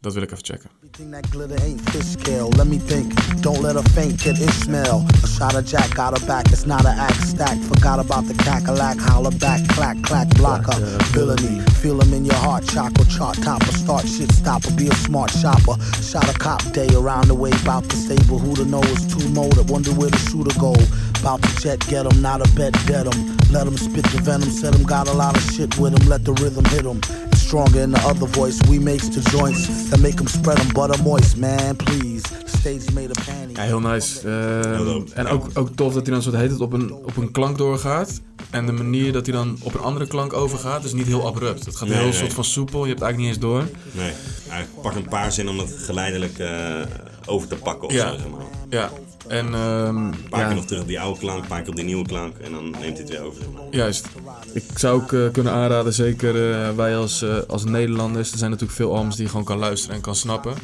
[0.00, 0.70] Dat wil ik even checken.
[0.92, 2.50] Everything that glitter ain't fish scale.
[2.58, 3.14] Let me think.
[3.42, 5.06] Don't let her faint, kid Ishmael.
[5.22, 6.46] A shot of Jack got her back.
[6.50, 7.56] It's not an act stack.
[7.58, 8.98] Forgot about the cackalack.
[8.98, 10.74] Holler back, clack, clack, blocker.
[11.14, 11.60] Villainy.
[11.78, 12.64] Feel him in your heart.
[12.66, 13.70] Chakra chart topper.
[13.70, 14.72] Start shit stopper.
[14.72, 15.78] Be a smart shopper.
[16.02, 17.52] Shot a cop day around the way.
[17.64, 18.40] Bout to stable.
[18.40, 19.62] Who to know is too motor.
[19.62, 20.74] Wonder where the shooter go.
[21.22, 22.20] Bout to jet get him.
[22.20, 23.36] Not a bet dead him.
[23.52, 24.50] Let him spit the venom.
[24.50, 26.08] Said him got a lot of shit with him.
[26.08, 27.00] Let the rhythm hit him.
[27.50, 28.56] Stronger in the other voice.
[28.68, 31.76] We makes the joints that make him spread them butter moist, man.
[31.76, 32.22] Please.
[32.44, 33.52] Stage made a panty.
[33.54, 34.28] Ja, heel nice.
[34.28, 37.30] Ehm, en ook, ook tof dat hij dan zo heet het op een, op een
[37.30, 38.20] klank doorgaat.
[38.50, 41.64] En de manier dat hij dan op een andere klank overgaat is niet heel abrupt.
[41.66, 42.16] Het gaat Nee, heel nee.
[42.16, 42.80] soort van soepel.
[42.84, 43.76] Je hebt het eigenlijk niet eens door.
[44.02, 44.12] Nee,
[44.48, 46.74] hij pakt een paar zinnen om het geleidelijk eh,
[47.26, 48.10] over te pakken of Ja.
[48.10, 48.46] zo, zeg maar.
[48.68, 48.90] Ja.
[49.30, 51.68] En ehm, Een paar ja, keer nog terug op die oude klank, een paar keer
[51.70, 53.62] op die nieuwe klank en dan neemt hij het weer over, zeg maar.
[53.70, 54.06] juist.
[54.52, 58.32] Ik zou ook eh, kunnen aanraden, zeker eh, wij als, eh, als Nederlanders.
[58.32, 60.54] Er zijn natuurlijk veel albums die je gewoon kan luisteren en kan snappen.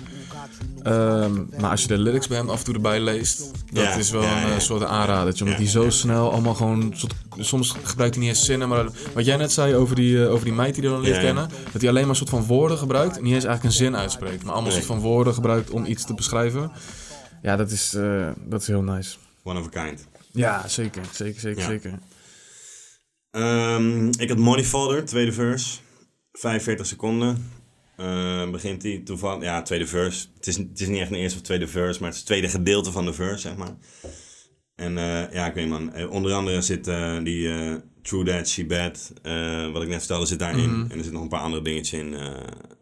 [0.83, 3.95] Ehm, maar als je de lyrics bij hem af en toe erbij leest, dat Ja,
[3.95, 4.55] is wel ja, een ja.
[4.55, 5.45] eh, soort aanradertje.
[5.45, 5.91] Omdat Ja, hij zo ja.
[5.91, 6.93] snel allemaal gewoon...
[6.97, 10.45] Soort, soms gebruikt hij niet eens zinnen, maar wat jij net zei over die, over
[10.45, 11.27] die meid die hij dan leert Ja, ja.
[11.27, 11.49] kennen.
[11.73, 13.97] Dat hij alleen maar een soort van woorden gebruikt en niet eens eigenlijk een zin
[13.97, 14.43] uitspreekt.
[14.43, 16.71] Maar allemaal een soort van woorden gebruikt om iets te beschrijven.
[17.47, 19.17] Ja, dat is, eh, dat is heel nice.
[19.43, 20.07] One of a kind.
[20.33, 21.03] Ja, zeker.
[21.13, 21.67] Zeker, zeker, Ja.
[21.67, 21.99] zeker.
[23.31, 25.79] Ehm, ik had Money Folder, tweede verse.
[26.33, 27.51] 45 seconden.
[27.97, 29.43] Ehm, begint hij toevallig.
[29.43, 30.27] Ja, tweede verse.
[30.37, 32.27] Het is, het is niet echt een eerste of tweede verse, maar het is het
[32.27, 33.77] tweede gedeelte van de verse, zeg maar.
[34.75, 35.93] En eh, ja, ik weet niet, man.
[35.93, 36.85] Eh, onder andere zit
[37.25, 37.51] die
[38.03, 39.13] True That, She Bad,
[39.73, 40.71] wat ik net vertelde, zit daarin.
[40.81, 40.91] Mhm.
[40.91, 42.11] En er zit nog een paar andere dingetjes in.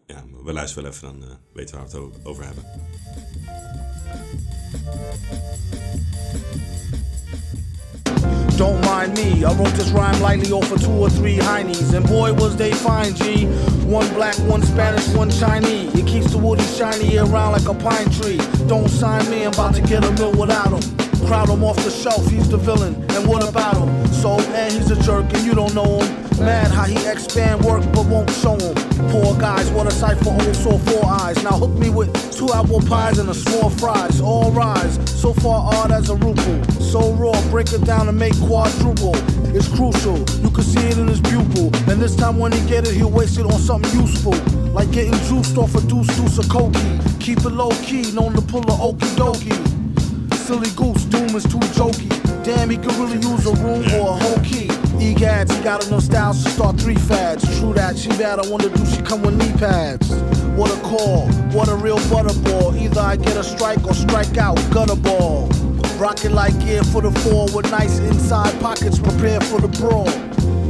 [0.07, 2.63] ja, we luisteren wel even, dan weten we waar we het over hebben.
[8.57, 12.33] Don't mind me, I wrote this rhyme lightly over two or three heinies, and boy
[12.33, 13.47] was they fine, G.
[13.85, 15.93] One black, one Spanish, one Chinese.
[15.93, 18.37] It keeps the woody shiny around like a pine tree.
[18.67, 20.97] Don't sign me, I'm about to get a mill without him.
[21.27, 24.07] Crowd him off the shelf, he's the villain, and what about him?
[24.13, 26.24] So, and he's a jerk, and you don't know him.
[26.39, 28.75] Mad how he expand work but won't show him.
[29.09, 31.41] Poor guys, a sight for old sore four eyes.
[31.43, 34.19] Now hook me with two apple pies and a small fries.
[34.19, 36.81] All rise, so far odd as a ruple.
[36.81, 39.15] So raw, break it down and make quadruple.
[39.55, 41.71] It's crucial, you can see it in his pupil.
[41.89, 44.33] And this time when he get it, he'll waste it on something useful.
[44.73, 47.21] Like getting juiced off a deuce deuce of cokie.
[47.21, 50.35] Keep it low key, known to pull a okie dokie.
[50.35, 52.09] Silly goose, doom is too jokey.
[52.43, 54.64] Damn, he could really use a room or a whole key.
[54.99, 57.43] Egads, he got enough styles to start three fads.
[57.59, 60.09] True that, she bad, I wonder do she come with knee pads?
[60.55, 62.79] What a call, what a real butterball.
[62.79, 65.47] Either I get a strike or strike out, gutter ball.
[65.97, 70.09] Rocket like gear for the four with nice inside pockets prepared for the brawl.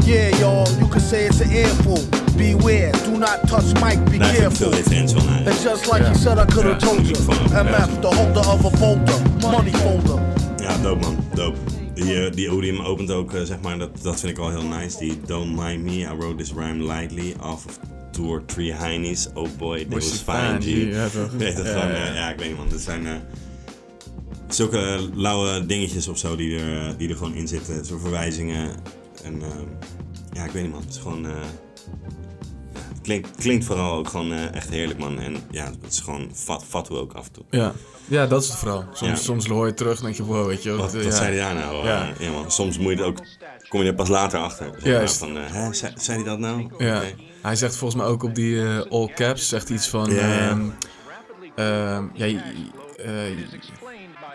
[0.06, 1.98] Yeah, y'all, you could say it's an earful.
[2.38, 4.72] Beware, do not touch Mike, be Daar vind ik veel careful.
[4.72, 5.48] referentie van uit.
[5.48, 7.08] And just like he said, I could have Ja, told you.
[7.08, 7.72] muziek van hem, ja.
[7.88, 10.20] MF, the holder of a folder, money folder.
[10.58, 11.58] Ja, dope man, dope.
[11.96, 14.68] Die, eh, die hem opent ook, eh, zeg maar, dat, dat vind ik wel heel
[14.68, 14.98] nice.
[14.98, 17.80] Die Don't Mind Me, I wrote this rhyme lightly off of
[18.12, 19.28] two or three heinies.
[19.34, 20.93] Oh boy, that Was fine, G.
[20.93, 21.30] Ja, toch?
[21.38, 22.08] Gewoon, ja.
[22.08, 23.08] eh, ja, ik weet niet man, dat zijn
[24.48, 27.86] zulke lauwe dingetjes of zo die er, die er gewoon in zitten.
[27.86, 28.70] Zo verwijzingen.
[29.24, 29.41] En
[30.34, 31.26] ja, ik weet niet man, het is gewoon...
[33.06, 35.20] klinkt, klinkt vooral ook gewoon eh, echt heerlijk man.
[35.20, 37.43] En ja, het is gewoon fat, fat ook af en toe.
[37.49, 37.74] Ja.
[38.08, 38.86] ja, dat is het vooral.
[38.93, 39.16] Soms, Ja.
[39.18, 40.72] soms hoor je terug en denk je, wow, weet je.
[40.72, 41.12] Wat, eh, wat ja.
[41.12, 41.86] zei hij daar nou?
[41.86, 42.03] Ja.
[42.03, 42.14] Ja.
[42.20, 42.51] ja man.
[42.51, 43.18] Soms moet je ook,
[43.68, 44.66] kom je er pas later achter.
[44.66, 45.18] Zeg maar, Juist.
[45.18, 46.70] Van, eh, hè, zei, zei hij dat nou?
[46.78, 47.01] Ja.
[47.41, 50.10] Hij zegt volgens mij ook op die eh, all caps, zegt iets van...
[50.10, 50.49] Ja, ja.
[50.49, 50.62] ehm,
[51.56, 52.41] ehm, ja, je,
[52.97, 53.38] eh,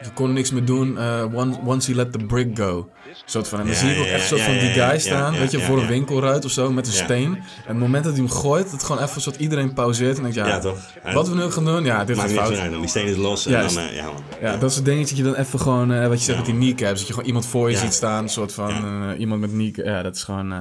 [0.02, 2.88] je kon niks meer doen eh, once, once he let the brick go.
[3.24, 5.38] Soort van, en dan Ja, zie ik ook echt ja, van die guy staan, ja,
[5.40, 7.04] weet je, ja, voor een winkelruit of zo, met een Ja.
[7.04, 7.34] steen.
[7.34, 10.36] En het moment dat hij hem gooit, het gewoon even soort iedereen pauzeert en denkt,
[10.36, 10.78] ja, Ja, toch?
[11.04, 11.12] Ja.
[11.12, 12.58] wat we nu gaan doen, ja, dit Maakt gaat fout.
[12.58, 14.22] uit, die steen is los en dan, eh, ja man.
[14.40, 16.61] Ja, dat soort dingen dat je dan even gewoon, eh, wat je zegt Ja, met
[16.61, 17.80] die kneecaps, dat je gewoon iemand voor je Ja.
[17.82, 20.52] ziet staan, een soort van eh, iemand met kneecap, ja, dat is gewoon...
[20.52, 20.58] eh,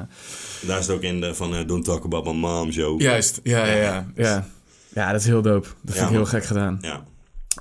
[0.62, 3.02] Daar is het ook in de, van Don't Talk About My Mom, Joe.
[3.02, 4.06] Juist, ja, ja, ja.
[4.16, 4.46] Ja,
[4.94, 5.68] ja dat is heel dope.
[5.82, 6.78] Dat vind ik heel gek gedaan.
[6.82, 7.04] Ja.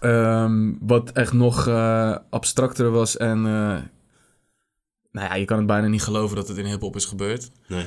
[0.00, 3.46] Ehm, wat echt nog eh, abstracter was en...
[3.46, 3.74] eh,
[5.12, 7.50] nou ja, je kan het bijna niet geloven dat het in hip-hop is gebeurd.
[7.66, 7.86] Nee.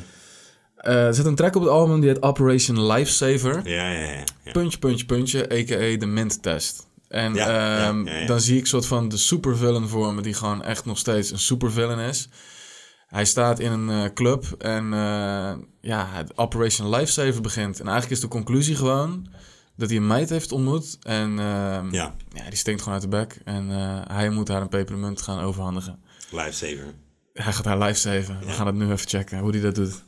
[0.75, 3.69] Eh, er zit een track op het album die heet Operation Lifesaver.
[3.69, 4.23] Ja, ja, ja.
[4.43, 4.51] ja.
[4.51, 5.97] Puntje, puntje, puntje, a.k.a.
[5.97, 6.87] de mint test.
[7.07, 8.25] En Ja, ja, ehm, ja, ja.
[8.27, 11.39] dan zie ik soort van de supervillain voor me, die gewoon echt nog steeds een
[11.39, 12.29] supervillain is.
[13.07, 17.79] Hij staat in een eh, club en eh, ja, het Operation Lifesaver begint.
[17.79, 19.27] En eigenlijk is de conclusie gewoon
[19.75, 20.97] dat hij een meid heeft ontmoet.
[21.01, 22.15] En ehm, Ja.
[22.33, 23.41] ja, die stinkt gewoon uit de bek.
[23.45, 23.69] En
[24.07, 25.99] hij moet haar een pepermunt gaan overhandigen.
[26.31, 26.93] Lifesaver.
[27.41, 28.37] Hij gaat haar lifesaven.
[28.45, 29.91] We gaan het nu even checken hoe hij dat doet.
[29.91, 29.99] The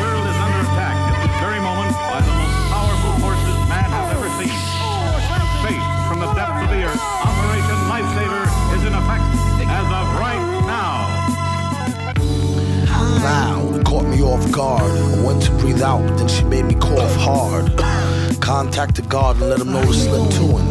[0.00, 4.08] world is under attack at this very moment by the most powerful forces man has
[4.16, 4.56] ever seen.
[5.60, 8.44] Space from the depths of the earth, Operation Lifesaver
[8.76, 9.24] is in effect
[9.78, 10.96] as of right now.
[13.22, 14.92] Loud, it caught me off guard.
[15.16, 17.66] I went to breathe out, then she made me cough hard.
[18.40, 20.64] Contacted God and let him know to slip to it.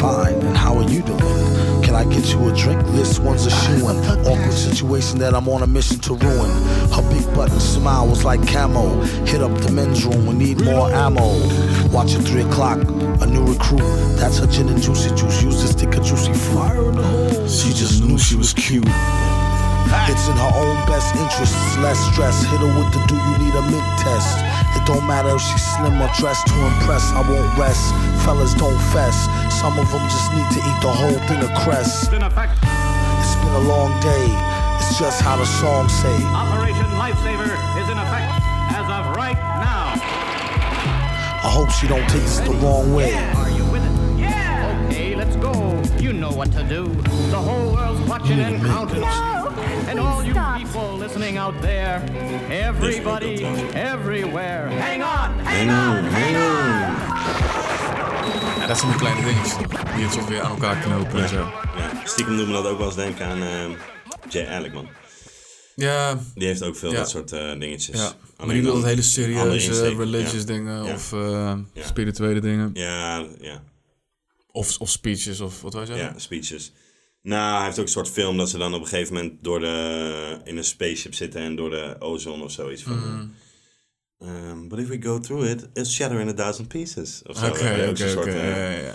[0.00, 1.47] Fine, and how are you doing?
[1.98, 2.80] I get you a drink?
[2.92, 3.96] This one's a shoe in.
[4.24, 6.50] Awkward situation that I'm on a mission to ruin.
[6.92, 9.02] Her big button smile was like camo.
[9.26, 11.26] Hit up the men's room, we need more ammo.
[11.88, 12.78] Watch at 3 o'clock,
[13.20, 13.80] a new recruit.
[14.16, 15.42] That's her gin and juicy juice.
[15.42, 16.94] Use to stick a juicy fruit.
[17.50, 18.86] She just knew she was cute.
[20.08, 21.76] It's in her own best interests.
[21.78, 22.44] Less stress.
[22.44, 24.40] Hit her with the do you need a mint test.
[24.76, 27.04] It don't matter if she's slim or dressed to impress.
[27.12, 27.92] I won't rest.
[28.24, 29.28] Fellas don't fess.
[29.60, 32.04] Some of them just need to eat the whole thing of crest.
[32.04, 34.26] It's been a long day.
[34.78, 36.16] It's just how the song say.
[36.32, 38.32] Operation Lifesaver is in effect
[38.72, 39.94] as of right now.
[41.40, 43.14] I hope she don't take this the wrong way.
[43.14, 44.20] Are you with it?
[44.20, 44.86] Yeah!
[44.86, 45.52] Okay, let's go.
[45.98, 46.84] You know what to do.
[46.84, 49.02] The whole world's watching and counting.
[49.88, 52.02] And all you people listening out there,
[52.50, 53.44] everybody,
[53.74, 56.96] everywhere, hang on, hang on, hang on!
[58.60, 61.36] Ja, dat zijn die kleine dingetjes die het soms weer aan elkaar knopen en zo.
[61.76, 63.70] Ja, stiekem doen we dat ook wel eens denken aan eh,
[64.28, 64.88] Jay Alec, man.
[65.74, 66.18] Ja.
[66.34, 66.96] Die heeft ook veel Ja.
[66.96, 67.96] dat soort eh, dingetjes.
[67.96, 70.44] Ja, maar Alleen die doet dat hele serieuze religious ja.
[70.46, 70.92] dingen Ja.
[70.94, 71.84] of eh, Ja.
[71.86, 72.70] spirituele dingen.
[72.72, 73.62] Ja, ja.
[74.50, 76.04] Of, of speeches of wat wij zeggen.
[76.04, 76.72] Ja, speeches.
[77.22, 79.60] Nou, hij heeft ook een soort film dat ze dan op een gegeven moment door
[79.60, 82.98] de, in een spaceship zitten en door de ozone of zoiets van.
[82.98, 83.26] Mhm.
[84.30, 87.22] um, but if we go through it, it's shatter in a thousand pieces.
[87.26, 87.46] Of zo.
[87.46, 88.94] Oké, oké, oké, eh, ja, ja, ja.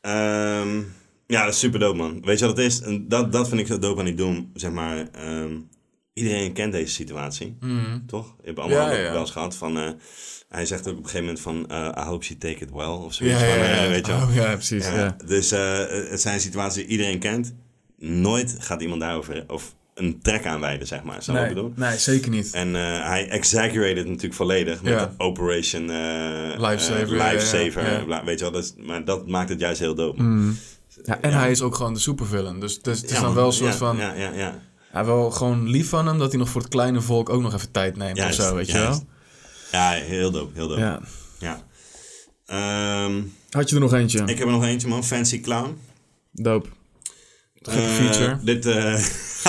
[0.00, 0.82] Ehm,
[1.26, 2.22] ja, dat is super dope, man.
[2.24, 2.80] Weet je wat het is?
[2.80, 4.50] En dat, dat vind ik zo dope aan die Doom.
[4.54, 5.60] Zeg maar, ehm,
[6.12, 7.56] iedereen kent deze situatie.
[7.60, 8.06] Mhm.
[8.06, 8.34] Toch?
[8.40, 9.78] Je hebt allemaal Ja, ja, wel eens gehad van...
[9.78, 9.90] eh,
[10.56, 11.68] hij zegt ook op een gegeven moment van...
[11.68, 12.84] eh, I hope she take it well.
[12.86, 13.88] Of zoiets Ja, ja, van, ja, eh, ja.
[13.88, 14.12] weet je.
[14.12, 15.16] Oh, ja, precies, ja.
[15.26, 15.78] Dus eh,
[16.10, 17.54] het zijn situaties die iedereen kent.
[17.98, 19.44] Nooit gaat iemand daarover...
[19.48, 21.16] Of een trek aanwijden, zeg maar.
[21.16, 21.72] Wat Nee, ik bedoel?
[21.76, 22.50] nee, zeker niet.
[22.52, 25.14] En eh, hij exaggerated het natuurlijk volledig met Ja.
[25.18, 25.82] Operation
[26.58, 28.08] Lifesaver, ja, Lifesaver.
[28.08, 28.24] ja.
[28.24, 30.22] Weet je wel, dat is, maar dat maakt het juist heel dope.
[30.22, 30.56] Mm.
[31.04, 32.60] Ja, en hij is ook gewoon de supervillain.
[32.60, 33.96] Dus het is, het is dan wel een soort van...
[33.96, 34.58] ja, ja, ja.
[34.90, 37.54] Hij wel gewoon lief van hem dat hij nog voor het kleine volk ook nog
[37.54, 39.02] even tijd neemt Juist, of zo, weet je wel?
[39.72, 40.80] Ja, heel dope, heel dope.
[40.80, 41.00] Ja.
[41.38, 41.64] ja.
[42.46, 44.18] Ehm, Had je er nog eentje?
[44.20, 45.04] ik heb er nog eentje, man.
[45.04, 45.78] Fancy Clown.
[46.32, 46.68] Dope.
[47.62, 48.38] Gekke Eh, feature.
[48.42, 48.94] Dit, eh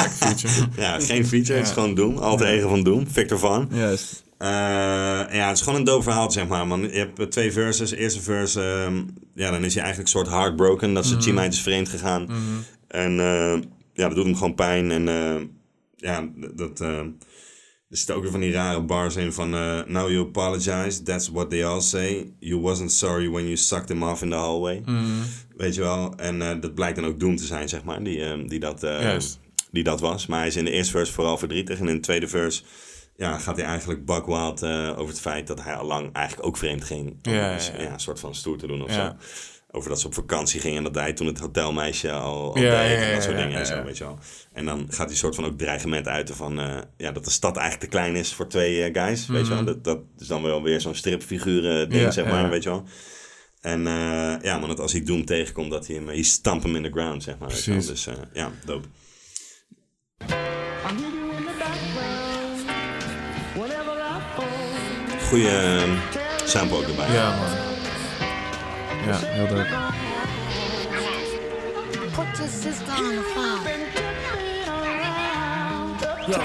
[0.10, 0.54] feature.
[0.82, 1.58] ja, geen feature.
[1.58, 2.18] Het is gewoon Doom.
[2.18, 3.08] Altijd eigen van Doom.
[3.08, 3.70] Victor Van.
[3.72, 4.24] Juist.
[4.38, 6.82] Eh, ja, het is gewoon een dope verhaal, zeg maar, man.
[6.82, 7.92] Je hebt eh, twee verses.
[7.92, 9.04] Eerste verse, ehm,
[9.34, 10.94] ja, dan is hij eigenlijk een soort heartbroken.
[10.94, 11.26] Dat zijn Mhm.
[11.26, 12.24] teammate is vreemd gegaan.
[12.24, 12.36] Mhm.
[12.88, 13.62] En eh,
[13.94, 14.92] ja, dat doet hem gewoon pijn.
[14.92, 15.42] En eh,
[15.96, 16.80] ja, dat...
[17.90, 19.54] er zitten ook weer van die rare bars in van...
[19.54, 22.34] eh, Now you apologize, that's what they all say.
[22.40, 24.82] You wasn't sorry when you sucked him off in the hallway.
[24.86, 25.04] Mhm.
[25.58, 26.14] Weet je wel?
[26.16, 28.04] En eh, dat blijkt dan ook Doom te zijn, zeg maar.
[28.04, 29.40] Die, eh, die, dat, eh, Juist.
[29.72, 30.26] die dat was.
[30.26, 31.80] Maar hij is in de eerste verse vooral verdrietig.
[31.80, 32.64] En in de tweede verse
[33.16, 36.48] ja, gaat hij eigenlijk buck wild eh, over het feit dat hij al lang eigenlijk
[36.48, 37.08] ook vreemd ging.
[37.10, 37.94] Om Ja, ja, ja.
[37.94, 39.18] een soort van stoer te doen of Ja.
[39.20, 39.26] zo.
[39.72, 42.82] Over dat ze op vakantie gingen en dat hij toen het hotelmeisje al, al Ja,
[42.82, 44.20] deed ja, en dat soort ja, dingen en ja, zo, weet je wel.
[44.54, 47.58] En dan gaat hij soort van ook dreigement uiten van eh, ja, dat de stad
[47.58, 49.58] eigenlijk te klein is voor twee eh, guys, weet je wel.
[49.64, 49.66] Mhm.
[49.66, 52.50] Dat, dat is dan wel weer zo'n stripfiguur eh, ding, Ja, zeg maar, ja.
[52.50, 52.84] weet je wel.
[53.62, 56.76] En eh, ja, man, dat als hij Doom tegenkomt, dat hij hem, hij stampt hem
[56.76, 57.48] in de ground, zeg maar.
[57.48, 57.88] Precies.
[57.88, 58.88] Dus eh, ja, dope.
[65.30, 65.90] Goeie eh,
[66.46, 67.14] sample ook erbij.
[67.14, 67.67] Ja, man.
[69.08, 69.66] Ja, heel dope.
[72.12, 73.64] Put your sister on the phone.
[76.28, 76.40] Yo,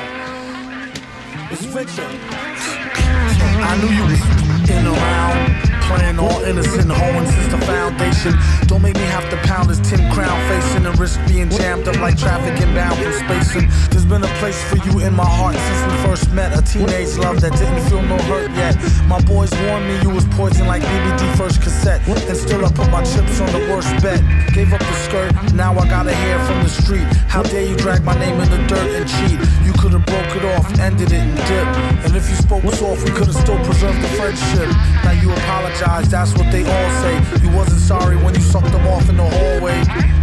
[1.50, 2.02] it's Victor.
[2.02, 3.68] Uh-huh.
[3.68, 4.22] I knew you was
[4.70, 5.71] in around,
[6.18, 8.32] all innocent, hoeing since the foundation.
[8.66, 11.96] Don't make me have to pound this tin crown facing and risk being jammed up
[11.96, 13.68] like traffic inbound from spacing.
[13.90, 16.56] There's been a place for you in my heart since we first met.
[16.56, 18.76] A teenage love that didn't feel no hurt yet.
[19.06, 22.00] My boys warned me you was poison like BBD first cassette.
[22.08, 24.20] And still I put my chips on the worst bet.
[24.54, 27.08] Gave up the skirt, now I gotta hear from the street.
[27.28, 29.38] How dare you drag my name in the dirt and cheat?
[29.66, 31.76] You could have broke it off, ended it and dipped.
[32.04, 34.68] And if you spoke soft, we could have still preserved the friendship.
[35.04, 37.14] Now you apologize, that's what they all say.
[37.42, 39.82] You wasn't sorry when you sucked them off in the hallway.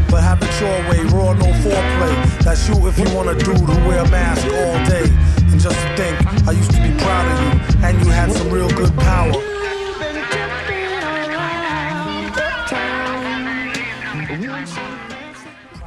[0.10, 2.40] But have it your way, raw, no foreplay.
[2.44, 5.06] That's you if you want a dude who wear a mask all day.
[5.52, 8.49] And just to think, I used to be proud of you, and you had some
[8.49, 9.34] real good power.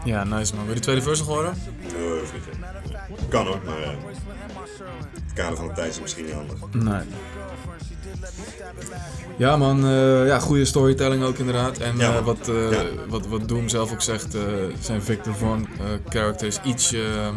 [0.05, 0.65] Ja, nice man.
[0.65, 1.55] Wil je de tweede verse nog horen?
[2.21, 3.29] Hoeft niet.
[3.29, 3.91] Kan hoor, maar eh,
[5.25, 6.57] het kader van de tijd is misschien niet handig.
[6.73, 7.03] Nee.
[9.43, 11.79] Ja man, eh, ja, goede storytelling ook inderdaad.
[11.79, 12.83] En Ja, eh, wat, eh, Ja.
[13.09, 14.37] wat, wat Doom zelf ook zegt,
[14.81, 17.35] zijn Victor Von eh character is iets, ehm,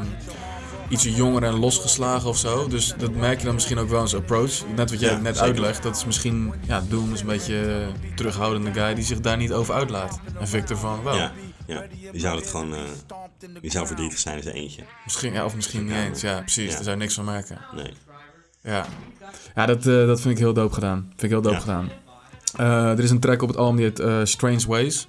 [0.89, 2.67] ietsje jonger en losgeslagen of zo.
[2.67, 4.51] Dus dat merk je dan misschien ook wel in zijn approach.
[4.75, 5.49] Net wat jij Ja, net zeker.
[5.51, 9.37] uitlegt, dat is misschien, ja, Doom is een beetje een terughoudende guy die zich daar
[9.37, 10.19] niet over uitlaat.
[10.39, 11.15] En Victor Von wel.
[11.15, 11.31] Ja,
[11.67, 12.73] ja, die zou het gewoon,
[13.61, 14.81] die zou verdrietig zijn in zijn eentje.
[15.03, 16.21] Misschien, ja, of misschien niet eens.
[16.21, 16.73] Ja, precies.
[16.73, 17.57] Daar zou je niks van merken.
[17.75, 17.93] Nee.
[18.65, 18.85] Ja,
[19.55, 21.05] ja dat, eh, dat vind ik heel dope gedaan.
[21.17, 21.59] Vind ik heel Ja.
[21.59, 21.89] gedaan.
[22.55, 25.07] Eh, er is een track op het album die heet eh, Strange Ways.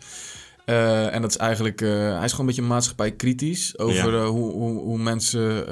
[0.65, 1.81] En dat is eigenlijk...
[1.81, 3.79] hij is gewoon een beetje maatschappij-kritisch.
[3.79, 4.19] Over Ja.
[4.23, 5.65] eh, hoe, hoe, hoe mensen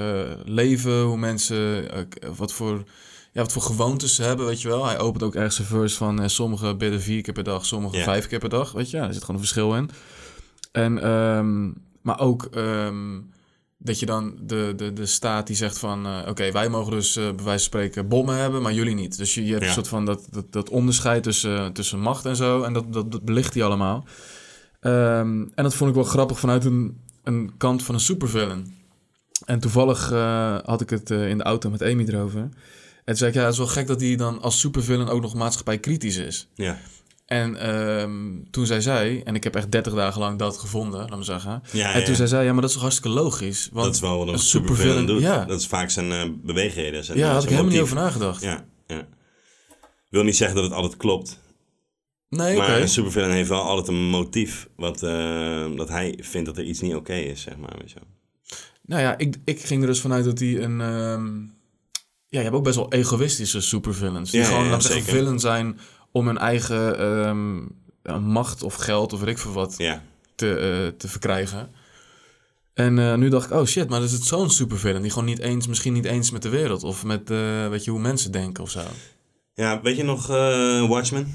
[0.44, 1.02] leven.
[1.02, 1.88] Hoe mensen...
[2.36, 2.82] wat voor...
[3.32, 4.86] Ja, wat voor gewoontes ze hebben, weet je wel.
[4.86, 6.30] Hij opent ook ergens een verse van...
[6.30, 8.04] sommigen bidden vier keer per dag, sommigen Ja.
[8.04, 8.72] vijf keer per dag.
[8.72, 9.90] Weet je, ja, er zit gewoon een verschil in.
[10.72, 11.70] En, ehm,
[12.02, 13.20] maar ook ehm,
[13.84, 16.06] dat je dan de, de, de staat die zegt van...
[16.06, 19.16] eh, oké, wij mogen dus eh bij wijze van spreken bommen hebben, maar jullie niet.
[19.16, 19.68] Dus je, je hebt Ja.
[19.68, 22.62] een soort van dat, dat, dat onderscheid tussen, tussen macht en zo.
[22.62, 24.04] En dat, dat, dat belicht hij allemaal.
[24.80, 28.74] Ehm, en dat vond ik wel grappig vanuit een, een kant van een supervillain.
[29.44, 32.40] En toevallig eh, had ik het eh, in de auto met Amy erover.
[32.40, 32.50] En
[33.04, 35.34] toen zei ik, ja, het is wel gek dat hij dan als supervillain ook nog
[35.34, 36.48] maatschappij kritisch is.
[36.54, 36.78] Ja.
[37.24, 41.10] En ehm, toen zei zij, en ik heb echt 30 dagen lang dat gevonden, laat
[41.10, 41.62] maar zeggen.
[41.72, 42.06] Ja, en ja.
[42.06, 43.68] toen zei zij, ja, maar dat is toch hartstikke logisch?
[43.72, 45.20] Want dat is wel wat een, supervillain doet.
[45.20, 47.04] Ja, Dat is vaak zijn eh beweegreden.
[47.04, 48.42] Zijn, Ja, eh, had ik helemaal niet over nagedacht.
[48.42, 49.06] Ja, ja.
[50.10, 51.42] Wil niet zeggen dat het altijd klopt.
[52.28, 52.80] Nee, maar oké.
[52.80, 54.68] een supervillain heeft wel altijd een motief.
[54.76, 57.74] Wat, eh, dat hij vindt dat er iets niet oké is, zeg maar.
[57.78, 57.94] Weet.
[58.86, 60.80] Nou ja, ik, ik ging er dus vanuit dat hij een...
[60.80, 61.36] ehm,
[62.28, 64.30] Ja, je hebt ook best wel egoïstische supervillains.
[64.30, 65.78] Die Ja, gewoon ja, laten zeggen, villain zijn
[66.16, 70.02] om hun eigen ehm, macht of geld of weet ik veel wat Ja.
[70.34, 71.70] te, eh, te verkrijgen.
[72.74, 75.38] En eh, nu dacht ik, oh shit, maar is het zo'n supervillain die gewoon niet
[75.38, 78.62] eens, misschien niet eens met de wereld of met, eh, weet je, hoe mensen denken
[78.62, 78.80] of zo.
[79.54, 80.26] Ja, weet je nog
[80.88, 81.34] Watchmen?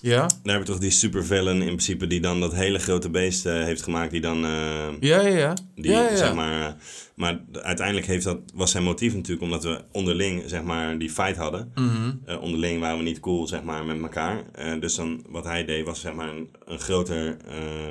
[0.00, 0.26] Ja?
[0.42, 3.52] Daar heb je toch die supervillain in principe die dan dat hele grote beest eh,
[3.64, 4.10] heeft gemaakt.
[4.10, 4.44] Die dan...
[4.44, 5.54] eh, Ja, ja, ja.
[5.74, 6.16] Die, Ja, ja, ja.
[6.16, 6.76] Zeg maar,
[7.14, 11.36] maar uiteindelijk heeft dat, was zijn motief natuurlijk omdat we onderling zeg maar, die fight
[11.36, 11.72] hadden.
[11.74, 12.12] Mhm.
[12.24, 14.42] Eh, onderling waren we niet cool zeg maar, met elkaar.
[14.80, 17.36] Dus dan, wat hij deed was zeg maar, een, een groter,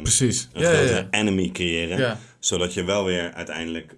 [0.01, 0.49] Precies.
[0.53, 2.17] een groter enemy creëren.
[2.39, 3.95] Zodat je wel weer uiteindelijk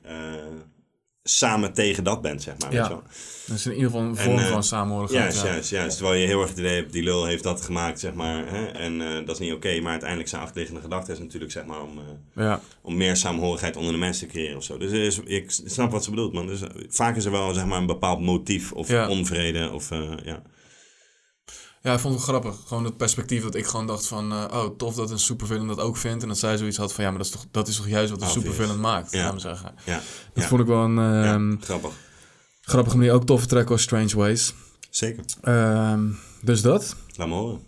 [1.24, 2.42] samen tegen dat bent.
[2.44, 3.04] Zeg maar, weet je Ja, wel.
[3.48, 5.24] dat is in ieder geval een En, vorm eh, van samenhorigheid.
[5.24, 5.52] Juist, ja.
[5.52, 5.98] juist, juist.
[5.98, 8.48] Terwijl je heel erg het idee hebt, die lul heeft dat gemaakt, zeg maar.
[8.48, 8.66] Hè?
[8.66, 9.80] En eh, dat is niet oké.
[9.82, 12.62] maar uiteindelijk zijn achterliggende gedachte is natuurlijk, zeg maar, om, eh, Ja.
[12.82, 14.78] om meer samenhorigheid onder de mensen te creëren of zo.
[14.78, 16.48] Dus is, ik snap wat ze bedoelt, man.
[16.48, 19.10] Dus vaak is er wel, zeg maar, een bepaald motief of Ja.
[19.10, 19.90] onvrede of,
[20.24, 20.42] ja.
[21.82, 22.56] Ja, ik vond het grappig.
[22.68, 24.32] Gewoon het perspectief dat ik gewoon dacht van...
[24.32, 26.22] eh, oh, tof dat een supervillain dat ook vindt.
[26.24, 27.04] En dat zij zoiets had van...
[27.04, 28.46] Ja, maar dat is toch, dat is toch juist wat een Obvious.
[28.46, 29.24] supervillain maakt, Ja.
[29.32, 29.74] laat zeggen.
[29.86, 29.96] Ja.
[30.34, 30.48] Dat Ja.
[30.50, 30.98] vond ik wel een...
[31.24, 31.92] ehm, grappig.
[32.62, 33.12] Grappige manier.
[33.14, 34.54] Ook toffe track was Strange Ways.
[34.90, 35.24] Zeker.
[35.42, 36.08] Ehm,
[36.42, 36.96] dus dat.
[37.16, 37.60] Laat me horen.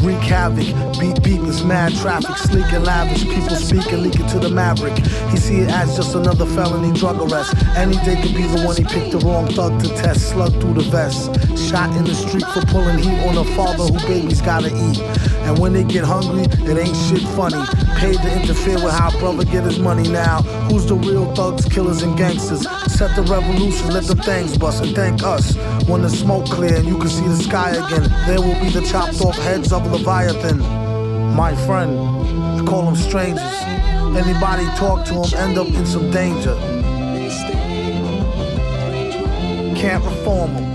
[0.00, 0.66] Wreak havoc.
[0.98, 3.24] Beat beatings, mad traffic, sleek and lavish.
[3.24, 4.96] People speak and leak it to the maverick.
[5.30, 7.54] He see it as just another felony drug arrest.
[7.76, 10.30] Any day could be the one he picked the wrong thug to test.
[10.30, 11.32] Slug through the vest.
[11.68, 15.00] Shot in the street for pulling heat on a father who babies gotta eat.
[15.46, 17.64] And when they get hungry, it ain't shit funny.
[17.96, 20.42] Paid to interfere with how brother get his money now.
[20.68, 22.62] Who's the real thugs, killers, and gangsters?
[22.92, 25.56] Set the revolution, let the things bust, and thank us.
[25.88, 28.82] When the smoke clear and you can see the sky again, there will be the
[28.82, 30.58] chopped off heads of Leviathan.
[31.34, 31.90] My friend,
[32.60, 33.62] I call them strangers.
[34.16, 36.56] Anybody talk to them end up in some danger.
[39.74, 40.68] Can't reform them.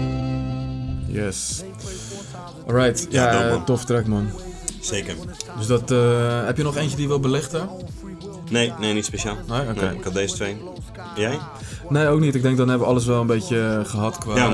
[1.07, 1.63] Yes.
[2.67, 3.07] Alright.
[3.09, 3.65] Ja, Ja, dope, eh, man.
[3.65, 4.27] tof track, man.
[4.81, 5.15] Zeker.
[5.57, 5.91] Dus dat...
[5.91, 7.69] eh, heb je nog eentje die je wil belichten?
[8.49, 9.35] Nee, nee, niet speciaal.
[9.47, 9.91] Nee, oké.
[9.97, 10.57] ik had deze twee.
[11.15, 11.39] Jij?
[11.89, 12.35] Nee, ook niet.
[12.35, 14.51] Ik denk dan hebben we alles wel een beetje eh, gehad qua Ja,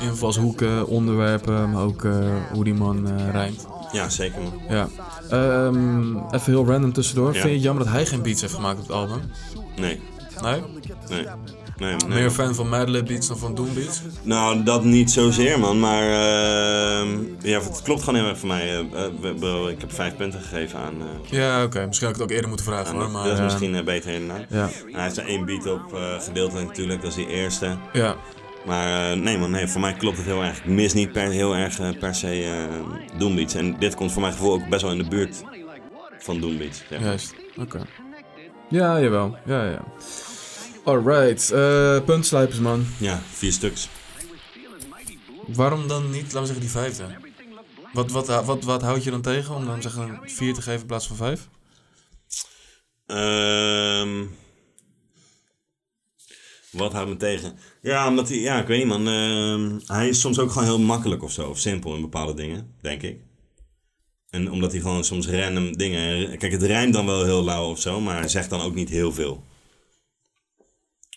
[0.00, 2.12] invalshoeken, onderwerpen, maar ook eh,
[2.52, 3.66] hoe die man eh, rijmt.
[3.92, 4.52] Ja, zeker, man.
[4.68, 4.88] Ja.
[5.30, 7.26] Ehm, even heel random tussendoor.
[7.26, 7.32] Ja.
[7.32, 9.20] Vind je het jammer dat hij geen beats heeft gemaakt op het album?
[9.76, 10.00] Nee.
[10.42, 10.62] Nee?
[11.08, 11.26] Nee.
[11.76, 12.08] Nee, nee.
[12.08, 14.02] Meer fan van Madlib beats dan van Doom beats?
[14.22, 15.80] Nou, dat niet zozeer, man.
[15.80, 17.08] Maar ehm,
[17.40, 18.68] ja, het klopt gewoon heel erg voor mij.
[18.70, 20.94] Eh, eh, bro, ik heb vijf punten gegeven aan...
[21.00, 21.86] eh, Ja, oké.
[21.86, 23.02] Misschien had ik het ook eerder moeten vragen hoor.
[23.02, 24.46] dat- Maar, dat is misschien beter inderdaad.
[24.50, 24.68] ja.
[24.92, 25.82] Hij heeft er één beat op
[26.20, 27.76] gedeeltelijk natuurlijk, dat is die eerste.
[27.92, 28.16] Ja.
[28.66, 30.58] Maar eh, nee man, nee, voor mij klopt het heel erg.
[30.58, 33.54] Ik mis niet per, heel erg eh, per se eh Doombeats.
[33.54, 35.42] En dit komt voor mijn gevoel ook best wel in de buurt
[36.18, 36.78] van Doombeats.
[36.78, 37.08] zeg maar.
[37.08, 37.34] Juist.
[37.56, 37.80] Oké.
[38.68, 39.36] Ja, jawel.
[39.44, 39.84] Ja, ja.
[40.84, 41.50] Alright.
[41.50, 42.86] eh puntslijpers, man.
[42.98, 43.88] Ja, vier stuks.
[45.46, 47.04] Waarom dan niet, laten we zeggen, die vijfde?
[47.92, 50.86] Wat, wat, wat, wat houd je dan tegen om dan zeggen vier te geven in
[50.86, 51.48] plaats van vijf?
[53.06, 54.24] Ehm,
[56.72, 57.56] wat houdt me tegen?
[57.82, 59.08] Ja, omdat hij, ja, ik weet niet man.
[59.08, 61.48] ehm, hij is soms ook gewoon heel makkelijk of zo.
[61.48, 63.20] Of simpel in bepaalde dingen, denk ik.
[64.30, 66.38] En omdat hij gewoon soms random dingen...
[66.38, 68.88] Kijk, het rijmt dan wel heel lauw of zo, maar hij zegt dan ook niet
[68.88, 69.44] heel veel.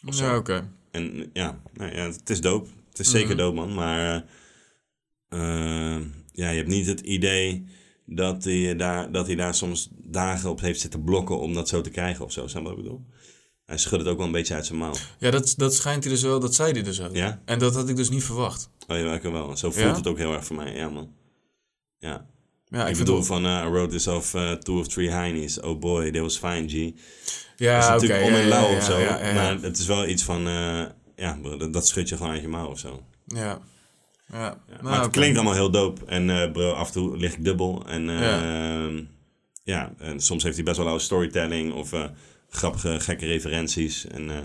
[0.07, 0.19] Of.
[0.19, 0.71] Ja, oké.
[0.91, 2.69] En ja, nou ja, het is dope.
[2.89, 3.37] Het is zeker Mhm.
[3.37, 3.73] dope, man.
[3.73, 4.25] Maar
[5.29, 5.97] eh,
[6.31, 7.65] ja, je hebt niet het idee
[8.05, 11.81] dat hij, daar, dat hij daar soms dagen op heeft zitten blokken om dat zo
[11.81, 12.47] te krijgen of zo.
[12.47, 13.05] Snap je wat ik bedoel?
[13.65, 14.93] Hij schudt het ook wel een beetje uit zijn mouw.
[15.19, 17.15] Ja, dat, dat schijnt hij dus wel, dat zei hij dus ook.
[17.15, 17.41] Ja?
[17.45, 18.69] En dat had ik dus niet verwacht.
[18.87, 19.57] Oh, ja, ik wel.
[19.57, 19.95] Zo voelt Ja?
[19.95, 20.75] het ook heel erg voor mij.
[20.75, 21.09] Ja, man.
[21.97, 22.25] Ja.
[22.67, 25.09] Ja, ik ik bedoel het- van, eh I wrote this off uh, two of three
[25.09, 25.59] heinies.
[25.59, 26.73] Oh boy, that was fine, G.
[27.57, 28.99] Ja, dat is natuurlijk om en lauw of zo.
[29.33, 30.83] Maar het is wel iets van, eh,
[31.15, 33.03] ja, bro, dat, dat schud je gewoon uit je mouw of zo.
[33.25, 33.37] Ja.
[33.45, 33.59] Ja.
[34.31, 36.05] Ja, Nou, maar het klinkt allemaal heel dope.
[36.05, 37.83] En eh, bro, af en toe lig ik dubbel.
[37.87, 38.89] En Ja.
[39.63, 39.93] ja.
[39.97, 41.91] en soms heeft hij best wel oude storytelling of
[42.55, 44.07] grappige, gekke referenties.
[44.07, 44.37] En, eh,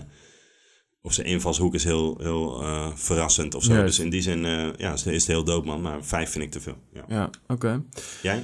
[1.01, 3.73] of zijn invalshoek is heel, heel eh, verrassend of zo.
[3.73, 3.85] Juist.
[3.85, 5.81] Dus in die zin eh, ja, is, is het heel dope, man.
[5.81, 6.77] Maar vijf vind ik te veel.
[6.93, 7.03] Ja.
[7.07, 7.83] Ja, oké.
[8.21, 8.43] Jij?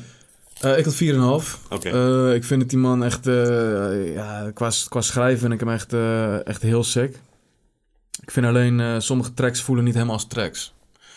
[0.77, 1.59] Ik had 4,5.
[1.69, 2.33] Oké.
[2.33, 3.25] Ik vind dat die man echt,
[4.13, 5.93] ja, qua, qua schrijven vind ik hem echt,
[6.47, 7.19] echt heel sick.
[8.21, 10.73] Ik vind alleen, sommige tracks voelen niet helemaal als tracks.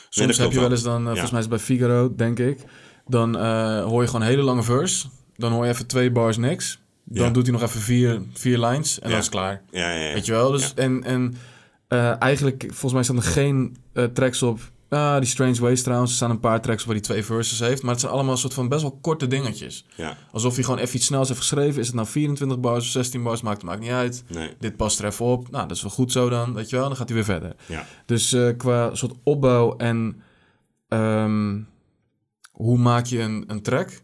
[0.08, 1.08] Soms heb je wel eens dan, Ja.
[1.08, 2.58] volgens mij is het bij Figaro, denk ik.
[3.06, 3.34] Dan
[3.82, 5.06] hoor je gewoon een hele lange verse.
[5.36, 6.79] Dan hoor je even twee bars niks.
[7.12, 7.30] Dan Ja.
[7.32, 9.08] doet hij nog even vier, vier lines en Ja.
[9.10, 9.62] dan is het klaar.
[9.70, 10.12] Ja, ja, ja.
[10.14, 10.50] Weet je wel?
[10.50, 11.34] Dus, en, en
[11.88, 14.60] Eh, eigenlijk, volgens mij staan er geen eh, tracks op.
[14.88, 16.10] Ah, die Strange Ways trouwens.
[16.10, 17.82] Er staan een paar tracks op waar hij twee verses heeft.
[17.82, 19.84] Maar het zijn allemaal een soort van best wel korte dingetjes.
[19.96, 20.16] Ja.
[20.32, 21.80] Alsof hij gewoon even iets snels heeft geschreven.
[21.80, 23.40] Is het nou 24 bars of 16 bars?
[23.42, 24.24] Maakt, maakt niet uit.
[24.28, 24.50] Nee.
[24.58, 25.50] Dit past er even op.
[25.50, 26.54] Nou, dat is wel goed zo dan.
[26.54, 27.54] Weet je wel, dan gaat hij weer verder.
[27.66, 27.86] Ja.
[28.06, 30.22] Dus eh, qua soort opbouw en
[30.88, 31.58] ehm,
[32.52, 34.00] hoe maak je een, een track?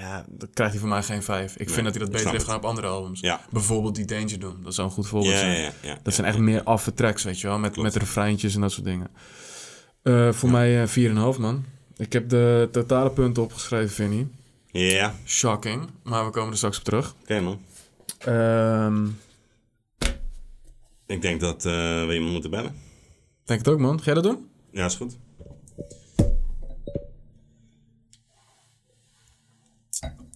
[0.00, 1.52] Ja, dat krijgt hij van mij geen vijf.
[1.52, 3.20] Ik Nee, vind dat hij dat beter heeft gedaan op andere albums.
[3.20, 3.40] Ja.
[3.50, 4.62] Bijvoorbeeld die Danger Doom.
[4.62, 5.72] Dat zou een goed voorbeeld Ja, zijn.
[5.82, 7.58] ja, dat zijn echt meer affe tracks, weet je wel.
[7.58, 9.08] Met, met refreintjes en dat soort dingen.
[10.02, 10.88] Eh, voor mij eh
[11.34, 11.64] 4,5 man.
[11.96, 14.26] Ik heb de totale punten opgeschreven, Vinnie.
[14.70, 15.14] Ja.
[15.26, 15.90] Shocking.
[16.02, 17.14] Maar we komen er straks op terug.
[17.22, 17.60] Oké, man.
[18.18, 19.06] Ehm,
[21.06, 21.72] Ik denk dat eh,
[22.06, 22.74] we iemand moeten bellen.
[23.44, 23.98] denk het ook, man.
[23.98, 24.48] Ga jij dat doen?
[24.70, 25.16] Ja, is goed.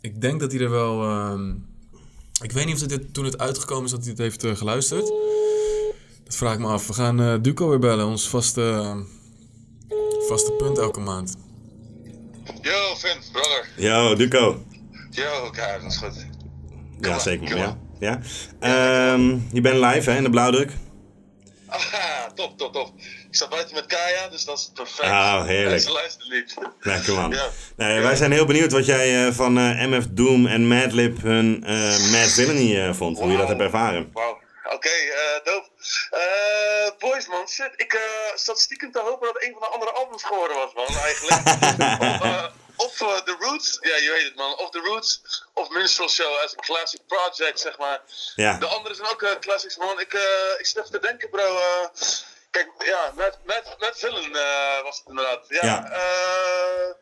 [0.01, 1.03] Ik denk dat hij er wel.
[1.03, 1.51] ehm,
[2.43, 5.07] ik weet niet of dit toen het uitgekomen is dat hij het heeft eh, geluisterd.
[6.25, 6.87] Dat vraag ik me af.
[6.87, 8.97] We gaan eh, Duco weer bellen, ons vaste, eh,
[10.29, 11.37] vaste punt elke maand.
[12.63, 13.69] Yo, Vince, brother.
[13.77, 14.63] Yo, Duco.
[15.11, 16.27] Yo, kijk, dat is goed.
[17.01, 18.21] Ja, zeker ja.
[18.61, 20.73] Ehm, je bent live hè, in de blauwdruk.
[21.67, 22.93] Ah, top, top, top.
[23.29, 25.09] Ik sta buiten met Kaya, dus dat is perfect.
[25.09, 25.83] Ah, heerlijk.
[25.83, 26.55] Ze luistert niet.
[26.81, 27.31] Lekker man.
[27.31, 27.49] Ja.
[27.77, 31.65] Nee, wij zijn heel benieuwd wat jij eh, van eh, MF Doom en Madlib hun
[31.65, 33.19] eh, Mad Villainy vond.
[33.19, 34.11] Hoe je dat hebt ervaren.
[34.13, 34.39] Wauw.
[34.73, 34.91] Oké,
[35.45, 35.69] dope.
[36.11, 37.71] Eh, boys, man, shit.
[37.77, 38.01] Ik eh
[38.35, 41.41] zat stiekem te hopen dat een van de andere albums geworden was, man, eigenlijk.
[42.77, 44.59] of of The Roots, ja, je weet het, man.
[44.59, 45.21] Of The Roots,
[45.55, 48.01] of Minstrel Show as a classic project, zeg maar.
[48.35, 48.59] Ja.
[48.59, 50.01] De andere zijn ook classics, man.
[50.01, 50.13] Ik,
[50.59, 51.59] ik zit even te denken, bro.
[52.51, 55.45] Kijk, ja, met, met, met Villain eh, was het inderdaad.
[55.49, 55.65] Ja.
[55.65, 55.91] Ja.
[55.91, 56.95] eh,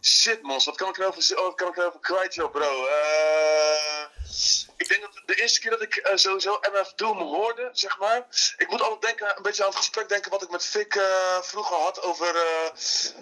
[0.00, 0.60] shit, man.
[0.64, 2.86] Wat kan ik erover, wat kan ik erover kwijt, joh, bro?
[2.86, 4.04] Eh,
[4.76, 8.26] ik denk dat de eerste keer dat ik sowieso MF Doom hoorde, zeg maar.
[8.56, 11.40] Ik moet altijd denken, een beetje aan het gesprek denken wat ik met Vic eh,
[11.42, 12.34] vroeger had over.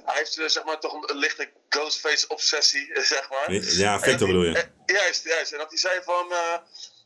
[0.05, 3.53] hij heeft zeg maar toch een, een lichte Ghostface obsessie, eh, zeg maar.
[3.53, 4.69] Ja, Victor bedoel je.
[4.87, 5.53] Juist, juist.
[5.53, 6.33] En dat hij zei van.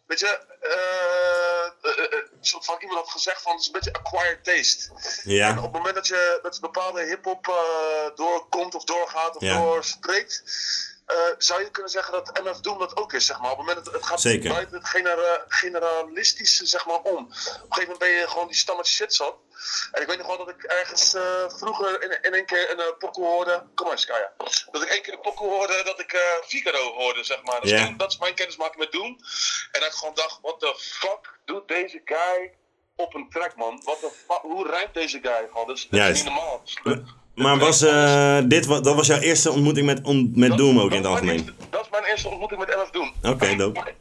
[0.06, 3.66] Eh, Weet je, eh, eh, eh, een soort van iemand had gezegd van het is
[3.66, 4.90] een beetje acquired taste.
[5.24, 5.48] Ja.
[5.48, 7.54] En op het moment dat je met bepaalde hip-hop eh,
[8.16, 9.56] doorkomt of doorgaat of Ja.
[9.58, 10.42] doorspreekt,
[11.06, 13.50] eh, zou je kunnen zeggen dat MF Doom dat ook is, zeg maar.
[13.50, 14.52] Op het moment dat het gaat Zeker.
[14.52, 17.24] buiten het genera- generalistische, zeg maar, om.
[17.24, 19.36] Op een gegeven moment ben je gewoon die standaard shit zat.
[19.92, 22.78] En ik weet nog wel dat ik ergens eh, vroeger in, in één keer een
[22.78, 23.62] uh, pokoe hoorde.
[23.74, 24.32] Kom maar, Skaya.
[24.70, 27.60] Dat ik één keer een pokoe hoorde dat ik Figaro hoorde, zeg maar.
[27.60, 29.18] Dus toen- dat is mijn kennismaking met Doom.
[29.72, 32.52] En dat ik gewoon dacht, what the fuck doet deze guy
[32.96, 33.80] op een track, man?
[33.84, 35.66] What the fuck, hoe rijmt deze guy gewoon?
[35.66, 36.62] Dat is, dat is niet normaal.
[37.36, 40.96] Maar was, eh, dit, dat was jouw eerste ontmoeting met, on- met Doom ook in
[40.96, 41.56] het algemeen?
[41.70, 43.14] Dat is mijn eerste ontmoeting met MF Doom.
[43.22, 43.94] Oké, dope.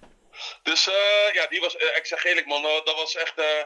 [0.63, 3.63] Dus eh, ja, die was, eh, ik zeg eerlijk man, eh, dat was echt, eh,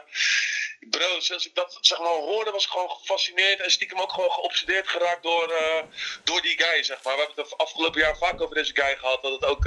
[0.90, 4.30] bro, sinds ik dat zeg maar hoorde was ik gewoon gefascineerd en stiekem ook gewoon
[4.30, 5.82] geobsedeerd geraakt door, eh,
[6.24, 7.14] door die guy, zeg maar.
[7.16, 9.64] We hebben het afgelopen jaar vaak over deze guy gehad, dat het ook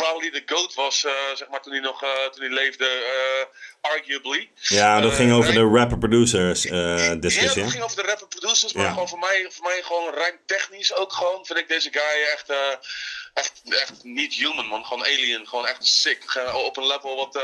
[0.00, 3.90] probably de GOAT was, eh, zeg maar, toen hij nog, eh, toen hij leefde, eh,
[3.92, 4.50] arguably.
[4.54, 7.62] Ja, dat ging over de rapper-producers eh, ja, discussie.
[7.62, 8.90] dat ging over de rapper producers, maar Ja.
[8.92, 12.48] gewoon voor mij, voor mij gewoon rijmtechnisch ook gewoon, vind ik deze guy echt,
[13.34, 17.42] echt, echt niet human man, gewoon alien, gewoon echt sick, op een level wat,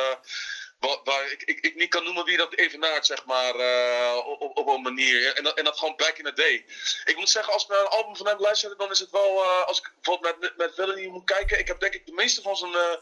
[1.04, 4.66] waar ik, ik, ik niet kan noemen wie dat evenaart, zeg maar, eh, op, op-
[4.68, 5.34] een manier.
[5.36, 6.64] En dat, en dat gewoon back in the day.
[7.04, 9.42] Ik moet zeggen, als ik naar een album van hem luister, dan is het wel,
[9.42, 12.42] eh, als ik bijvoorbeeld met, met Villainy moet kijken, ik heb denk ik de meeste
[12.42, 12.96] van zijn eh,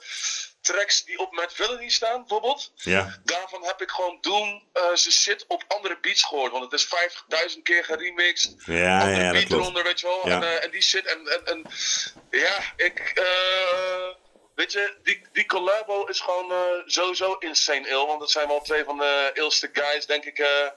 [0.60, 3.20] tracks die op Mad Villainy staan, bijvoorbeeld, Ja.
[3.24, 6.52] daarvan heb ik gewoon Doom zijn shit op andere beats gehoord.
[6.52, 6.86] Want het is
[7.56, 8.54] 50.000 keer geremixed.
[8.66, 10.28] Ja, andere ja, dat beat eronder, weet je wel.
[10.28, 10.42] Ja.
[10.42, 11.06] En, en die shit.
[11.06, 11.64] En, en, en
[12.30, 12.98] ja, ik.
[13.14, 14.08] eh,
[14.54, 18.06] weet je, die, die collabo is gewoon eh, sowieso insane ill.
[18.06, 20.68] Want dat zijn wel twee van de ilste guys, denk ik, eh,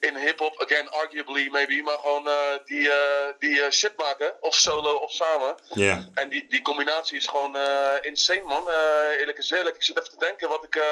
[0.00, 0.60] in hip-hop.
[0.62, 1.82] Again, arguably maybe.
[1.82, 2.90] Maar gewoon eh, die,
[3.38, 4.34] die shit maken.
[4.40, 5.56] Of solo of samen.
[5.74, 6.08] Ja.
[6.14, 7.56] En die, die combinatie is gewoon
[8.02, 8.68] insane, man.
[9.18, 9.76] Eerlijk eerlijk.
[9.76, 10.82] Ik zit even te denken wat ik.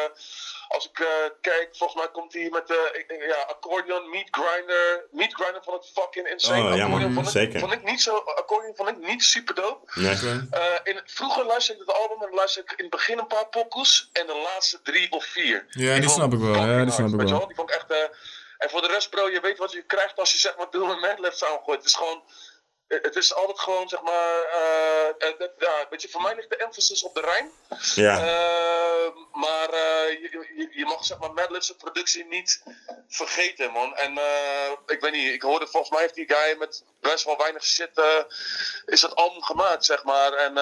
[0.68, 1.06] Eh, als ik eh,
[1.40, 5.06] kijk, volgens mij komt hij met de ik denk, ja, accordion, meat grinder.
[5.10, 6.62] Meat grinder vond ik fucking insane.
[6.62, 6.82] Oh, ja, man.
[6.82, 7.60] Accordion vond ik, Zeker.
[7.60, 10.00] Vond ik niet zo, accordion vond ik niet super dope.
[10.00, 10.14] Nee.
[10.50, 13.26] Eh, in, vroeger luisterde ik het album en dan luisterde ik in het begin een
[13.26, 15.66] paar pokoes en de laatste drie of vier.
[15.68, 16.54] Ja, die snap ik wel.
[16.54, 17.46] Ja, die hard, snap ik wel.
[17.46, 17.90] Die vond ik echt.
[17.90, 17.98] eh,
[18.58, 20.90] en voor de rest, bro, je weet wat je krijgt als je zeg maar Doom
[20.90, 21.78] en Madlib samengooit.
[21.78, 22.22] Het is gewoon.
[22.96, 24.46] Eh, Het is altijd gewoon, zeg maar,
[25.58, 27.50] ja, weet je, voor mij ligt de emphasis op de rijm.
[27.94, 28.18] Ja.
[28.18, 29.70] Eh, maar
[30.20, 32.62] je, je, mag, zeg maar, Madlib's productie niet
[33.08, 33.96] vergeten, man.
[33.96, 34.12] En
[34.86, 37.90] ik weet niet, ik hoorde, volgens mij heeft die guy met best wel weinig shit,
[38.86, 40.32] is dat album gemaakt, zeg maar.
[40.32, 40.54] En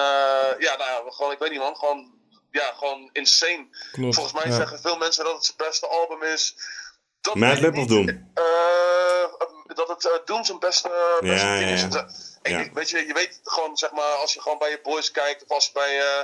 [0.59, 2.21] ja, nou, gewoon, ik weet niet, man, gewoon
[2.53, 3.67] ja, gewoon insane.
[3.91, 4.55] Klopt, Volgens mij ja.
[4.55, 6.55] zeggen veel mensen dat het zijn beste album is.
[7.33, 7.87] Madlib of.
[7.87, 8.31] Doom?
[9.73, 11.83] Eh, dat het eh, Doom zijn beste, Ja, ding is.
[11.83, 11.91] Ik-
[12.43, 12.59] Ja.
[12.59, 15.43] ik- weet je, je weet gewoon, zeg maar, als je gewoon bij je boys kijkt,
[15.43, 16.19] of als je bij, eh,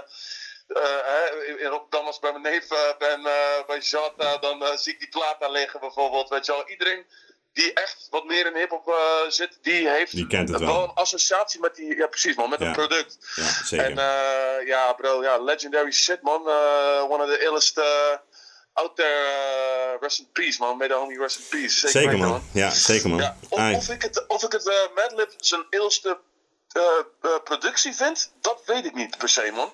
[0.68, 4.64] eh, hè, in- Rotterdam, als ik bij mijn neef eh, ben, eh, bij Jata, dan
[4.66, 6.30] eh, zie ik die plaat daar liggen bijvoorbeeld.
[6.30, 7.06] Weet je wel, iedereen
[7.54, 10.84] die echt wat meer in hip-hop eh, zit, die heeft Die kent het wel wel.
[10.84, 12.66] een associatie met die, ja precies man, met Ja.
[12.66, 13.18] het product.
[13.36, 13.86] Ja, zeker.
[13.86, 16.48] En eh, ja, bro, ja, legendary shit, man.
[16.50, 18.14] Eh, one of the illest eh,
[18.82, 19.08] out there.
[19.94, 20.78] eh, rest in peace, man.
[20.78, 21.88] May the homie rest in peace.
[21.90, 22.42] Zeker, man.
[22.52, 23.20] Ja, zeker, man.
[23.20, 26.18] Ja, of, ik het, of ik het eh, Madlib zijn illste
[26.72, 26.82] eh,
[27.22, 29.70] eh, productie vind, dat weet ik niet per se, man.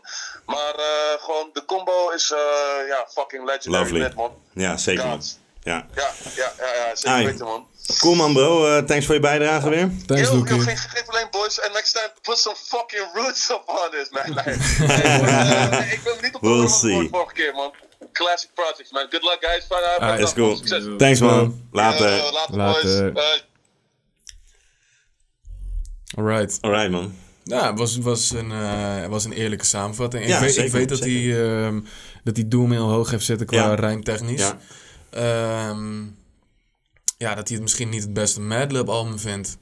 [0.46, 4.00] Maar eh, gewoon, de combo is eh, ja, fucking legendary, Lovely.
[4.02, 4.32] net, man.
[4.54, 5.22] Ja, zeker, man.
[5.64, 5.88] Ja.
[5.96, 7.26] Ja, ja, ja, ja zeker Ai.
[7.26, 7.68] weten, man.
[8.00, 8.84] Cool, man, bro.
[8.86, 9.90] Thanks voor je bijdrage weer.
[10.06, 11.62] Thanks, Yo, geen, geen probleem, boys.
[11.62, 14.24] And next time, put some fucking roots up on this, man.
[14.46, 17.08] Nee, nee, ik ben niet op de We'll see.
[17.12, 17.74] vorige keer, man.
[18.16, 19.08] Classic projects, man.
[19.10, 19.64] Good luck, guys.
[19.70, 20.02] Avond.
[20.02, 20.56] Alright, That's cool.
[20.56, 20.88] Succes.
[20.98, 21.68] Thanks, man.
[21.72, 22.10] Later.
[22.32, 23.12] Later, Later.
[23.12, 23.14] boys.
[23.14, 23.42] Bye.
[26.18, 26.58] Alright.
[26.62, 27.14] Alright, man.
[27.44, 30.26] Ja, het was, was, een, eh, was een eerlijke samenvatting.
[30.28, 31.82] Ja, ik weet, zeker, ik weet dat, hij, ehm,
[32.24, 33.74] dat hij Doom heel hoog heeft zitten qua Ja.
[33.76, 34.40] rijmtechnisch.
[34.42, 34.58] Ja.
[35.10, 36.04] Ehm,
[37.18, 39.58] ja, dat hij het misschien niet het beste Madlib album vindt.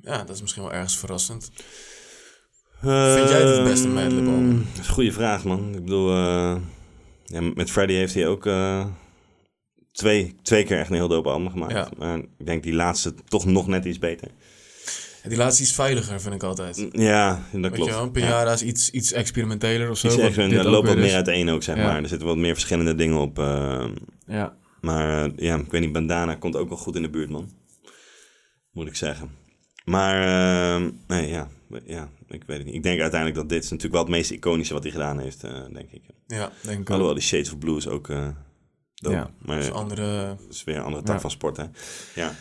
[0.00, 1.50] Ja, dat is misschien wel ergens verrassend.
[2.80, 4.50] Vind jij het het beste Madlib album?
[4.50, 5.74] Ehm, Dat is een goede vraag, man.
[5.74, 6.56] Ik bedoel, eh,
[7.32, 8.86] ja, met Freddy heeft hij ook eh,
[9.92, 11.72] twee, twee keer echt een heel dope album gemaakt.
[11.72, 11.88] Ja.
[11.98, 14.28] Maar ik denk die laatste toch nog net iets beter.
[15.22, 16.88] Ja, die laatste is veiliger, vind ik altijd.
[16.92, 17.90] Ja, dat Weet klopt.
[17.90, 17.96] je
[18.52, 20.06] is iets, iets experimenteler of zo.
[20.06, 21.02] Iets er ook loopt wat is.
[21.02, 22.02] meer uiteen ook, zeg maar.
[22.02, 23.38] Er zitten wat meer verschillende dingen op.
[23.38, 23.84] eh,
[24.26, 24.56] Ja.
[24.80, 27.50] Maar eh, ja, ik weet niet, Bandana komt ook wel goed in de buurt, man.
[28.72, 29.30] Moet ik zeggen.
[29.84, 30.14] Maar,
[30.76, 31.48] eh, nee, ja,
[31.84, 32.74] ja, ik weet het niet.
[32.74, 35.44] Ik denk uiteindelijk dat dit is natuurlijk wel het meest iconische wat hij gedaan heeft,
[35.44, 36.02] eh, denk ik.
[36.26, 38.26] Ja, denk ik Alhoewel die Shades of Blues ook uh,
[38.94, 39.16] dope.
[39.16, 41.20] Ja, maar is andere- dat is weer een andere tak Ja.
[41.20, 41.64] van sport, hè.
[42.14, 42.34] Ja.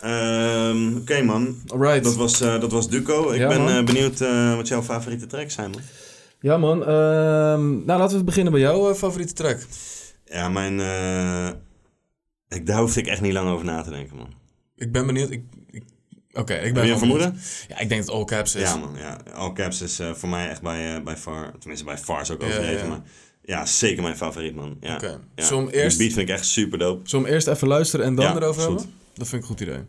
[0.00, 1.56] Ehm, Oké, man.
[1.66, 2.04] Alright.
[2.04, 3.30] Dat was, eh, dat was Duco.
[3.30, 4.18] Ik Ja, ben benieuwd
[4.56, 5.80] wat jouw favoriete tracks zijn, man.
[6.40, 6.80] Ja, man.
[6.80, 9.58] ehm, nou, laten we beginnen bij jouw favoriete track.
[10.24, 10.74] Ja, mijn...
[12.48, 14.32] ik, daar hoefde ik echt niet lang over na te denken, man.
[14.76, 15.30] Ik ben benieuwd.
[15.30, 15.44] Ik,
[16.32, 17.38] Oké, ik ben Heb je vermoeden?
[17.68, 18.62] Ja, ik denk dat All Caps is.
[18.62, 18.94] Ja, man.
[18.98, 19.18] Ja.
[19.34, 21.52] All Caps is eh, voor mij echt bij, eh, bij far...
[21.58, 22.88] Tenminste, bij far is ook Ja, overdreven, ja.
[22.88, 23.00] maar...
[23.44, 24.76] Ja, zeker mijn favoriet, man.
[24.80, 25.18] Ja, ja.
[25.34, 27.08] Die eerst- beat vind ik echt super dope.
[27.08, 28.94] Zullen we hem eerst even luisteren en dan Ja, erover hebben?
[29.14, 29.80] Dat vind ik een goed idee.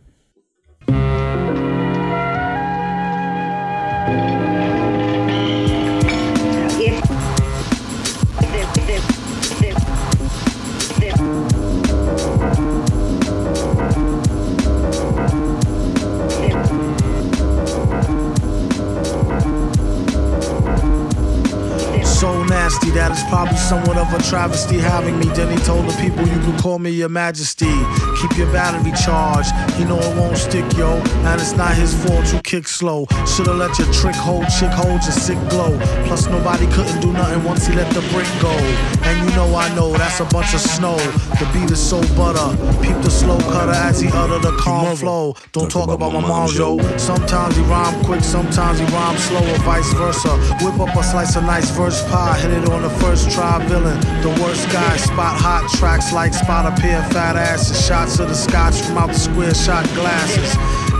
[22.94, 25.26] That it's probably somewhat of a travesty having me.
[25.34, 27.74] Then he told the people you can call me your majesty.
[28.20, 29.50] Keep your battery charged.
[29.78, 30.94] You know it won't stick, yo.
[31.26, 33.06] And it's not his fault you kick slow.
[33.26, 35.76] Should've let your trick hold, chick hold your sick glow.
[36.06, 38.54] Plus nobody couldn't do nothing once he let the brick go.
[39.02, 40.96] And you know I know that's a bunch of snow.
[41.40, 42.48] The beat is so butter.
[42.80, 45.34] Peep the slow cutter as he utter the calm flow.
[45.52, 46.78] Don't talk about my mom, yo.
[46.96, 50.30] Sometimes he rhyme quick, sometimes he rhyme slow, or vice versa.
[50.62, 53.64] Whip up a slice of nice verse pie, hit it on the first try.
[53.66, 54.96] Villain, the worst guy.
[54.96, 57.80] Spot hot tracks like spot a pair fat asses.
[57.86, 60.50] Shots of the scotch from out the square shot glasses.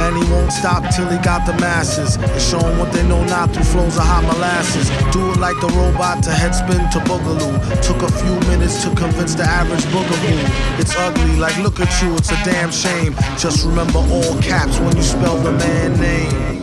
[0.00, 2.16] And he won't stop till he got the masses.
[2.16, 4.88] And show 'em what they know now through flows of hot molasses.
[5.12, 7.54] Do it like the robot to headspin to boogaloo.
[7.88, 10.40] Took a few minutes to convince the average boogaboo.
[10.80, 13.14] It's ugly, like look at you, it's a damn shame.
[13.38, 16.62] Just remember all caps when you spell the man name.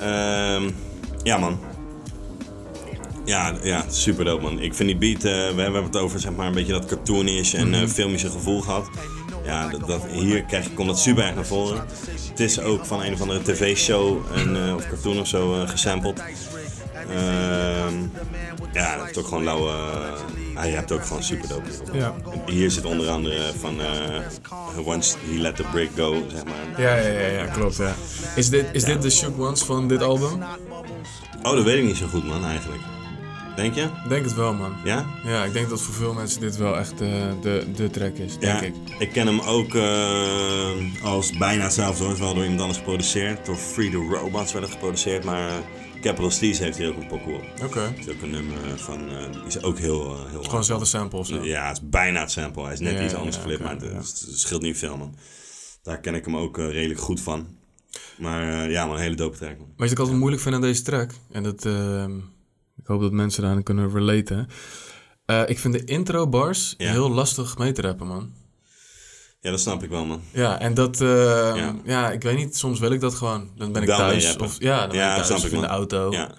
[0.00, 0.74] Ehm,
[1.24, 1.67] ja, man.
[3.28, 4.60] Ja, ja, super dope, man.
[4.60, 7.54] Ik vind die beat, eh, we hebben het over zeg maar een beetje dat cartoonish
[7.54, 7.88] en eh Mhm.
[7.88, 8.88] filmische gevoel gehad.
[9.44, 11.84] Ja, dat, dat, hier krijg je, komt dat super erg naar voren.
[12.30, 16.22] Het is ook van een of andere tv-show en, eh, of cartoon of zo gesampled.
[17.10, 17.94] Ehm,
[18.72, 19.72] ja, dat is ook gewoon lauwe...
[20.54, 21.68] hij hebt ook gewoon super dope.
[21.92, 22.14] Ja.
[22.46, 23.80] Hier zit onder andere van
[24.84, 26.82] Once He Let The Brick Go, zeg maar.
[26.84, 27.76] Ja, ja, ja, ja klopt.
[27.76, 27.94] Ja.
[28.36, 30.42] Is dit, is dit de Shook Ones van dit album?
[31.42, 32.80] Oh, dat weet ik niet zo goed, man, eigenlijk.
[33.58, 33.82] Denk je?
[33.82, 34.76] Ik denk het wel, man.
[34.84, 35.06] Ja?
[35.24, 38.38] Ja, ik denk dat voor veel mensen dit wel echt eh, de, de track is,
[38.38, 39.12] denk ja, ik.
[39.12, 42.18] ken hem ook eh, als bijna hetzelfde hoor.
[42.18, 43.46] Wel door iemand anders geproduceerd.
[43.46, 45.24] Door Free the Robots werd het geproduceerd.
[45.24, 45.54] Maar eh,
[46.00, 47.44] Capital Steez heeft hier ook een pokoe op.
[47.64, 47.80] Oké.
[47.80, 48.98] Het is ook een nummer van...
[49.32, 50.26] die is ook heel...
[50.28, 51.42] heel Gewoon dezelfde sample zo?
[51.44, 52.62] Ja, het is bijna het sample.
[52.64, 53.88] Hij is net Ja, iets anders ja, geflipt, maar het, ja.
[53.88, 55.14] het- het scheelt niet veel, man.
[55.82, 57.46] Daar ken ik hem ook redelijk goed van.
[58.18, 59.66] Maar ja, man, een hele dope track, man.
[59.66, 61.10] Weet je wat ik altijd moeilijk vind aan deze track?
[61.30, 62.22] En dat, ehm, Ik
[62.88, 64.48] hoop dat mensen daaraan kunnen relaten.
[65.26, 66.90] Eh, ik vind de intro bars Ja.
[66.90, 68.32] heel lastig mee te rappen, man.
[69.40, 70.20] Ja, dat snap ik wel, man.
[70.32, 71.08] Ja, en dat, eh,
[71.56, 71.74] Ja.
[71.84, 72.10] ja.
[72.10, 73.50] ik weet niet, soms wil ik dat gewoon.
[73.56, 74.36] Dan ben ik Dan je thuis.
[74.36, 76.10] Of, ja, dan ben Ja, ik thuis ik, in de auto.
[76.12, 76.30] Ja.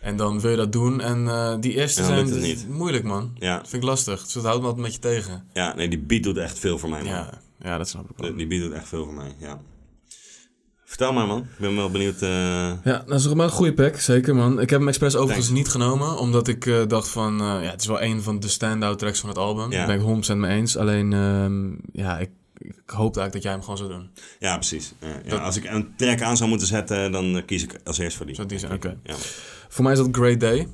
[0.00, 1.00] En dan wil je dat doen.
[1.00, 2.68] En eh, die eerste zijn het dus niet.
[2.68, 3.30] moeilijk, man.
[3.38, 3.56] Ja.
[3.58, 4.22] Dat vind ik lastig.
[4.22, 5.48] Dus dat houdt me altijd een beetje tegen.
[5.52, 7.12] Ja, nee, die beat doet echt veel voor mij, man.
[7.12, 8.26] Ja, ja dat snap ik wel.
[8.28, 9.60] Die, die beat doet echt veel voor mij, ja.
[10.90, 11.38] Vertel maar, man.
[11.40, 12.22] Ik ben wel benieuwd.
[12.22, 12.28] eh,
[12.84, 14.60] Ja, dat is wel een goede pack, zeker man.
[14.60, 15.60] Ik heb hem expres overigens Thanks.
[15.62, 18.48] niet genomen, omdat ik eh, dacht van, eh, ja, het is wel een van de
[18.48, 19.70] standout tracks van het album.
[19.70, 19.76] Ja.
[19.78, 20.76] Daar ben ik 100% mee eens.
[20.76, 21.68] Alleen, ehm,
[22.02, 24.10] ja, ik, ik hoopte eigenlijk dat jij hem gewoon zou doen.
[24.38, 24.92] Ja, precies.
[25.00, 28.16] Ja, Dat- Als ik een track aan zou moeten zetten, dan kies ik als eerst
[28.16, 28.34] voor die.
[28.34, 28.72] Zou die zijn?
[28.72, 28.96] Oké.
[29.02, 29.14] Ja.
[29.68, 30.68] Voor mij is dat Great Day.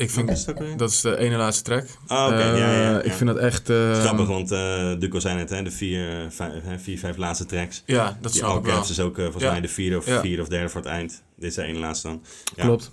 [0.00, 1.84] Ik vind, is dat ook is de ene laatste track.
[2.06, 2.36] Ah, oké.
[2.36, 3.02] Eh, ja, ja, ja.
[3.02, 3.70] Ik vind dat echt...
[3.70, 7.46] eh, Grappig, want eh Duco zei het, hè, de vier, vijf, hè, vier, vijf laatste
[7.46, 7.82] tracks.
[7.86, 8.80] Ja, dat snap ik wel.
[8.80, 11.22] Is ook volgens mij de vierde of, vierde of derde voor het eind.
[11.36, 12.22] Dit is de ene laatste dan.
[12.56, 12.64] Ja.
[12.64, 12.90] Klopt.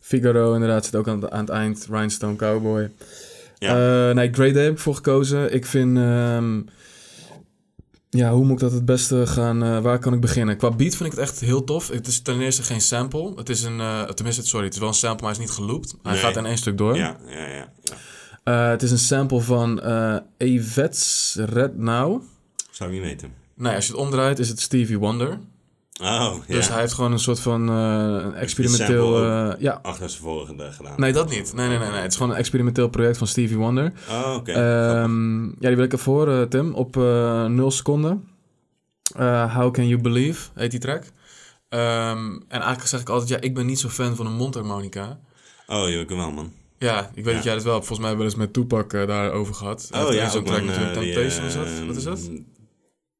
[0.00, 1.86] Figaro inderdaad zit ook aan het, aan het eind.
[1.90, 2.90] Rhinestone Cowboy.
[3.58, 4.12] Ja.
[4.12, 5.54] Nee, Great Day heb ik voor gekozen.
[5.54, 5.96] Ik vind...
[5.96, 6.60] ehm,
[8.16, 9.62] ja, hoe moet ik dat het beste gaan...
[9.62, 10.56] eh, waar kan ik beginnen?
[10.56, 11.88] Qua beat vind ik het echt heel tof.
[11.88, 13.32] Het is ten eerste geen sample.
[13.36, 13.80] Het is een...
[13.80, 14.64] eh, tenminste, sorry.
[14.64, 15.94] Het is wel een sample, maar hij is niet geloopt.
[16.02, 16.20] Hij Nee.
[16.20, 16.96] gaat in één stuk door.
[16.96, 17.68] Ja, ja, ja.
[17.82, 17.94] ja.
[18.44, 19.80] Eh, het is een sample van
[20.36, 22.22] Evets Red Now.
[22.70, 23.32] Zou ik niet weten.
[23.54, 25.38] Nee, als je het omdraait is het Stevie Wonder.
[26.02, 26.72] Oh, Dus ja.
[26.72, 29.24] hij heeft gewoon een soort van eh, experimenteel...
[29.24, 30.92] eh, ook ja, Achter zijn vorige gedaan.
[30.96, 31.52] Nee, dat niet.
[31.54, 32.00] Nee, nee, nee, nee.
[32.00, 33.92] Het is gewoon een experimenteel project van Stevie Wonder.
[34.10, 34.52] Oh, oké.
[34.52, 36.74] Ehm, ja, die wil ik even horen, Tim.
[36.74, 38.28] Op eh 0 seconden.
[39.16, 41.02] Eh, How Can You Believe heet die track.
[41.68, 45.18] Ehm, en eigenlijk zeg ik altijd, ja, ik ben niet zo fan van een mondharmonica.
[45.66, 46.52] Oh, joh, ik wel, man.
[46.78, 47.32] Ja, ik weet Ja.
[47.32, 47.86] dat jij dat wel hebt.
[47.86, 49.88] Volgens mij hebben we eens met Tupac eh, daarover gehad.
[49.94, 50.96] Oh ja, zo'n ook track natuurlijk.
[50.96, 51.66] eh, Temptation is dat?
[51.66, 52.30] eh, Wat is dat?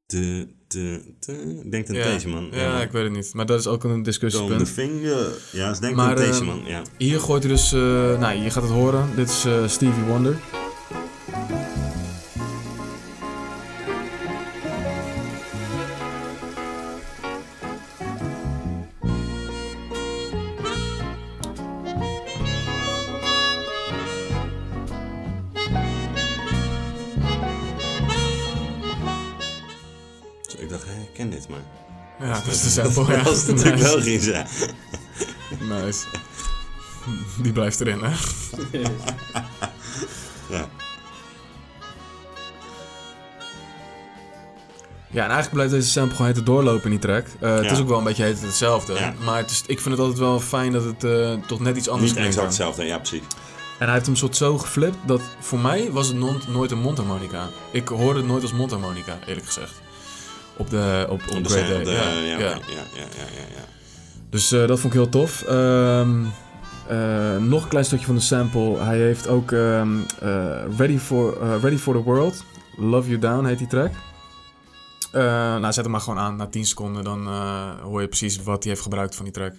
[0.05, 2.47] De, ik denk Temptation, man.
[2.51, 3.33] Ja, ik weet het niet.
[3.33, 4.69] Maar dat is ook een Tom the discussiepunt.
[4.69, 5.27] Finger.
[5.51, 6.65] Ja, ik denk Maar, Temptation, eh, man.
[6.65, 6.81] Ja.
[6.97, 7.71] Hier gooit hij dus...
[7.73, 7.79] eh,
[8.19, 9.09] nou, je gaat het horen.
[9.15, 10.35] Dit is eh, Stevie Wonder.
[32.83, 33.23] Dat is ja.
[33.23, 33.87] Was natuurlijk Nice.
[33.87, 34.45] wel geen ja.
[35.85, 36.05] Nice.
[37.41, 38.11] Die blijft erin, hè?
[40.49, 40.67] Ja.
[45.11, 47.25] Ja, en eigenlijk blijft deze sample gewoon heten doorlopen in die track.
[47.39, 47.71] Eh, Het Ja.
[47.71, 48.93] is ook wel een beetje heet hetzelfde.
[48.93, 49.13] Ja.
[49.23, 51.89] Maar het is, ik vind het altijd wel fijn dat het eh, toch net iets
[51.89, 52.35] anders Niet klinkt.
[52.35, 53.21] exact hetzelfde, ja, precies.
[53.79, 56.17] En hij heeft hem soort zo geflipt dat voor mij was het
[56.47, 57.49] nooit een mondharmonica.
[57.71, 59.81] Ik hoorde het nooit als mondharmonica, eerlijk gezegd.
[60.57, 61.83] Op de op, op, Op de Great Day.
[61.83, 62.37] de- ja, ja, ja.
[62.37, 62.47] ja,
[62.95, 63.05] ja.
[64.29, 65.41] Dus eh, dat vond ik heel tof.
[65.41, 66.23] Ehm,
[66.87, 68.77] eh, nog een klein stukje van de sample.
[68.77, 72.43] Hij heeft ook ehm, eh, Ready, for, Ready for the World.
[72.77, 73.91] Love You Down heet die track.
[75.11, 76.35] Nou, zet hem maar gewoon aan.
[76.35, 77.27] Na 10 seconden dan
[77.81, 79.53] hoor je precies wat hij heeft gebruikt van die track.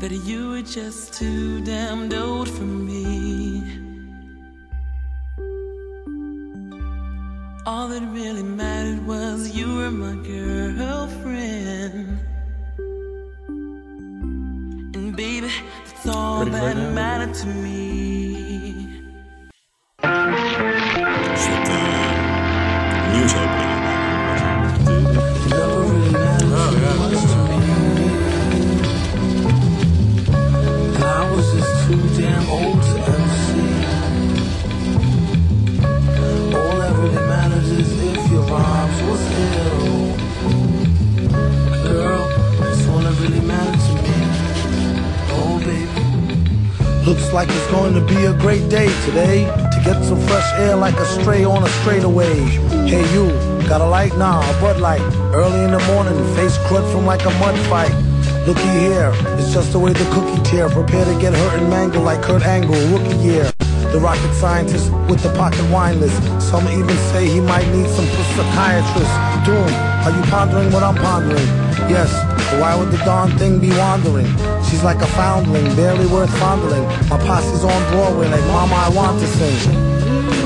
[0.00, 3.62] That you were just too damned old for me.
[7.66, 12.18] All that really mattered was you were my girlfriend.
[14.94, 15.50] And baby,
[15.86, 16.90] that's all Ready that right now?
[16.92, 18.29] mattered to me.
[47.10, 50.76] Looks like it's going to be a great day today to get some fresh air
[50.76, 52.32] like a stray on a straightaway.
[52.86, 53.26] Hey, you,
[53.68, 54.16] got a light?
[54.16, 55.00] Nah, a Bud Light.
[55.34, 57.90] Early in the morning, face crud from like a mud fight.
[58.46, 59.10] Looky here,
[59.40, 60.68] it's just the way the cookie tear.
[60.68, 63.50] Prepare to get hurt and mangled like Kurt Angle, rookie year.
[63.90, 66.22] The rocket scientist with the pocket wine list.
[66.40, 69.10] Some even say he might need some psychiatrist.
[69.44, 69.66] Doom,
[70.06, 71.48] are you pondering what I'm pondering?
[71.90, 72.12] Yes,
[72.60, 74.30] why would the darn thing be wandering?
[74.70, 76.84] She's like a foundling, barely worth fondling.
[77.10, 79.74] My posse's on Broadway like Mama, I want to sing.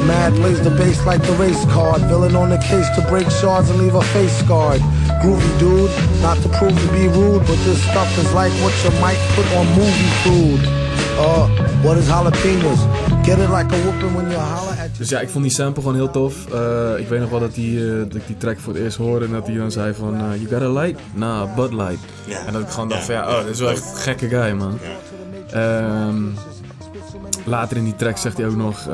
[0.07, 2.01] Mad plays the bass like the race card.
[2.03, 4.81] Villain on the case to break shards and leave a face scarred.
[5.21, 5.91] Groovy dude,
[6.23, 9.47] not to prove to be rude, but this stuff is like what you might put
[9.57, 10.61] on movie food.
[11.17, 11.47] Uh,
[11.83, 12.81] what is jalapenos?
[13.25, 15.83] Get it like a whooping when you holler at Dus ja, ik vond die sample
[15.83, 16.47] gewoon heel tof.
[16.53, 18.97] Eh, ik weet nog wel dat, die, eh, dat ik die track voor het eerst
[18.97, 20.15] hoorde en dat hij dan zei van...
[20.15, 21.01] eh, you got a light?
[21.15, 21.99] Nah, Bud Light.
[22.25, 22.47] Ja.
[22.47, 24.53] En dat ik gewoon dacht van ja, oh, dit is wel echt een gekke guy,
[24.53, 24.79] man.
[25.51, 26.23] Ehm,
[27.45, 28.85] later in die track zegt hij ook nog...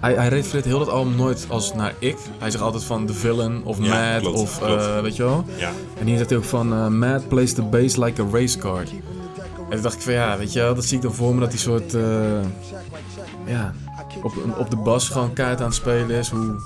[0.00, 2.16] hij, hij refereert heel dat album nooit als naar ik.
[2.38, 5.00] Hij zegt altijd van The Villain of Mad klopt, of klopt.
[5.00, 5.44] weet je wel.
[5.98, 8.90] En hier zegt hij ook van Mad plays the bass like a race card.
[8.90, 11.40] En toen dacht ik van ja, weet je wel, dat zie ik dan voor me
[11.40, 11.96] dat die soort...
[13.44, 13.74] ja,
[14.22, 16.28] op, op de bas gewoon keihard aan het spelen is.
[16.28, 16.60] Hoe,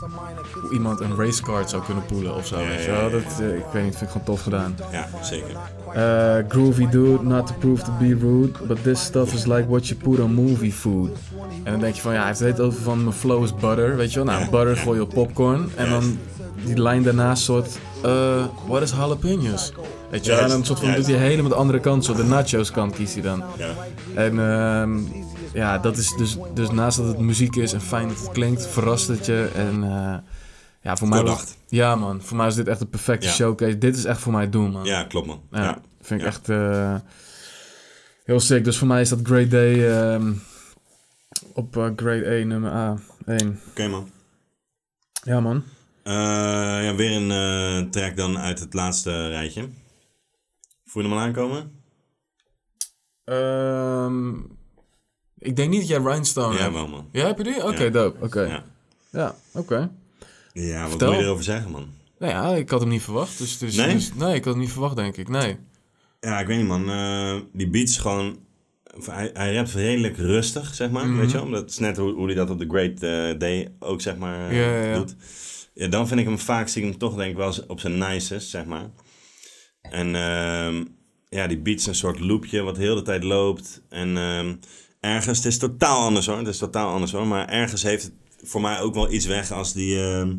[0.63, 2.61] hoe iemand een racecard zou kunnen poelen of zo.
[2.61, 3.05] Ja, weet je ja, wel?
[3.05, 4.77] ja, Dat, eh, ik weet niet, vind ik gewoon tof gedaan.
[4.93, 5.57] Ja, zeker.
[5.95, 9.89] Eh, groovy dude, not to prove to be rude, but this stuff is like what
[9.89, 11.11] you put on movie food.
[11.65, 13.97] En dan denk je van ja, hij heeft het over van mijn flow is butter,
[13.97, 14.35] weet je wel?
[14.35, 15.71] Nou, butter gooi je op popcorn.
[15.77, 16.19] En dan
[16.65, 19.73] die lijn daarnaast soort, eh, what is jalapenos?
[20.11, 20.41] Weet je wel?
[20.41, 23.15] En dan soort van doet hij helemaal de andere kant, zo de nachos kant kiest
[23.15, 23.43] hij dan.
[23.57, 23.69] Ja.
[24.15, 24.99] En ehm,
[25.53, 28.67] ja, dat is dus, dus naast dat het muziek is en fijn dat het klinkt,
[28.67, 29.51] verrast het je.
[29.55, 30.17] En eh,
[30.83, 33.33] ja, voor mij was, ja man, voor mij is dit echt de perfecte Ja.
[33.33, 33.79] showcase.
[33.79, 34.85] Dit is echt voor mij het doen man.
[34.85, 35.43] Ja, klopt man.
[35.51, 35.79] Ja, Ja.
[36.01, 36.95] vind ik echt eh,
[38.25, 38.65] heel sick.
[38.65, 40.33] Dus voor mij is dat Great Day ehm,
[41.53, 43.47] op eh, Grade A nummer A1.
[43.71, 44.11] Oké man.
[45.23, 45.63] Ja man.
[46.03, 46.13] Eh,
[46.85, 49.69] ja, weer een track dan uit het laatste rijtje.
[50.85, 51.73] Voel je hem al aankomen?
[53.25, 54.33] Ehm,
[55.41, 56.75] ik denk niet dat jij Rhinestone Ja, hebt.
[56.75, 57.09] wel, man.
[57.13, 57.65] Ja, heb je die?
[57.67, 57.91] Oké, Ja.
[57.91, 58.25] dope.
[58.25, 58.41] Oké.
[58.43, 58.65] Ja.
[59.11, 59.91] Ja, oké.
[60.53, 61.11] Ja, wat Vertel.
[61.11, 61.89] wil je erover zeggen man?
[62.19, 63.39] Nou ja, ik had hem niet verwacht.
[63.39, 63.95] Dus, dus, Nee?
[63.95, 65.29] dus- nee, ik had hem niet verwacht, denk ik.
[65.29, 65.57] Nee.
[66.21, 66.91] Ja, ik weet niet man.
[66.91, 68.39] Eh, die beat is gewoon...
[68.97, 71.07] of Hij, hij rapt redelijk rustig, zeg maar.
[71.09, 71.19] Mhm.
[71.19, 71.51] Weet je wel?
[71.51, 74.49] Dat is net hoe, hoe hij dat op de Great eh, Day ook, zeg maar,
[74.51, 74.97] eh, Ja, ja, ja.
[74.97, 75.17] doet.
[75.75, 77.81] Ja, dan vind ik hem vaak, zie ik hem toch denk ik wel eens op
[77.81, 78.91] zijn nicest, zeg maar.
[79.83, 80.85] En ehm,
[81.29, 83.83] ja, die beat is een soort loopje wat heel de tijd loopt.
[83.89, 84.55] En ehm,
[85.01, 86.39] ergens, het is totaal anders hoor.
[86.39, 87.27] Het is totaal anders hoor.
[87.27, 88.13] Maar ergens heeft het
[88.49, 90.37] voor mij ook wel iets weg als die ehm,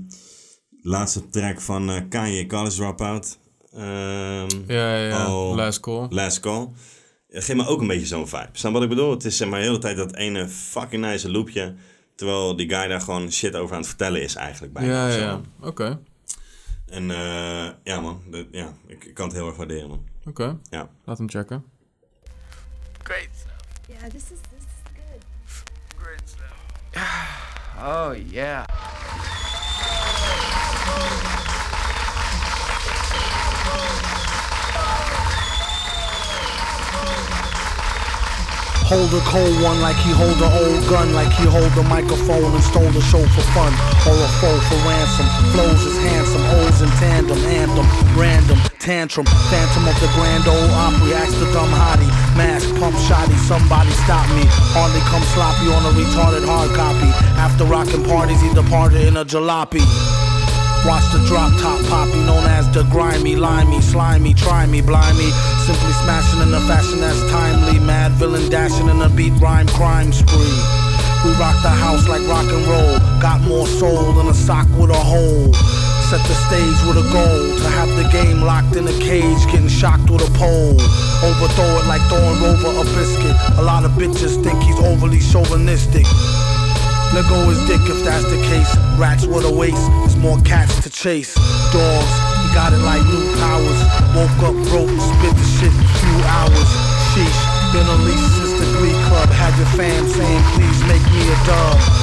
[0.81, 3.37] laatste track van eh, Kanye, College Dropout.
[3.73, 5.27] Ehm, Ja, ja, ja.
[5.29, 6.07] Last Call.
[6.09, 6.67] Last Call.
[7.29, 8.49] Het geeft me ook een beetje zo'n vibe.
[8.51, 9.11] Snap wat ik bedoel?
[9.11, 11.75] Het is zeg maar de hele tijd dat ene fucking nice loopje.
[12.15, 15.07] Terwijl die guy daar gewoon shit over aan het vertellen is eigenlijk bijna.
[15.09, 15.41] Ja, ja.
[15.61, 15.99] Oké.
[16.85, 20.03] En eh, ja man, dat- ja, ik, ik kan het heel erg waarderen man.
[20.25, 20.57] Oké.
[20.69, 20.89] Ja.
[21.05, 21.63] Laat hem checken.
[23.03, 23.29] Great.
[23.91, 25.21] Yeah, this is this is good.
[25.97, 26.57] Great stuff.
[27.83, 28.65] Oh yeah.
[38.85, 42.53] Hold a cold one like he hold a old gun, like he hold a microphone
[42.53, 43.73] and stole the show for fun.
[44.05, 45.25] Or a foe for ransom.
[45.51, 47.87] Flows is handsome, O's in tandem, anthem,
[48.19, 51.13] random, tantrum, phantom of the grand old opry.
[51.13, 54.41] Ask the dumb hottie, mask, pump shotty, somebody stop me.
[54.73, 57.05] Hardly come sloppy on a retarded hard copy.
[57.37, 59.85] After rocking parties, he departed in a jalopy.
[60.81, 65.29] Watch the drop top poppy, known as the grimy, limey, slimy, try me, blimey.
[65.61, 67.79] Simply smashing in a fashion that's timely.
[67.79, 70.57] Mad villain dashing in a beat rhyme crime spree.
[71.21, 72.97] We rock the house like rock and roll.
[73.21, 75.53] Got more soul than a sock with a hole.
[76.11, 79.71] Set the stage with a goal to have the game locked in a cage, getting
[79.71, 80.75] shocked with a pole.
[81.23, 83.31] Overthrow it like throwing over a biscuit.
[83.55, 86.03] A lot of bitches think he's overly chauvinistic.
[87.15, 88.67] Let go his dick if that's the case.
[88.99, 91.31] Rats with a waist, there's more cats to chase.
[91.71, 92.13] Dogs,
[92.43, 93.79] he got it like new powers.
[94.11, 96.69] Woke up broke, spit the shit in a few hours.
[97.15, 97.39] Sheesh,
[97.71, 99.31] been unleashed since the Glee Club.
[99.31, 102.00] Had your fam saying, please make me a dub.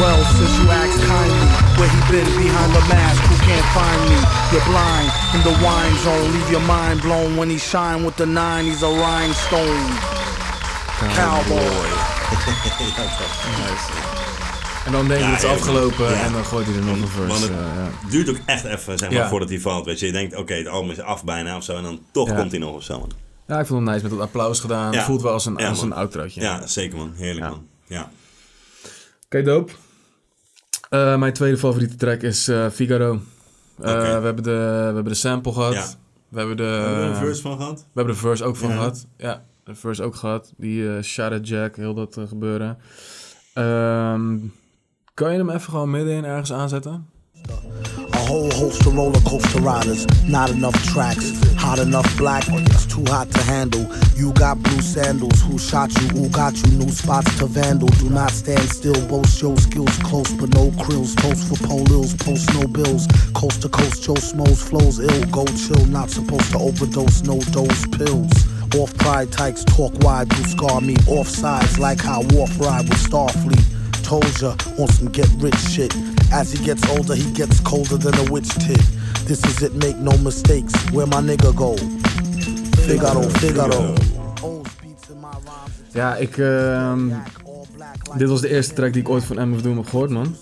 [0.00, 1.46] Well, since you asked kindly,
[1.78, 4.18] where he been behind the mask, who can't find me?
[4.50, 8.26] You're blind in the wine zone, leave your mind blown when he shine with the
[8.26, 8.64] nine.
[8.64, 9.84] He's a rhinestone
[11.16, 11.88] cowboy.
[14.86, 16.22] En dan denk je Ja, het is afgelopen ja.
[16.24, 17.26] en dan gooit hij er nog een verse.
[17.28, 18.08] Want het eh, ja.
[18.10, 19.28] duurt ook echt even zeg maar, Ja.
[19.28, 19.84] voordat hij valt.
[19.84, 20.06] Weet je.
[20.06, 21.76] je denkt, oké, het album is af bijna of zo.
[21.76, 22.34] En dan toch Ja.
[22.34, 22.98] komt hij nog of zo.
[22.98, 23.10] Man.
[23.46, 24.92] Ja, ik vond het nice met dat applaus gedaan.
[24.92, 25.04] Ja.
[25.04, 26.40] Voelt wel als een, Ja, als een outrootje.
[26.40, 27.12] Ja, zeker man.
[27.16, 27.66] Heerlijk man.
[27.86, 28.10] Ja.
[29.24, 29.72] Oké, dope.
[30.92, 33.12] Eh, mijn tweede favoriete track is eh, Figaro.
[33.80, 35.72] Eh, we, hebben de, we hebben de sample gehad.
[35.72, 35.86] Ja.
[36.28, 36.62] We hebben de...
[36.62, 37.78] Hebben we er een verse van gehad?
[37.78, 38.74] We hebben de verse ook van Ja.
[38.74, 39.06] gehad.
[39.16, 40.52] Ja, de verse ook gehad.
[40.56, 42.78] Die Shadow Jack, heel dat gebeuren.
[43.54, 44.38] Ehm,
[45.14, 47.06] kan je hem even gewoon middenin ergens aanzetten?
[48.22, 50.06] Whole host of roller coaster riders.
[50.28, 51.32] Not enough tracks.
[51.56, 53.84] Hot enough black, but it's too hot to handle.
[54.16, 55.42] You got blue sandals.
[55.42, 56.08] Who shot you?
[56.08, 56.70] Who got you?
[56.78, 57.88] New spots to vandal.
[57.88, 59.00] Do not stand still.
[59.08, 61.16] Boast your skills close, but no krills.
[61.16, 62.18] Toast for polils.
[62.24, 63.06] Post no bills.
[63.34, 65.24] Coast to coast, Joe Smoes flows ill.
[65.26, 65.84] Go chill.
[65.86, 67.22] Not supposed to overdose.
[67.22, 68.32] No dose pills.
[68.76, 70.96] Off pride tykes talk wide to scar me.
[71.08, 73.64] Off sides like how Wharf ride with Starfleet.
[74.04, 75.92] Told ya on some get rich shit.
[76.32, 78.80] As he gets older, he gets colder than a witch tit.
[79.26, 80.72] This is it, make no mistakes.
[80.90, 81.76] Where my nigga go?
[82.86, 83.92] Figaro, Figaro.
[85.92, 86.36] Ja, ik...
[86.38, 87.08] ehm,
[88.16, 90.36] dit was de eerste track die ik ooit van MF Doom heb gehoord, man.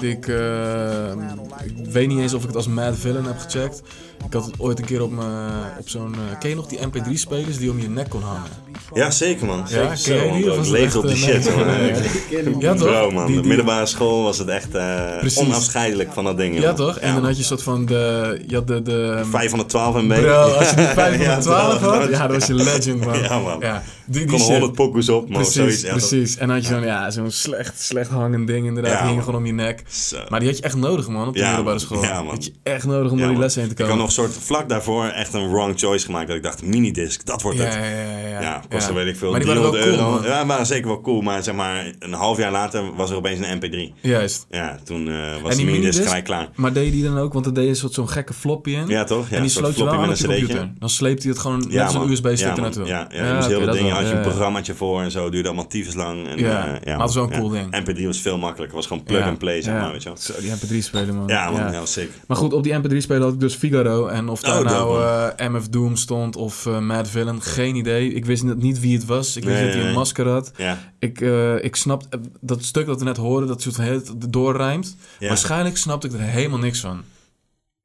[0.00, 1.18] Ik, ehm,
[1.64, 3.82] ik weet niet eens of ik het als Mad Villain heb gecheckt.
[4.26, 6.14] Ik had het ooit een keer op, mijn- op zo'n...
[6.14, 8.50] eh, ken je nog die MP3-spelers die om je nek kon hangen?
[8.94, 9.68] Ja, zeker man.
[9.68, 10.38] Zeker Ja, zo, man.
[10.38, 11.44] Ik leefde op die eh, shit.
[11.44, 11.66] nee, man.
[11.76, 11.90] nee,
[12.54, 12.88] Ik- Ja, toch?
[12.88, 15.02] Bro man, Die- de middelbare school was het echt eh,
[15.34, 16.60] onafscheidelijk van dat ding.
[16.60, 16.98] Ja, toch?
[16.98, 18.40] En dan had je een soort van de...
[18.46, 18.82] Je had de...
[18.82, 20.14] de 512 MB.
[20.20, 23.22] Bro, als je die 512 Ja, had, ja, dat was je legend, man.
[23.22, 23.56] Ja, man.
[23.60, 24.48] Ja, die, die Kon shit.
[24.48, 25.32] 100 pokoes op, man.
[25.40, 25.80] Precies, zoiets.
[25.82, 26.36] Ja, precies.
[26.36, 29.22] En dan had je zo'n ja, zo'n slecht, slecht hangend ding inderdaad, Ja, die hing
[29.22, 29.82] gewoon om je nek.
[29.88, 30.16] Zo.
[30.28, 32.02] Maar die had je echt nodig, man, op de Ja, middelbare school.
[32.02, 32.34] Ja, man.
[32.34, 34.00] Had je echt nodig om Ja, door die lessen heen te Ik komen.
[34.00, 36.26] had nog een soort vlak daarvoor echt een wrong choice gemaakt.
[36.26, 37.74] Dat ik dacht, minidisc, dat wordt Ja, het.
[37.74, 38.62] ja, ja, ja, ja.
[38.68, 38.98] Kostte Ja.
[38.98, 40.28] weet ik veel, Maar die waren 300 wel cool, euro.
[40.40, 41.20] ja, waren zeker wel cool.
[41.20, 43.92] Maar zeg maar, een half jaar later was er opeens een MP3.
[44.00, 44.46] Juist.
[44.50, 46.48] Ja, toen eh, was de die minidisc gelijk klaar.
[46.54, 47.32] Maar deed je die dan ook?
[47.32, 48.86] Want er deed je een soort zo'n gekke floppy in.
[48.88, 49.28] Ja, toch?
[49.28, 50.70] Ja, en die sloot je wel aan op met een computer.
[50.78, 52.10] Dan sleepte hij het gewoon Ja, met zo'n man.
[52.10, 52.86] USB-stick ja, naartoe.
[52.86, 53.96] Ja, ja, moest heel oké, dat dat ding, wel.
[53.96, 54.28] had je Ja, een ja.
[54.28, 56.28] programmaatje voor en zo, duurde allemaal tyfus lang.
[56.28, 57.66] En, Ja, eh, maar was wel een cool ja.
[57.70, 57.84] ding.
[57.98, 59.80] MP3 was veel makkelijker, was gewoon plug Ja, and play, zeg ja.
[59.80, 60.10] maar, weet je.
[60.18, 61.26] Zo, die MP3 spelen, man.
[61.28, 62.14] Ja, man, ja, zeker.
[62.26, 64.06] Maar goed, op die MP3-speler had ik dus Figaro.
[64.06, 67.74] En of daar Oh, nou dope, eh, MF Doom stond of eh, Mad Villain, geen
[67.76, 68.12] idee.
[68.12, 69.36] Ik wist net niet wie het was.
[69.36, 70.52] Ik wist Nee, dat hij een masker had.
[70.56, 70.78] Ja.
[70.98, 74.96] Ik, eh, ik snap eh, dat stuk dat we net hoorden, dat soort heel doorrijmt.
[75.18, 75.28] Ja.
[75.28, 77.02] Waarschijnlijk snapte ik er helemaal niks van.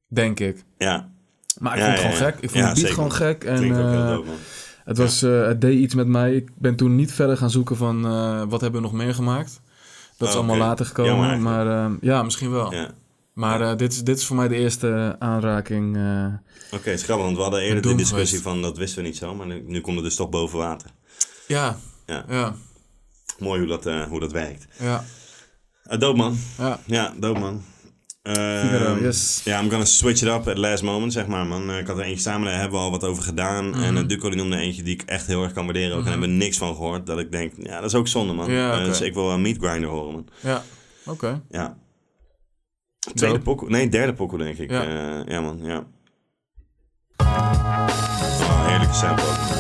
[0.08, 0.64] Denk ik.
[0.78, 1.10] Ja.
[1.60, 2.36] Maar ik vond het gewoon gek.
[2.40, 3.44] Ik vond zeker, gewoon gek.
[3.44, 4.30] En, eh, dope,
[4.86, 6.36] het, was, het deed iets met mij.
[6.36, 8.02] Ik ben toen niet verder gaan zoeken van
[8.50, 9.62] wat hebben we nog meer gemaakt.
[10.18, 11.42] Dat is Oh, allemaal later gekomen.
[11.42, 12.74] Maar ja, misschien wel.
[12.74, 12.90] Ja.
[13.34, 15.96] Maar eh, dit, is, dit is voor mij de eerste aanraking.
[15.98, 16.26] eh,
[16.80, 18.42] Oké, het is grappig, want we hadden eerder de discussie geweest.
[18.44, 20.90] van dat wisten we niet zo, maar nu, nu komt het dus toch boven water.
[21.48, 22.26] ja, Ja.
[22.30, 22.56] ja,
[23.40, 24.68] Mooi hoe dat, eh, hoe dat werkt.
[24.80, 25.04] ja.
[25.92, 26.38] Uh, dope man.
[26.58, 26.80] Ja.
[26.86, 27.64] Ja, dope man.
[28.22, 29.42] Eh, Figaro, yes.
[29.44, 31.70] Ja, I'm gonna switch it up at last moment, zeg maar, man.
[31.70, 33.70] Eh, ik had er eentje samen, daar hebben we al wat over gedaan.
[33.70, 33.82] Mhm.
[33.84, 35.98] En uh, Duco die noemde eentje die ik echt heel erg kan waarderen ook.
[35.98, 36.06] Mhm.
[36.06, 37.06] En hebben we niks van gehoord.
[37.06, 38.52] Dat ik denk, ja, dat is ook zonde, man.
[38.52, 40.28] Ja, Eh, dus ik wil een Meat Grinder horen, man.
[40.40, 40.64] Ja,
[41.06, 41.42] oké.
[41.50, 41.78] Ja.
[43.02, 43.40] Tweede Dope.
[43.40, 44.70] pokoe, nee, derde pokoe, denk ik.
[44.70, 44.82] Ja.
[44.84, 45.88] Ja, ja man, ja.
[47.18, 49.60] Oh, heerlijke sample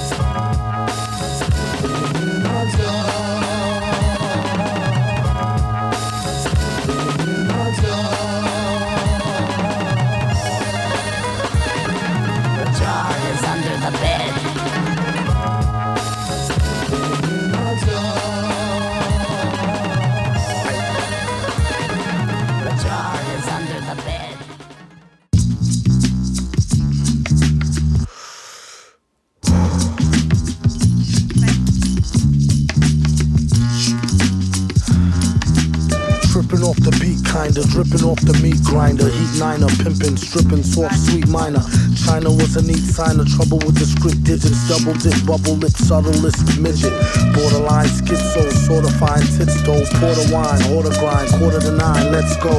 [36.71, 39.11] off the beat, kinda dripping off the meat grinder.
[39.11, 41.59] Heat niner, pimping, stripping, soft, sweet minor.
[42.07, 44.55] China was a neat sign of trouble with the script digits.
[44.71, 46.95] Double dip, bubble lip, subtlest midget.
[47.35, 49.83] Borderline schizo, sort of fine tits though.
[49.99, 52.55] Porter wine, order grind, quarter to nine, let's go.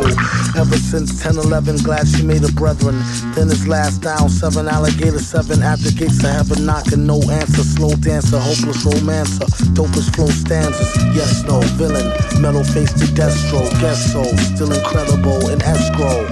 [0.60, 3.00] Ever since 10 11, glad she made a brethren.
[3.32, 7.64] Then his last down, seven alligator, seven the gates of heaven, knocking no answer.
[7.64, 10.92] Slow dancer, hopeless romancer, dopest flow stanzas.
[11.16, 12.12] Yes, no, villain,
[12.42, 14.22] metal face to Destro, guess so,
[14.54, 16.28] still incredible in escrow.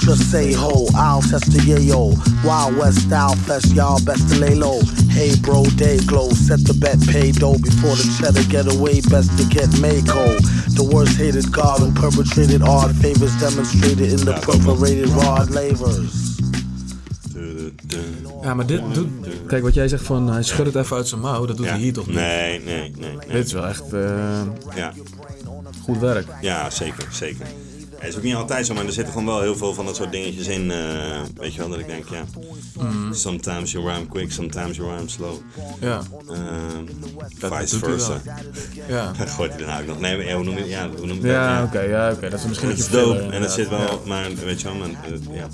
[0.00, 2.14] Just say ho, I'll test the yayo.
[2.44, 4.80] Wild West style fest, y'all best to lay low.
[5.10, 9.36] Hey bro, day glow, set the bet, pay dough before the cheddar get away, best
[9.38, 10.36] to get Mako.
[10.78, 16.28] The worst hated god who perpetrated odd favors demonstrated in the perforated rod lavers.
[18.42, 19.08] Ja, maar dit doet...
[19.46, 21.72] Kijk, wat jij zegt van hij schudt het even uit zijn mouw, dat doet Ja.
[21.72, 22.16] hij hier toch niet?
[22.16, 23.16] Nee, nee, nee.
[23.16, 23.32] nee.
[23.32, 24.40] Dit is wel echt eh,
[24.74, 24.92] Ja.
[25.92, 26.26] Goed werk.
[26.40, 27.46] Ja, zeker, zeker.
[27.98, 29.96] Het is ook niet altijd zo, maar er zitten gewoon wel heel veel van dat
[29.96, 30.70] soort dingetjes in.
[30.70, 30.78] eh,
[31.36, 32.24] weet je wel, dat ik denk, ja.
[32.78, 33.12] Mhm.
[33.12, 35.34] Sometimes you rhyme quick, sometimes you rhyme slow.
[35.80, 36.02] Ja.
[37.38, 38.20] Dat vice versa.
[38.88, 39.12] Ja.
[39.36, 40.00] Gooit hij daarna ook nog.
[40.00, 41.66] Nee, maar, ja, hoe noem je ja, hoe noem je Ja, dat?
[41.68, 42.28] oké, ja, oké.
[42.30, 44.76] Dat is misschien een beetje dope filler, en het zit wel, maar weet je wel,
[44.76, 45.46] maar, eh, ja.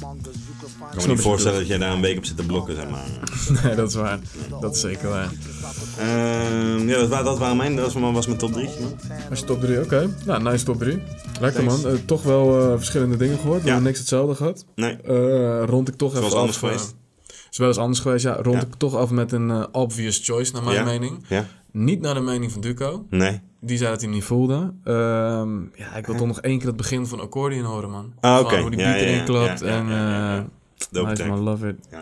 [0.80, 2.88] Ik kan me niet voorstellen dat jij daar een week op zit te blokken, zeg
[2.90, 3.04] maar.
[3.62, 4.18] Nee, dat is waar.
[4.60, 5.30] Dat is zeker waar.
[5.98, 8.68] Ehm, ja, dat, wa- dat waren mijn, dat was, was mijn top 3.
[9.30, 10.10] Als je top 3, oké.
[10.24, 11.02] Nou, nice top 3.
[11.40, 11.82] Lekker Thanks.
[11.82, 11.92] man.
[11.92, 13.58] Eh, toch wel eh, verschillende dingen gehoord.
[13.60, 13.72] We Ja.
[13.72, 14.64] hebben niks hetzelfde gehad.
[14.74, 14.96] Nee.
[14.96, 16.94] Eh, rond ik toch even anders af, eh, geweest.
[17.50, 18.34] is wel eens anders geweest, ja.
[18.42, 18.66] Rond Ja.
[18.66, 20.84] ik toch af met een eh, obvious choice, naar mijn Ja.
[20.84, 21.24] mening.
[21.28, 21.44] Ja.
[21.72, 23.06] Niet naar de mening van Duco.
[23.10, 23.40] Nee.
[23.60, 24.72] Die zei dat hij hem niet voelde.
[24.84, 28.12] Ehm, ja, ik wil toch nog één keer het begin van Accordion horen, man.
[28.20, 28.60] Ah, oké.
[28.60, 29.60] Hoe die Ja, beat ja, erin klapt.
[29.60, 30.36] ja, ja, en ja, ja, ja.
[30.38, 30.44] eh,
[30.92, 31.30] Dope nice track.
[31.30, 31.76] man, love it.
[31.92, 32.00] Ja.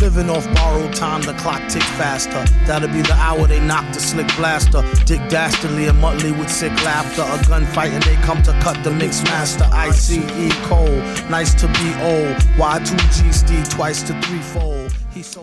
[0.00, 2.42] Living off borrowed time, the clock tick faster.
[2.66, 4.82] That'll be the hour they knock the slick blaster.
[5.04, 7.22] Dick Dastardly and Muttley with sick laughter.
[7.22, 9.64] A gunfight and they come to cut the mix master.
[9.72, 10.18] ICE
[10.68, 12.36] Cole, nice to be old.
[12.58, 14.90] Y2G Steve twice to threefold.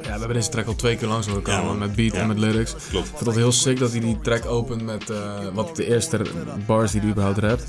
[0.01, 2.19] Ja, we hebben deze track al twee keer langs horen komen, Ja, met beat Ja.
[2.19, 2.75] en met lyrics.
[2.89, 3.05] Klopt.
[3.07, 5.17] Ik vind dat heel sick dat hij die track opent met eh,
[5.53, 6.21] wat de eerste
[6.65, 7.63] bars die hij überhaupt rapt.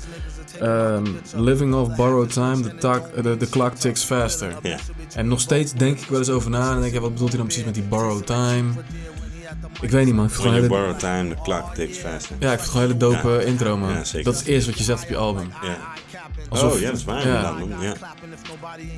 [0.59, 1.05] Ehm,
[1.35, 4.55] living off borrowed time, the, eh, the, the clock ticks faster.
[4.61, 4.77] Ja.
[5.15, 7.37] En nog steeds denk ik wel eens over na en denk ik, wat bedoelt hij
[7.37, 8.69] dan precies met die borrowed time?
[9.81, 12.35] Ik weet niet man, ik When hele, borrow time, the clock ticks faster.
[12.39, 13.39] ja, ik vind het gewoon een hele dope Ja.
[13.39, 13.89] eh, intro man.
[13.89, 14.23] Ja, zeker.
[14.23, 15.49] Dat is het eerste wat je zegt op je album.
[15.61, 15.77] Ja.
[16.49, 17.55] Alsof- oh, ja, dat is waar ja.
[17.81, 17.93] Ja.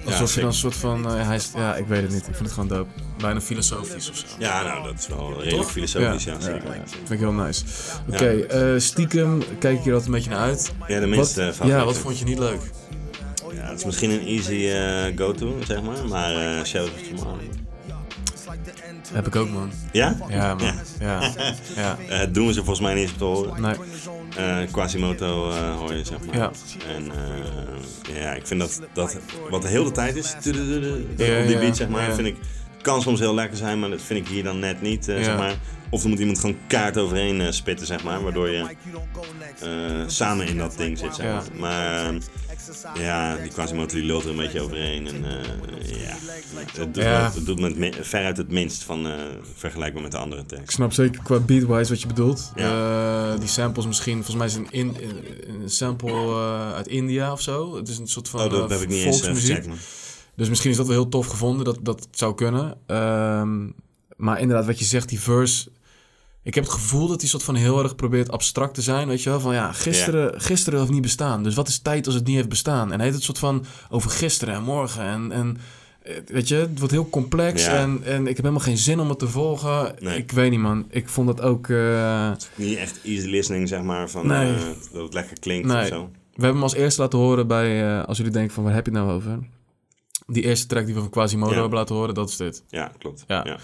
[0.06, 2.36] Alsof je dan een soort van, eh, hij is, ja ik weet het niet, ik
[2.36, 2.90] vind het gewoon dope.
[3.18, 4.26] Bijna filosofisch of zo.
[4.40, 5.72] Ja, nou, dat is wel redelijk Toch?
[5.72, 6.66] filosofisch, ja, zeker.
[6.76, 7.64] ja, vind ik heel nice.
[8.12, 10.74] Oké, eh, stiekem kijk ik hier altijd een beetje naar uit.
[10.88, 11.68] Ja, de minste Wat.
[11.68, 12.62] Ja, wat vond je niet leuk?
[13.74, 16.08] Het is misschien een easy eh, go-to, zeg maar.
[16.08, 17.42] Maar eh Shadows of Tomorrow.
[19.14, 19.72] Heb ik ook, man.
[19.92, 20.18] Ja?
[20.30, 20.74] Ja, man.
[21.00, 21.32] Ja.
[21.76, 21.98] Ja.
[22.10, 23.62] Eh, doen we ze volgens mij niet eens te horen.
[23.62, 24.68] Nee.
[24.68, 26.36] Quasimoto eh, hoor je, zeg maar.
[26.36, 26.52] Ja.
[26.96, 27.12] En
[28.14, 29.18] ja, ik vind dat, dat
[29.50, 30.36] wat de hele tijd is,
[31.18, 32.36] Ja, op die beat, zeg maar, vind ik,
[32.82, 35.56] kan soms heel lekker zijn, maar dat vind ik hier dan net niet, zeg maar.
[35.90, 38.66] Of er moet iemand gewoon kaart overheen spitten, zeg maar, waardoor je
[40.08, 41.44] samen in dat ding zit, zeg maar.
[41.60, 42.16] Maar eh,
[43.00, 46.16] ja, die Quasimoto die lult er een beetje overheen en eh, ja,
[46.66, 47.22] het doet, Ja.
[47.30, 49.14] me- het doet me het veruit het minst van eh,
[49.56, 50.74] vergelijkbaar met de andere Ik tracks.
[50.74, 52.52] snap zeker qua beatwise wat je bedoelt.
[52.56, 54.98] Eh, die samples misschien, volgens mij is een, in,
[55.62, 56.36] een sample
[56.76, 57.76] uit India of zo.
[57.76, 59.78] Het is een soort van Oh, dat heb ik niet eens, gecheckt, man.
[60.36, 62.78] Dus misschien is dat wel heel tof gevonden, dat dat zou kunnen.
[62.88, 63.70] Ehm,
[64.16, 65.70] maar inderdaad, wat je zegt, die verse...
[66.44, 69.24] Ik heb het gevoel dat hij soort van heel erg probeert abstract te zijn, weet
[69.24, 69.40] je wel?
[69.40, 71.44] Van ja, gisteren, gisteren heeft niet bestaan.
[71.44, 72.88] Dus wat is tijd als het niet heeft bestaan?
[72.92, 75.32] En hij heeft het soort van over gisteren en morgen en...
[75.32, 75.58] en
[76.04, 77.76] eh, Weet je, het wordt heel complex Ja.
[77.78, 79.96] en, en ik heb helemaal geen zin om het te volgen.
[80.00, 80.18] Nee.
[80.18, 80.86] Ik weet niet, man.
[80.90, 81.70] Ik vond dat ook...
[81.70, 84.54] eh, Niet echt easy listening, zeg maar, van Nee.
[84.54, 84.62] eh,
[84.94, 85.82] dat het lekker klinkt Nee.
[85.82, 86.02] of zo.
[86.12, 88.92] We hebben hem als eerste laten horen bij, als jullie denken van waar heb je
[88.92, 89.40] het nou over?
[90.28, 91.60] Die eerste track die we van Quasimodo Ja.
[91.60, 92.64] hebben laten horen, dat is dit.
[92.70, 93.24] Ja, klopt.
[93.28, 93.42] Ja.
[93.46, 93.58] Ja.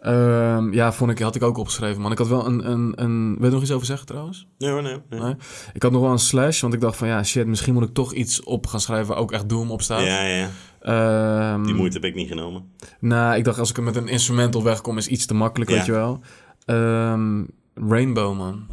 [0.00, 2.12] Ehm, ja, vond ik, had ik ook opgeschreven, man.
[2.12, 3.36] Ik had wel een, een, een...
[3.38, 4.46] Wil je nog iets over zeggen trouwens?
[4.58, 4.96] Nee hoor, nee.
[5.10, 5.20] nee.
[5.20, 5.34] Nee?
[5.72, 7.94] Ik had nog wel een slash, want ik dacht van ja, shit, misschien moet ik
[7.94, 10.04] toch iets op gaan schrijven waar ook echt Doom op staat.
[10.04, 10.50] Ja, ja.
[10.80, 12.70] Ehm, Die moeite heb ik niet genomen.
[13.00, 15.76] Nou, ik dacht als ik er met een instrumental wegkom is iets te makkelijk, Ja.
[15.76, 16.20] weet je wel.
[16.64, 17.44] Ehm,
[17.74, 18.66] Rainbow, man.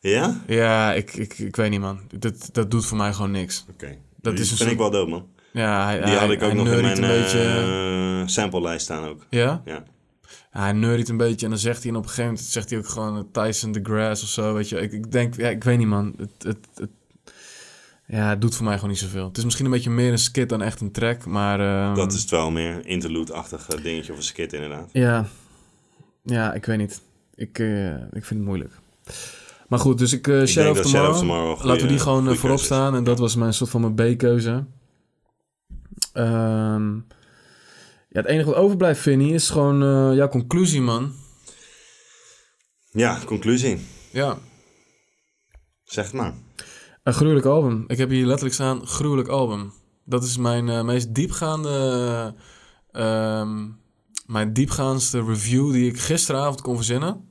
[0.00, 0.40] Ja?
[0.46, 2.00] Ja, ik, ik, ik weet niet, man.
[2.18, 3.64] Dat, dat doet voor mij gewoon niks.
[3.70, 3.96] Oké.
[4.20, 5.26] Dat is een vind ik wel dope, man.
[5.52, 7.40] Ja, hij, Die hij, had ik ook nog in mijn beetje.
[8.20, 9.26] eh, samplelijst staan ook.
[9.30, 9.62] Ja?
[9.64, 9.82] Ja.
[10.50, 12.78] Hij neuriet een beetje en dan zegt hij en op een gegeven moment zegt hij
[12.78, 14.80] ook gewoon eh, Tyson the Grass of zo, weet je.
[14.80, 16.14] Ik, ik denk, ja, ik weet niet man.
[16.18, 16.90] Het, het, het,
[18.06, 19.24] ja, het doet voor mij gewoon niet zoveel.
[19.26, 21.60] Het is misschien een beetje meer een skit dan echt een track, maar...
[21.60, 24.88] ehm, Dat is het wel meer interlude-achtig dingetje of een skit inderdaad.
[24.92, 25.26] Ja,
[26.24, 27.00] ja, ik weet niet.
[27.34, 28.72] Ik, eh, ik vind het moeilijk.
[29.68, 31.88] Maar goed, dus ik, eh denk Shadow, of Tomorrow, Shadow of Tomorrow een laten we
[31.88, 32.94] die gewoon voorop staan.
[32.94, 34.64] En dat was mijn soort van mijn B-keuze.
[36.12, 36.94] Ehm,
[38.08, 41.12] ja, het enige wat overblijft, Vinnie, is gewoon eh, jouw conclusie, man.
[42.90, 43.86] Ja, conclusie.
[44.12, 44.38] Ja.
[45.84, 46.34] Zeg het maar.
[47.02, 47.84] Een gruwelijk album.
[47.86, 49.72] Ik heb hier letterlijk staan, gruwelijk album.
[50.04, 52.34] Dat is mijn eh, meest diepgaande...
[52.92, 53.68] ehm,
[54.26, 57.29] mijn diepgaandste review die ik gisteravond kon verzinnen.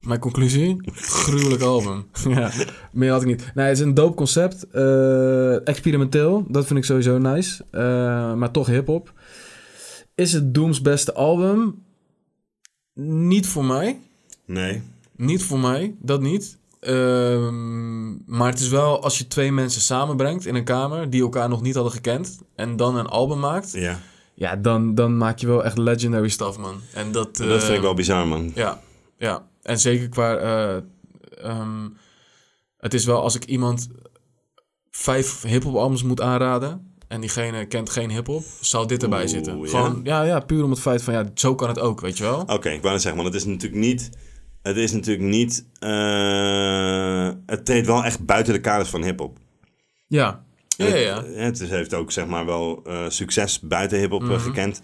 [0.00, 0.76] Mijn conclusie?
[0.92, 2.06] Gruwelijk album.
[2.28, 2.50] ja,
[2.92, 3.50] meer had ik niet.
[3.54, 4.66] Nee, het is een dope concept.
[4.70, 6.44] eh, experimenteel.
[6.48, 7.64] Dat vind ik sowieso nice.
[7.70, 7.80] eh,
[8.34, 9.12] maar toch hip-hop.
[10.14, 11.82] Is het Doom's beste album?
[12.94, 14.00] Niet voor mij.
[14.44, 14.82] Nee.
[15.16, 16.58] Niet voor mij, dat niet.
[16.80, 21.48] Ehm, maar het is wel als je twee mensen samenbrengt in een kamer die elkaar
[21.48, 23.72] nog niet hadden gekend en dan een album maakt.
[23.72, 23.98] Ja.
[24.34, 26.80] Ja, dan, dan maak je wel echt legendary stuff, man.
[26.94, 28.52] En dat, Dat vind eh, ik wel bizar, man.
[28.54, 28.80] Ja,
[29.18, 29.48] ja.
[29.62, 30.36] En zeker qua.
[30.36, 30.76] eh,
[31.44, 31.88] ehm,
[32.78, 33.88] het is wel als ik iemand
[34.90, 36.88] vijf hip-hop albums moet aanraden.
[37.08, 39.68] en diegene kent geen hip-hop, zal dit erbij Oeh, zitten.
[39.68, 42.22] Gewoon, ja, ja, puur om het feit van, ja, zo kan het ook, weet je
[42.24, 42.40] wel?
[42.40, 44.10] Oké, ik wou net zeggen, want het is natuurlijk niet...
[44.62, 45.66] Het is natuurlijk niet...
[45.78, 49.38] eh, het treedt wel echt buiten de kaders van hiphop.
[50.06, 50.44] Ja.
[50.76, 51.24] Ja, ja, ja.
[51.24, 54.38] Het, het is- heeft ook zeg maar wel eh, succes buiten hiphop Mhm.
[54.38, 54.80] gekend.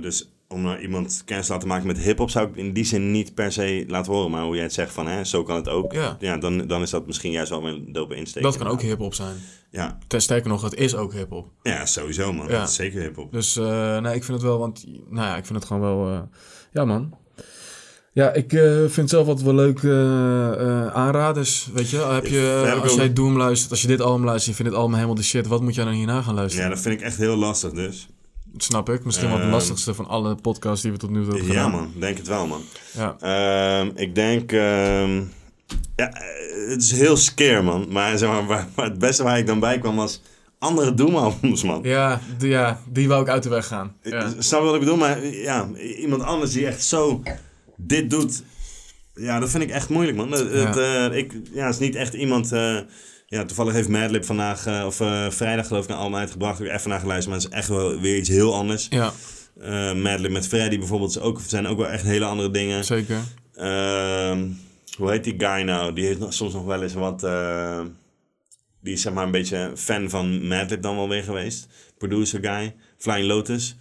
[0.00, 3.10] Dus om nou iemand kennis te laten maken met hiphop zou ik in die zin
[3.10, 4.30] niet per se laten horen.
[4.30, 5.92] Maar hoe jij het zegt van, hè, zo kan het ook.
[5.92, 6.36] Ja.
[6.36, 8.42] dan, dan is dat misschien juist wel een dope insteek.
[8.42, 9.36] Dat kan ook hip-hop zijn.
[9.70, 9.98] Ja.
[10.06, 11.48] Ten sterker nog, het is ook hip-hop.
[11.62, 12.46] Ja, sowieso man.
[12.48, 13.32] Dat is zeker hiphop.
[13.32, 16.12] Dus eh, nee, ik vind het wel, want nou ja, ik vind het gewoon wel,
[16.12, 16.20] eh,
[16.72, 17.14] ja man.
[18.12, 21.96] Ja, ik vind het zelf altijd wel leuk eh, eh, aanraders, weet je.
[21.96, 22.96] Heb je, Ja, als ook.
[22.96, 25.46] jij Doom luistert, als je dit album luistert, je vindt dit album helemaal de shit,
[25.46, 26.68] wat moet jij dan hierna gaan luisteren?
[26.68, 28.08] Ja, dat vind ik echt heel lastig dus.
[28.52, 29.04] Dat snap ik.
[29.04, 31.62] Misschien wel de Ehm, lastigste van alle podcasts die we tot nu toe hebben Ja
[31.64, 31.70] gedaan.
[31.70, 32.62] man, denk het wel man.
[32.92, 33.16] Ja.
[33.20, 34.52] Ehm, ik denk...
[34.52, 35.16] ehm,
[35.96, 36.12] ja,
[36.68, 37.86] het is heel scare man.
[37.90, 40.22] Maar, zeg maar, waar- waar het beste waar ik dan bij kwam was
[40.58, 41.80] andere Doom-albums man.
[41.82, 43.96] Ja, die, ja, die wou ik uit de weg gaan.
[44.02, 44.32] Ja.
[44.38, 44.96] Snap wat ik bedoel?
[44.96, 45.68] Maar ja,
[45.98, 47.22] iemand anders die echt zo
[47.76, 48.42] dit doet.
[49.14, 50.30] Ja, dat vind ik echt moeilijk, man.
[50.30, 52.52] Het, het, eh, ik, ja, het is niet echt iemand...
[52.52, 52.78] eh,
[53.30, 56.60] ja, toevallig heeft Madlib vandaag, eh, of eh, vrijdag geloof ik, een album uitgebracht.
[56.60, 58.86] Ik heb even naar geluisterd, maar het is echt wel weer iets heel anders.
[58.90, 59.12] Ja.
[59.60, 62.84] Eh, Madlib met Freddy bijvoorbeeld is ook, zijn ook wel echt hele andere dingen.
[62.84, 63.20] Zeker.
[63.54, 64.46] Ehm,
[64.96, 65.92] hoe heet die guy nou?
[65.92, 67.20] Die heeft nog, soms nog wel eens wat...
[68.80, 71.66] die is zeg maar een beetje fan van Madlib dan wel weer geweest.
[71.98, 72.74] Producer guy.
[72.98, 73.76] Flying Lotus.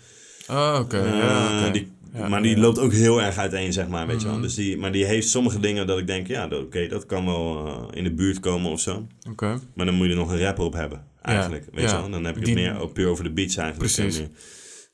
[0.48, 0.98] Oh, oké.
[0.98, 2.62] Ja, die, Ja, maar die ja.
[2.62, 4.34] loopt ook heel erg uiteen, zeg maar, weet je wel.
[4.36, 4.42] Mhm.
[4.44, 7.66] Dus die, maar die heeft sommige dingen dat ik denk, ja, oké, dat kan wel
[7.68, 9.08] eh, in de buurt komen of zo.
[9.30, 9.60] Oké.
[9.76, 11.66] Maar dan moet je er nog een rapper op hebben, eigenlijk.
[11.66, 11.96] Ja, weet ja.
[11.96, 12.10] je wel?
[12.10, 13.94] Dan heb ik Die- het meer ook puur over de beats eigenlijk.
[13.94, 14.24] Precies.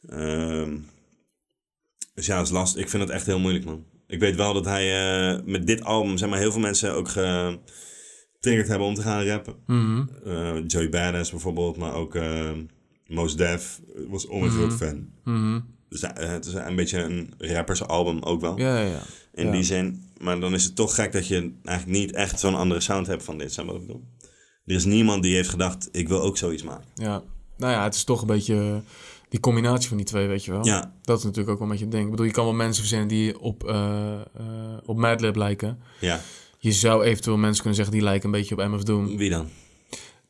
[0.09, 0.77] Ehm,
[2.13, 2.81] dus ja, dat is lastig.
[2.81, 3.85] Ik vind het echt heel moeilijk, man.
[4.07, 4.85] Ik weet wel dat hij
[5.35, 9.25] eh, met dit album, zeg maar, heel veel mensen ook getriggerd hebben om te gaan
[9.25, 9.55] rappen.
[9.67, 10.03] Mhm.
[10.25, 12.51] Eh, Joey Badass bijvoorbeeld, maar ook eh
[13.07, 14.61] Mos Def was onwijs Mhm.
[14.61, 15.09] groot fan.
[15.23, 15.59] Mhm.
[15.93, 18.57] Dus eh, het is een beetje een rappersalbum ook wel.
[18.59, 19.01] Ja, ja, ja.
[19.33, 19.51] In Ja.
[19.51, 20.03] die zin.
[20.19, 23.23] Maar dan is het toch gek dat je eigenlijk niet echt zo'n andere sound hebt
[23.23, 23.55] van dit.
[23.55, 24.03] Je wat ik bedoel?
[24.65, 26.85] Er is niemand die heeft gedacht, ik wil ook zoiets maken.
[26.95, 27.23] Ja,
[27.57, 28.75] nou ja, het is toch een beetje eh,
[29.29, 30.65] die combinatie van die twee, weet je wel.
[30.65, 30.93] Ja.
[31.01, 32.05] Dat is natuurlijk ook wel een beetje het ding.
[32.05, 35.79] Ik bedoel, je kan wel mensen verzinnen die op, eh eh op Madlib lijken.
[35.99, 36.19] Ja.
[36.57, 39.17] Je zou eventueel mensen kunnen zeggen die lijken een beetje op MF Doom.
[39.17, 39.47] Wie dan?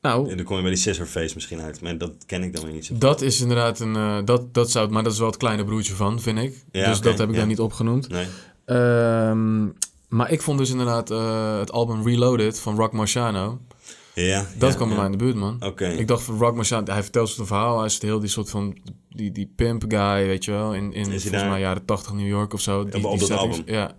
[0.03, 1.81] Nou, En dan kom je bij die Scissor Face misschien uit.
[1.81, 2.97] Maar dat ken ik dan weer niet zo.
[2.97, 3.95] dat is inderdaad een...
[3.95, 6.63] eh, dat, dat zou, maar dat is wel het kleine broertje van, vind ik.
[6.71, 7.39] Ja, dus dat heb ik ja.
[7.39, 8.09] daar niet opgenoemd.
[8.09, 8.25] Nee.
[8.65, 9.63] Ehm,
[10.07, 13.59] maar ik vond dus inderdaad eh, het album Reloaded van Rock Marciano...
[14.15, 14.45] Ja.
[14.57, 15.57] Dat ja, kwam bij mij in de buurt, man.
[15.59, 15.87] Oké.
[15.87, 17.77] Ik dacht van Rock Marciano, hij vertelt zo'n verhaal.
[17.77, 18.77] Hij is heel die soort van,
[19.09, 20.73] die, die pimp guy, weet je wel.
[20.73, 21.49] In, in volgens daar?
[21.49, 22.83] mij jaren 80 New York of zo.
[22.85, 23.61] Die, Op- die album?
[23.65, 23.95] Ja.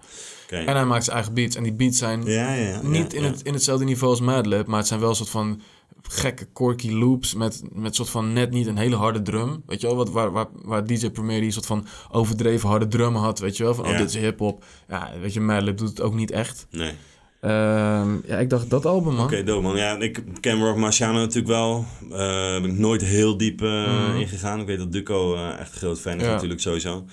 [0.48, 1.56] En hij maakt zijn eigen beats.
[1.56, 2.80] En die beats zijn Ja, ja, ja.
[2.82, 3.24] niet in.
[3.24, 4.66] Het, in hetzelfde niveau als Madlib.
[4.66, 5.60] Maar het zijn wel een soort van
[6.08, 7.34] gekke, quirky loops.
[7.34, 9.62] Met, met soort van net niet een hele harde drum.
[9.66, 13.14] Weet je wel, wat, waar, waar, waar DJ Premier die soort van overdreven harde drum
[13.14, 13.38] had.
[13.38, 14.64] Weet je wel, van oh, dit is hip-hop.
[14.88, 16.66] Ja, weet je, Madlib doet het ook niet echt.
[16.70, 16.92] Nee.
[17.40, 19.24] Ehm, ja, ik dacht dat album, man.
[19.24, 19.76] Oké, dope man.
[19.76, 21.84] Ja, ik ken Rock Marciano natuurlijk wel.
[22.10, 23.68] Eh ben ik nooit heel diep eh
[24.08, 24.16] Mhm.
[24.16, 24.60] ingegaan.
[24.60, 26.30] Ik weet dat Duco eh, echt een groot fan is Ja.
[26.32, 27.04] natuurlijk sowieso.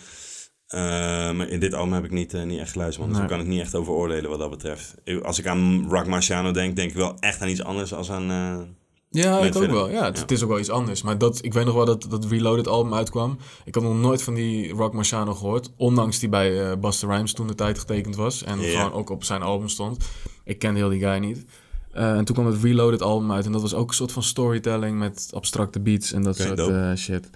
[1.34, 3.10] Maar in dit album heb ik niet, niet echt geluisterd, man.
[3.10, 3.28] Dus Nee.
[3.28, 4.96] daar kan ik niet echt over oordelen wat dat betreft.
[5.24, 8.30] Als ik aan Rock Marciano denk, denk ik wel echt aan iets anders als aan...
[9.14, 9.90] Ja, ik ook wel.
[9.90, 11.02] Ja, het, het is ook wel iets anders.
[11.02, 13.38] Maar dat, ik weet nog wel dat dat Reloaded album uitkwam.
[13.66, 15.72] Ik had nog nooit van die Rock Marciano gehoord.
[15.78, 18.44] Ondanks die bij eh Busta Rhymes toen de tijd getekend was.
[18.44, 20.06] En gewoon ook op zijn album stond.
[20.44, 21.46] Ik kende heel die guy niet.
[21.92, 23.46] Eh, en toen kwam het Reloaded album uit.
[23.46, 26.96] En dat was ook een soort van storytelling met abstracte beats en dat soort eh,
[26.96, 27.30] shit.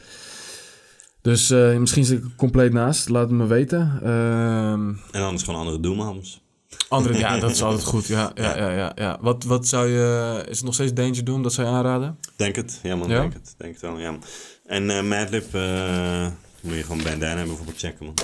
[1.21, 1.49] Dus
[1.79, 3.09] misschien zit ik compleet naast.
[3.09, 3.99] Laat het me weten.
[4.03, 6.41] Ehm, En anders gewoon andere Doom-albums.
[6.89, 8.07] Andere, ja, dat is altijd goed.
[8.07, 9.17] Ja, ja, ja, ja, ja.
[9.21, 10.43] Wat, wat zou je...
[10.47, 11.43] Is het nog steeds Danger Doom?
[11.43, 12.19] Dat zou je aanraden?
[12.35, 13.19] Denk het, ja man, Ja?
[13.19, 13.55] denk het.
[13.57, 14.17] Denk het wel, ja.
[14.65, 16.27] En eh Madlib eh,
[16.61, 18.15] moet je gewoon Bandana bijvoorbeeld checken, man.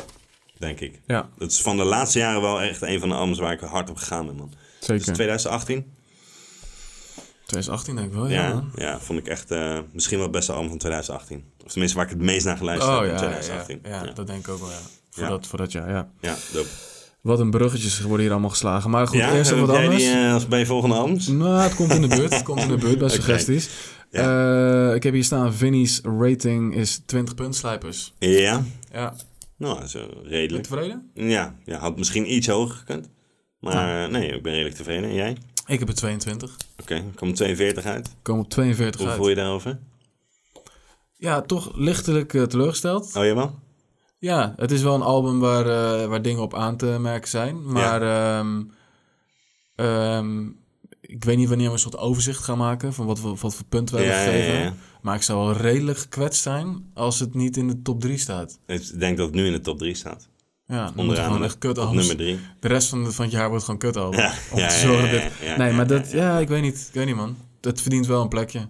[0.58, 1.00] Denk ik.
[1.06, 1.30] Ja.
[1.38, 3.90] Dat is van de laatste jaren wel echt een van de albums waar ik hard
[3.90, 4.54] op gegaan ben, man.
[4.80, 5.06] Zeker.
[5.06, 5.94] Dus 2018?
[7.46, 8.72] 2018 denk ik wel, ja, ja, man.
[8.76, 11.44] ja, vond ik echt eh, misschien wel het beste album van 2018.
[11.66, 13.80] Of tenminste waar ik het meest naar geluisterd Oh heb in ja, 2018.
[13.84, 14.80] ja, ja, dat denk ik ook wel, ja.
[15.10, 15.28] Voor.
[15.28, 16.10] Dat, voor dat jaar, ja.
[16.20, 16.68] Ja, dope.
[17.22, 18.90] Wat een bruggetjes worden hier allemaal geslagen.
[18.90, 20.04] Maar goed, ja, eerst wat jij anders.
[20.04, 21.28] die eh, als bij volgende albums?
[21.28, 22.34] Nou, het komt in de buurt.
[22.34, 23.70] Het komt in de buurt bij suggesties.
[24.12, 28.14] Eh, ik heb hier staan, Vinny's rating is 20 puntslijpers.
[28.20, 28.64] Ja?
[28.92, 29.16] Ja.
[29.58, 30.64] Nou, je redelijk.
[30.64, 31.12] tevreden?
[31.14, 33.10] Ja, ja, had misschien iets hoger gekund.
[33.60, 35.10] Maar eh, nee, ik ben redelijk tevreden.
[35.10, 35.38] En jij?
[35.66, 36.58] Ik heb er 22.
[36.82, 38.08] Oké, ik kom 42 uit.
[38.08, 39.18] Ik kom op 42 Hoe uit.
[39.18, 39.80] voel je daarover?
[41.18, 43.16] Ja, toch lichtelijk eh, teleurgesteld.
[43.16, 43.60] Oh, jawel?
[44.22, 47.72] Ja, het is wel een album waar, eh, waar dingen op aan te merken zijn.
[47.72, 48.62] Maar ehm,
[49.76, 50.46] ehm,
[51.02, 53.66] ik weet niet wanneer we een soort overzicht gaan maken van wat, we, wat voor
[53.70, 54.62] punten we Ja, hebben gegeven.
[54.64, 54.74] ja.
[55.02, 58.60] Maar ik zou wel redelijk gekwetst zijn als het niet in de top 3 staat.
[58.66, 60.30] Ik denk dat het nu in de top 3 staat.
[60.68, 62.40] Ja, Onderaan echt kut nummer 3.
[62.60, 64.20] De rest van, de, van het jaar wordt gewoon kut album.
[64.20, 66.86] Ja, Om te zorgen dat- nee, maar dat, ja, ik weet niet.
[66.88, 67.36] Ik weet niet, man.
[67.62, 68.68] Het verdient wel een plekje.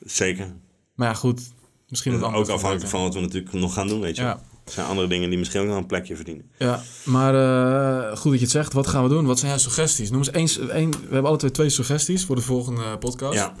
[0.00, 0.54] Zeker.
[0.94, 1.40] Maar ja, goed.
[1.88, 4.22] Misschien ook afhankelijk van wat we natuurlijk nog gaan doen, weet je.
[4.22, 4.40] Ja.
[4.68, 6.50] Er zijn andere dingen die misschien ook nog een plekje verdienen.
[6.58, 8.72] Ja, maar eh, goed dat je het zegt.
[8.72, 9.26] Wat gaan we doen?
[9.26, 10.10] Wat zijn jouw suggesties?
[10.10, 13.34] Noem eens één, we hebben alle twee twee suggesties voor de volgende eh, podcast.
[13.34, 13.54] Ja.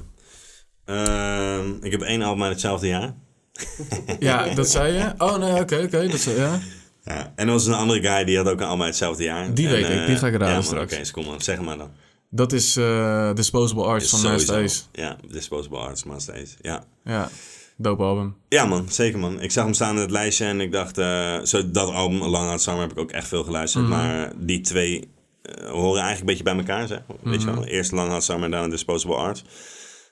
[0.84, 3.14] Ehm, ik heb één album uit hetzelfde jaar.
[4.18, 5.12] Ja, dat zei je?
[5.18, 6.08] Oh, nee, oké, oké.
[6.08, 6.60] dat zei ja.
[7.04, 7.32] Ja.
[7.36, 9.54] En er was een andere guy die had ook een album uit hetzelfde jaar.
[9.54, 10.92] Die En, weet ik, die eh, ga ik raden ja, man, straks.
[10.92, 11.90] Oké, dus kom maar, zeg maar dan.
[12.30, 14.64] Dat is eh, Disposable Arts van Master.
[14.64, 14.82] Ace.
[14.92, 16.54] Ja, Disposable Arts, Master Ace.
[16.60, 16.84] Ja.
[17.04, 17.30] Ja,
[17.78, 18.36] dope album.
[18.48, 19.40] Ja man, zeker man.
[19.40, 22.50] Ik zag hem staan in het lijstje en ik dacht, eh, zo, dat album, Long
[22.50, 23.84] Hot Summer, heb ik ook echt veel geluisterd.
[23.84, 23.92] Mhm.
[23.92, 25.08] Maar die twee
[25.42, 27.00] eh, horen eigenlijk een beetje bij elkaar, zeg.
[27.22, 27.56] Weet je Mhm.
[27.58, 27.66] wel?
[27.66, 29.44] Eerst Long Hot Summer en dan Disposable Arts.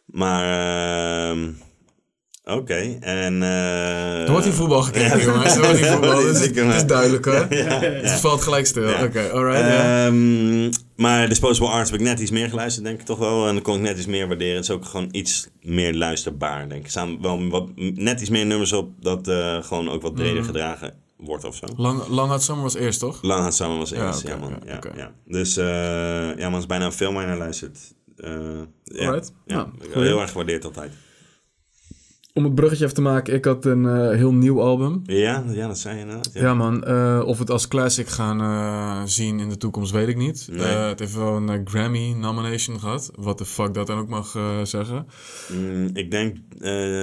[0.07, 0.43] Maar,
[1.31, 1.51] ehm,
[2.55, 2.97] oké.
[3.01, 3.43] En...
[3.43, 5.55] eh, Er wordt hier voetbal gekeken, jongens.
[5.55, 6.19] Er wordt hier voetbal.
[6.27, 6.87] Het is, Zeker, het is man.
[6.89, 7.47] duidelijk, hoor.
[7.57, 7.91] Ja, ja.
[7.91, 8.89] Het valt gelijk stil.
[8.89, 9.05] Ja.
[9.05, 9.61] Oké, alright.
[9.67, 10.07] ja.
[10.07, 13.47] Ehm, maar Disposable Arts heb ik net iets meer geluisterd, denk ik toch wel.
[13.47, 14.55] En dan kon ik net iets meer waarderen.
[14.55, 16.85] Het is ook gewoon iets meer luisterbaar, denk ik.
[16.85, 20.35] Er staan wel wat, net iets meer nummers op dat eh, gewoon ook wat breder
[20.37, 20.45] Mhm.
[20.47, 21.67] gedragen wordt of zo.
[21.77, 23.19] Lang, Lang Summer was eerst, toch?
[23.23, 24.53] Lang Hot Summer was Ja, eerst, ja, man.
[24.67, 25.11] ja, Ja, ja.
[25.27, 27.79] Dus eh, ja, man, het is bijna een film waar je naar luistert.
[28.85, 29.33] Ja, Alright.
[29.47, 29.55] ja,
[29.93, 30.93] Nou, heel erg gewaardeerd altijd.
[32.37, 35.03] Om het bruggetje even te maken, ik had een eh, heel nieuw album.
[35.05, 36.31] Ja, ja, dat zei je inderdaad.
[36.33, 36.85] Ja, man.
[36.85, 40.49] eh, of we het als classic gaan eh, zien in de toekomst, weet ik niet.
[40.51, 40.67] Nee.
[40.67, 43.11] Het heeft wel een eh, Grammy nomination gehad.
[43.15, 45.07] Wat de fuck dat dan ook mag zeggen.
[45.53, 46.37] Mm, ik denk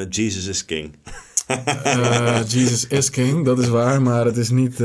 [0.09, 0.95] Jesus is King.
[2.47, 4.01] Jesus is King, dat is waar.
[4.01, 4.77] Maar het is niet,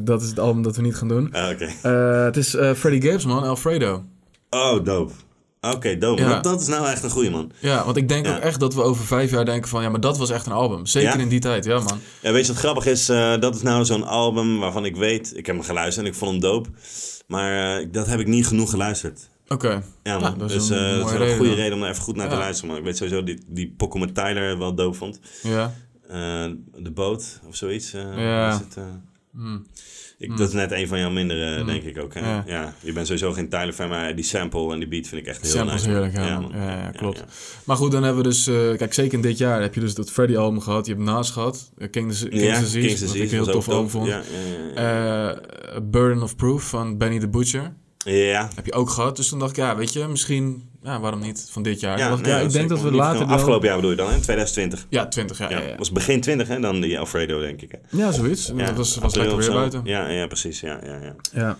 [0.00, 1.32] dat is het album dat we niet gaan doen.
[1.32, 1.88] Ah, Oké.
[2.24, 3.42] Het is Freddie Gibbs, man.
[3.42, 4.04] Alfredo.
[4.50, 5.12] Oh, dope.
[5.70, 6.22] Oké, dope.
[6.22, 6.40] Ja.
[6.40, 7.52] Dat, is nou echt een goeie, man.
[7.58, 8.36] Ja, want ik denk Ja.
[8.36, 9.82] ook echt dat we over vijf jaar denken van...
[9.82, 10.86] Ja, maar dat was echt een album.
[10.86, 11.22] Zeker Ja?
[11.22, 12.00] in die tijd, ja, man.
[12.20, 13.08] Ja, weet je wat grappig is?
[13.08, 15.36] Eh, dat is nou zo'n album waarvan ik weet...
[15.36, 16.68] Ik heb hem geluisterd en ik vond hem dope.
[17.26, 19.28] Maar eh, dat heb ik niet genoeg geluisterd.
[19.48, 19.82] Oké.
[20.02, 20.38] Ja, man.
[20.38, 22.28] dat is dus een eh, dat is een goede reden om er even goed naar
[22.28, 22.68] te luisteren.
[22.70, 22.78] Man.
[22.78, 25.20] Ik weet sowieso die, die Poco met Tyler wel dope vond.
[25.42, 25.72] Ja.
[26.76, 27.90] De boot of zoiets.
[27.90, 28.52] Ja.
[28.52, 28.76] is het,
[29.32, 29.66] Hmm.
[30.22, 30.36] Ik, Hmm.
[30.36, 31.66] Dat is net een van jouw mindere, Hmm.
[31.66, 32.14] denk ik ook.
[32.14, 32.20] Hè?
[32.20, 32.42] Ja.
[32.46, 32.74] Ja.
[32.80, 35.50] Je bent sowieso geen Tyler-fan, maar die sample en die beat vind ik echt heel
[35.50, 35.92] Sample is nice.
[35.92, 36.50] heerlijk, ja, Ja, man.
[36.50, 36.60] man.
[36.60, 37.24] Ja, ja, klopt.
[37.64, 38.46] Maar goed, dan hebben we dus...
[38.46, 40.86] eh, kijk, zeker in dit jaar heb je dus dat Freddie-album gehad.
[40.86, 41.70] Je hebt Nas gehad.
[41.78, 44.08] eh, King King's Disease, King's wat ik een heel tof album vond.
[44.74, 45.30] Eh,
[45.82, 47.72] Burden of Proof van Benny the Butcher.
[48.04, 48.48] Ja.
[48.54, 49.16] Heb je ook gehad.
[49.16, 50.70] Dus toen dacht ik, ja, weet je, misschien...
[50.82, 51.98] Ja, waarom niet van dit jaar?
[51.98, 53.36] Ja, Ik dacht, nee, ja, ik denk dat we later wel...
[53.36, 54.20] Afgelopen jaar bedoel je dan, hè?
[54.20, 54.86] 2020?
[54.88, 55.50] Ja, 20 jaar.
[55.50, 55.76] Ja, ja, ja.
[55.76, 56.60] was begin 20, hè?
[56.60, 57.70] Dan die Alfredo, denk ik.
[57.72, 57.78] Hè?
[57.98, 58.46] Ja, zoiets.
[58.46, 59.52] Dat was- was lekker weer zo.
[59.52, 59.80] buiten.
[59.84, 60.60] Ja, ja, precies.
[60.60, 61.14] Ja, ja, ja.
[61.32, 61.58] Ja.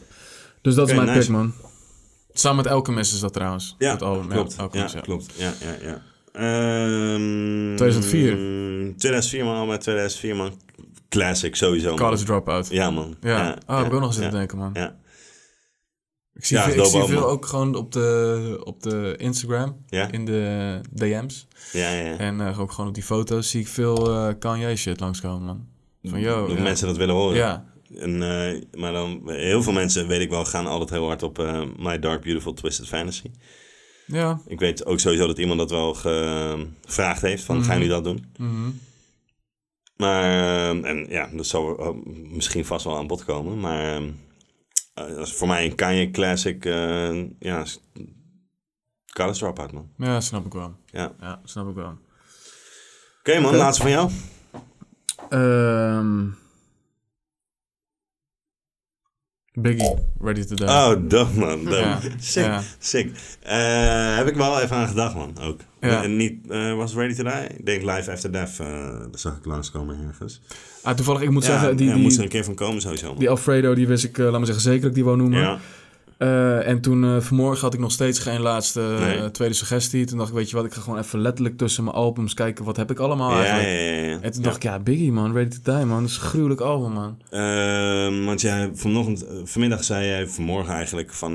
[0.61, 1.19] Dus dat is mijn nice.
[1.19, 1.53] pick, man.
[2.33, 3.75] Samen met Alchemist is dat trouwens.
[3.79, 4.29] Ja, dat album.
[4.29, 4.57] klopt.
[4.73, 5.33] Ja, klopt.
[5.37, 6.03] Ja, ja, ja.
[6.33, 8.95] Ehm, 2004.
[8.97, 9.69] 2004, man.
[9.69, 10.53] Met 2004, man.
[11.09, 11.97] Classic, sowieso, man.
[11.99, 12.69] College Dropout.
[12.71, 13.17] Ja, man.
[13.21, 13.57] Ja.
[13.67, 14.71] Oh, heb ik ook nog eens denken, man.
[14.75, 14.95] Ja.
[16.43, 20.11] Ik zie, Ja, veel, ik zie ook gewoon op de, op de Instagram, Ja?
[20.11, 21.47] in de DM's.
[21.73, 22.17] Ja, ja.
[22.19, 25.67] En eh, ook gewoon op die foto's zie ik veel eh Kanye shit langskomen, man.
[26.03, 27.37] Van, yo, Dat mensen dat willen horen.
[27.37, 27.65] Ja.
[27.97, 31.39] En, eh, maar dan, heel veel mensen, weet ik wel, gaan altijd heel hard op
[31.79, 33.31] My Dark Beautiful Twisted Fantasy.
[34.07, 34.41] Ja.
[34.47, 37.65] Ik weet ook sowieso dat iemand dat wel ge- gevraagd heeft, van Mhm.
[37.65, 38.25] gaan jullie dat doen?
[38.37, 38.71] Mhm.
[39.97, 41.95] Maar, en ja, dat zal
[42.31, 44.01] misschien vast wel aan bod komen, maar
[44.95, 47.65] dat is voor mij een Kanye classic, eh, ja,
[49.13, 49.91] College Dropout, man.
[49.97, 50.77] Ja, snap ik wel.
[50.87, 51.13] Ja.
[51.21, 51.99] Ja, snap ik wel.
[53.19, 54.11] Oké man, laatste van jou.
[55.29, 56.27] Ehm
[59.55, 60.67] Biggie, Ready to Die.
[60.67, 61.61] Oh, dope man.
[61.63, 62.63] Ja, Sick, ja.
[62.79, 63.11] sick.
[63.43, 65.61] Eh, heb ik wel even aan gedacht, man, ook.
[65.81, 66.03] Ja.
[66.03, 67.57] En niet, eh, was Ready to Die?
[67.57, 70.41] Ik denk Live After Death, eh, dat zag ik langskomen ergens.
[70.83, 73.07] Ah, toevallig, ik moet zeggen, die, ja, die, moest er een keer van komen sowieso,
[73.07, 73.19] man.
[73.19, 75.61] die Alfredo, die wist ik, laat maar zeggen, zeker dat ik die wou noemen.
[76.23, 79.31] Eh, en toen eh, vanmorgen had ik nog steeds geen laatste eh, Nee.
[79.31, 80.05] tweede suggestie.
[80.07, 82.65] Toen dacht ik, weet je wat, ik ga gewoon even letterlijk tussen mijn albums kijken,
[82.65, 83.69] wat heb ik allemaal Ja, eigenlijk.
[83.69, 84.19] ja, ja, ja.
[84.21, 86.61] En toen dacht ik, ja, Biggie man, Ready to Die man, dat is een gruwelijk
[86.61, 87.19] album man.
[87.31, 91.35] Ehm, want jij, vanochtend, vanmiddag zei jij, vanmorgen eigenlijk, van,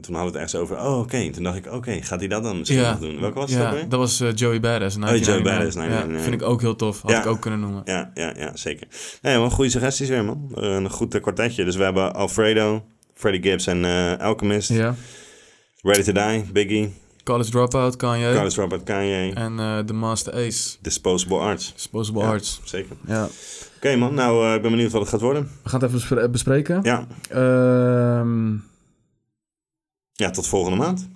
[0.00, 1.30] toen hadden we het ergens over, oh oké.
[1.30, 3.20] Toen dacht ik, oké, gaat hij dat dan misschien nog doen?
[3.20, 3.86] Welke was weer?
[3.88, 4.96] dat was Joey Badass.
[4.96, 5.42] Oh, Joey 1999.
[5.42, 6.22] Badass, Ja, 1999.
[6.22, 7.82] vind ik ook heel tof, had ik ook kunnen noemen.
[7.84, 8.86] Ja, ja, ja, zeker.
[9.22, 10.48] Nee, man, goede suggesties weer, man.
[10.54, 11.64] Een goed kwartetje.
[11.64, 12.84] Dus we hebben Alfredo,
[13.16, 14.68] Freddie Gibbs en eh, Alchemist.
[14.68, 14.94] Ja.
[15.82, 16.92] Ready to Die, Biggie.
[17.24, 18.32] College Dropout, Kanye.
[18.34, 19.32] College Dropout, Kanye.
[19.34, 20.76] En eh The Master Ace.
[20.80, 21.72] Disposable Arts.
[21.74, 22.60] Disposable Ja, Arts.
[22.64, 22.96] Zeker.
[23.06, 23.28] Ja.
[23.76, 25.42] Oké man, nou eh, ik ben benieuwd wat het gaat worden.
[25.62, 26.80] We gaan het even bespre- bespreken.
[26.82, 27.06] Ja.
[27.30, 28.52] Ehm,
[30.12, 31.08] Ja, tot volgende maand.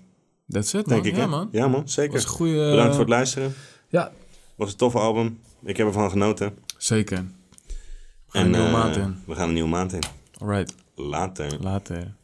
[0.48, 1.10] that's it, Denk man.
[1.10, 1.26] ik, ja, hè?
[1.28, 1.48] man.
[1.52, 2.12] Ja man, zeker.
[2.12, 3.54] Was een goede, Bedankt voor het luisteren.
[3.88, 4.12] Ja,
[4.56, 5.38] Was een toffe album.
[5.64, 6.54] Ik heb ervan genoten.
[6.78, 7.16] Zeker.
[7.16, 7.34] gaan
[8.32, 9.16] En een nieuwe eh, maand in.
[9.26, 10.00] We gaan een nieuwe maand in.
[10.40, 10.74] Alright.
[10.96, 11.50] Later.
[11.58, 12.14] Later.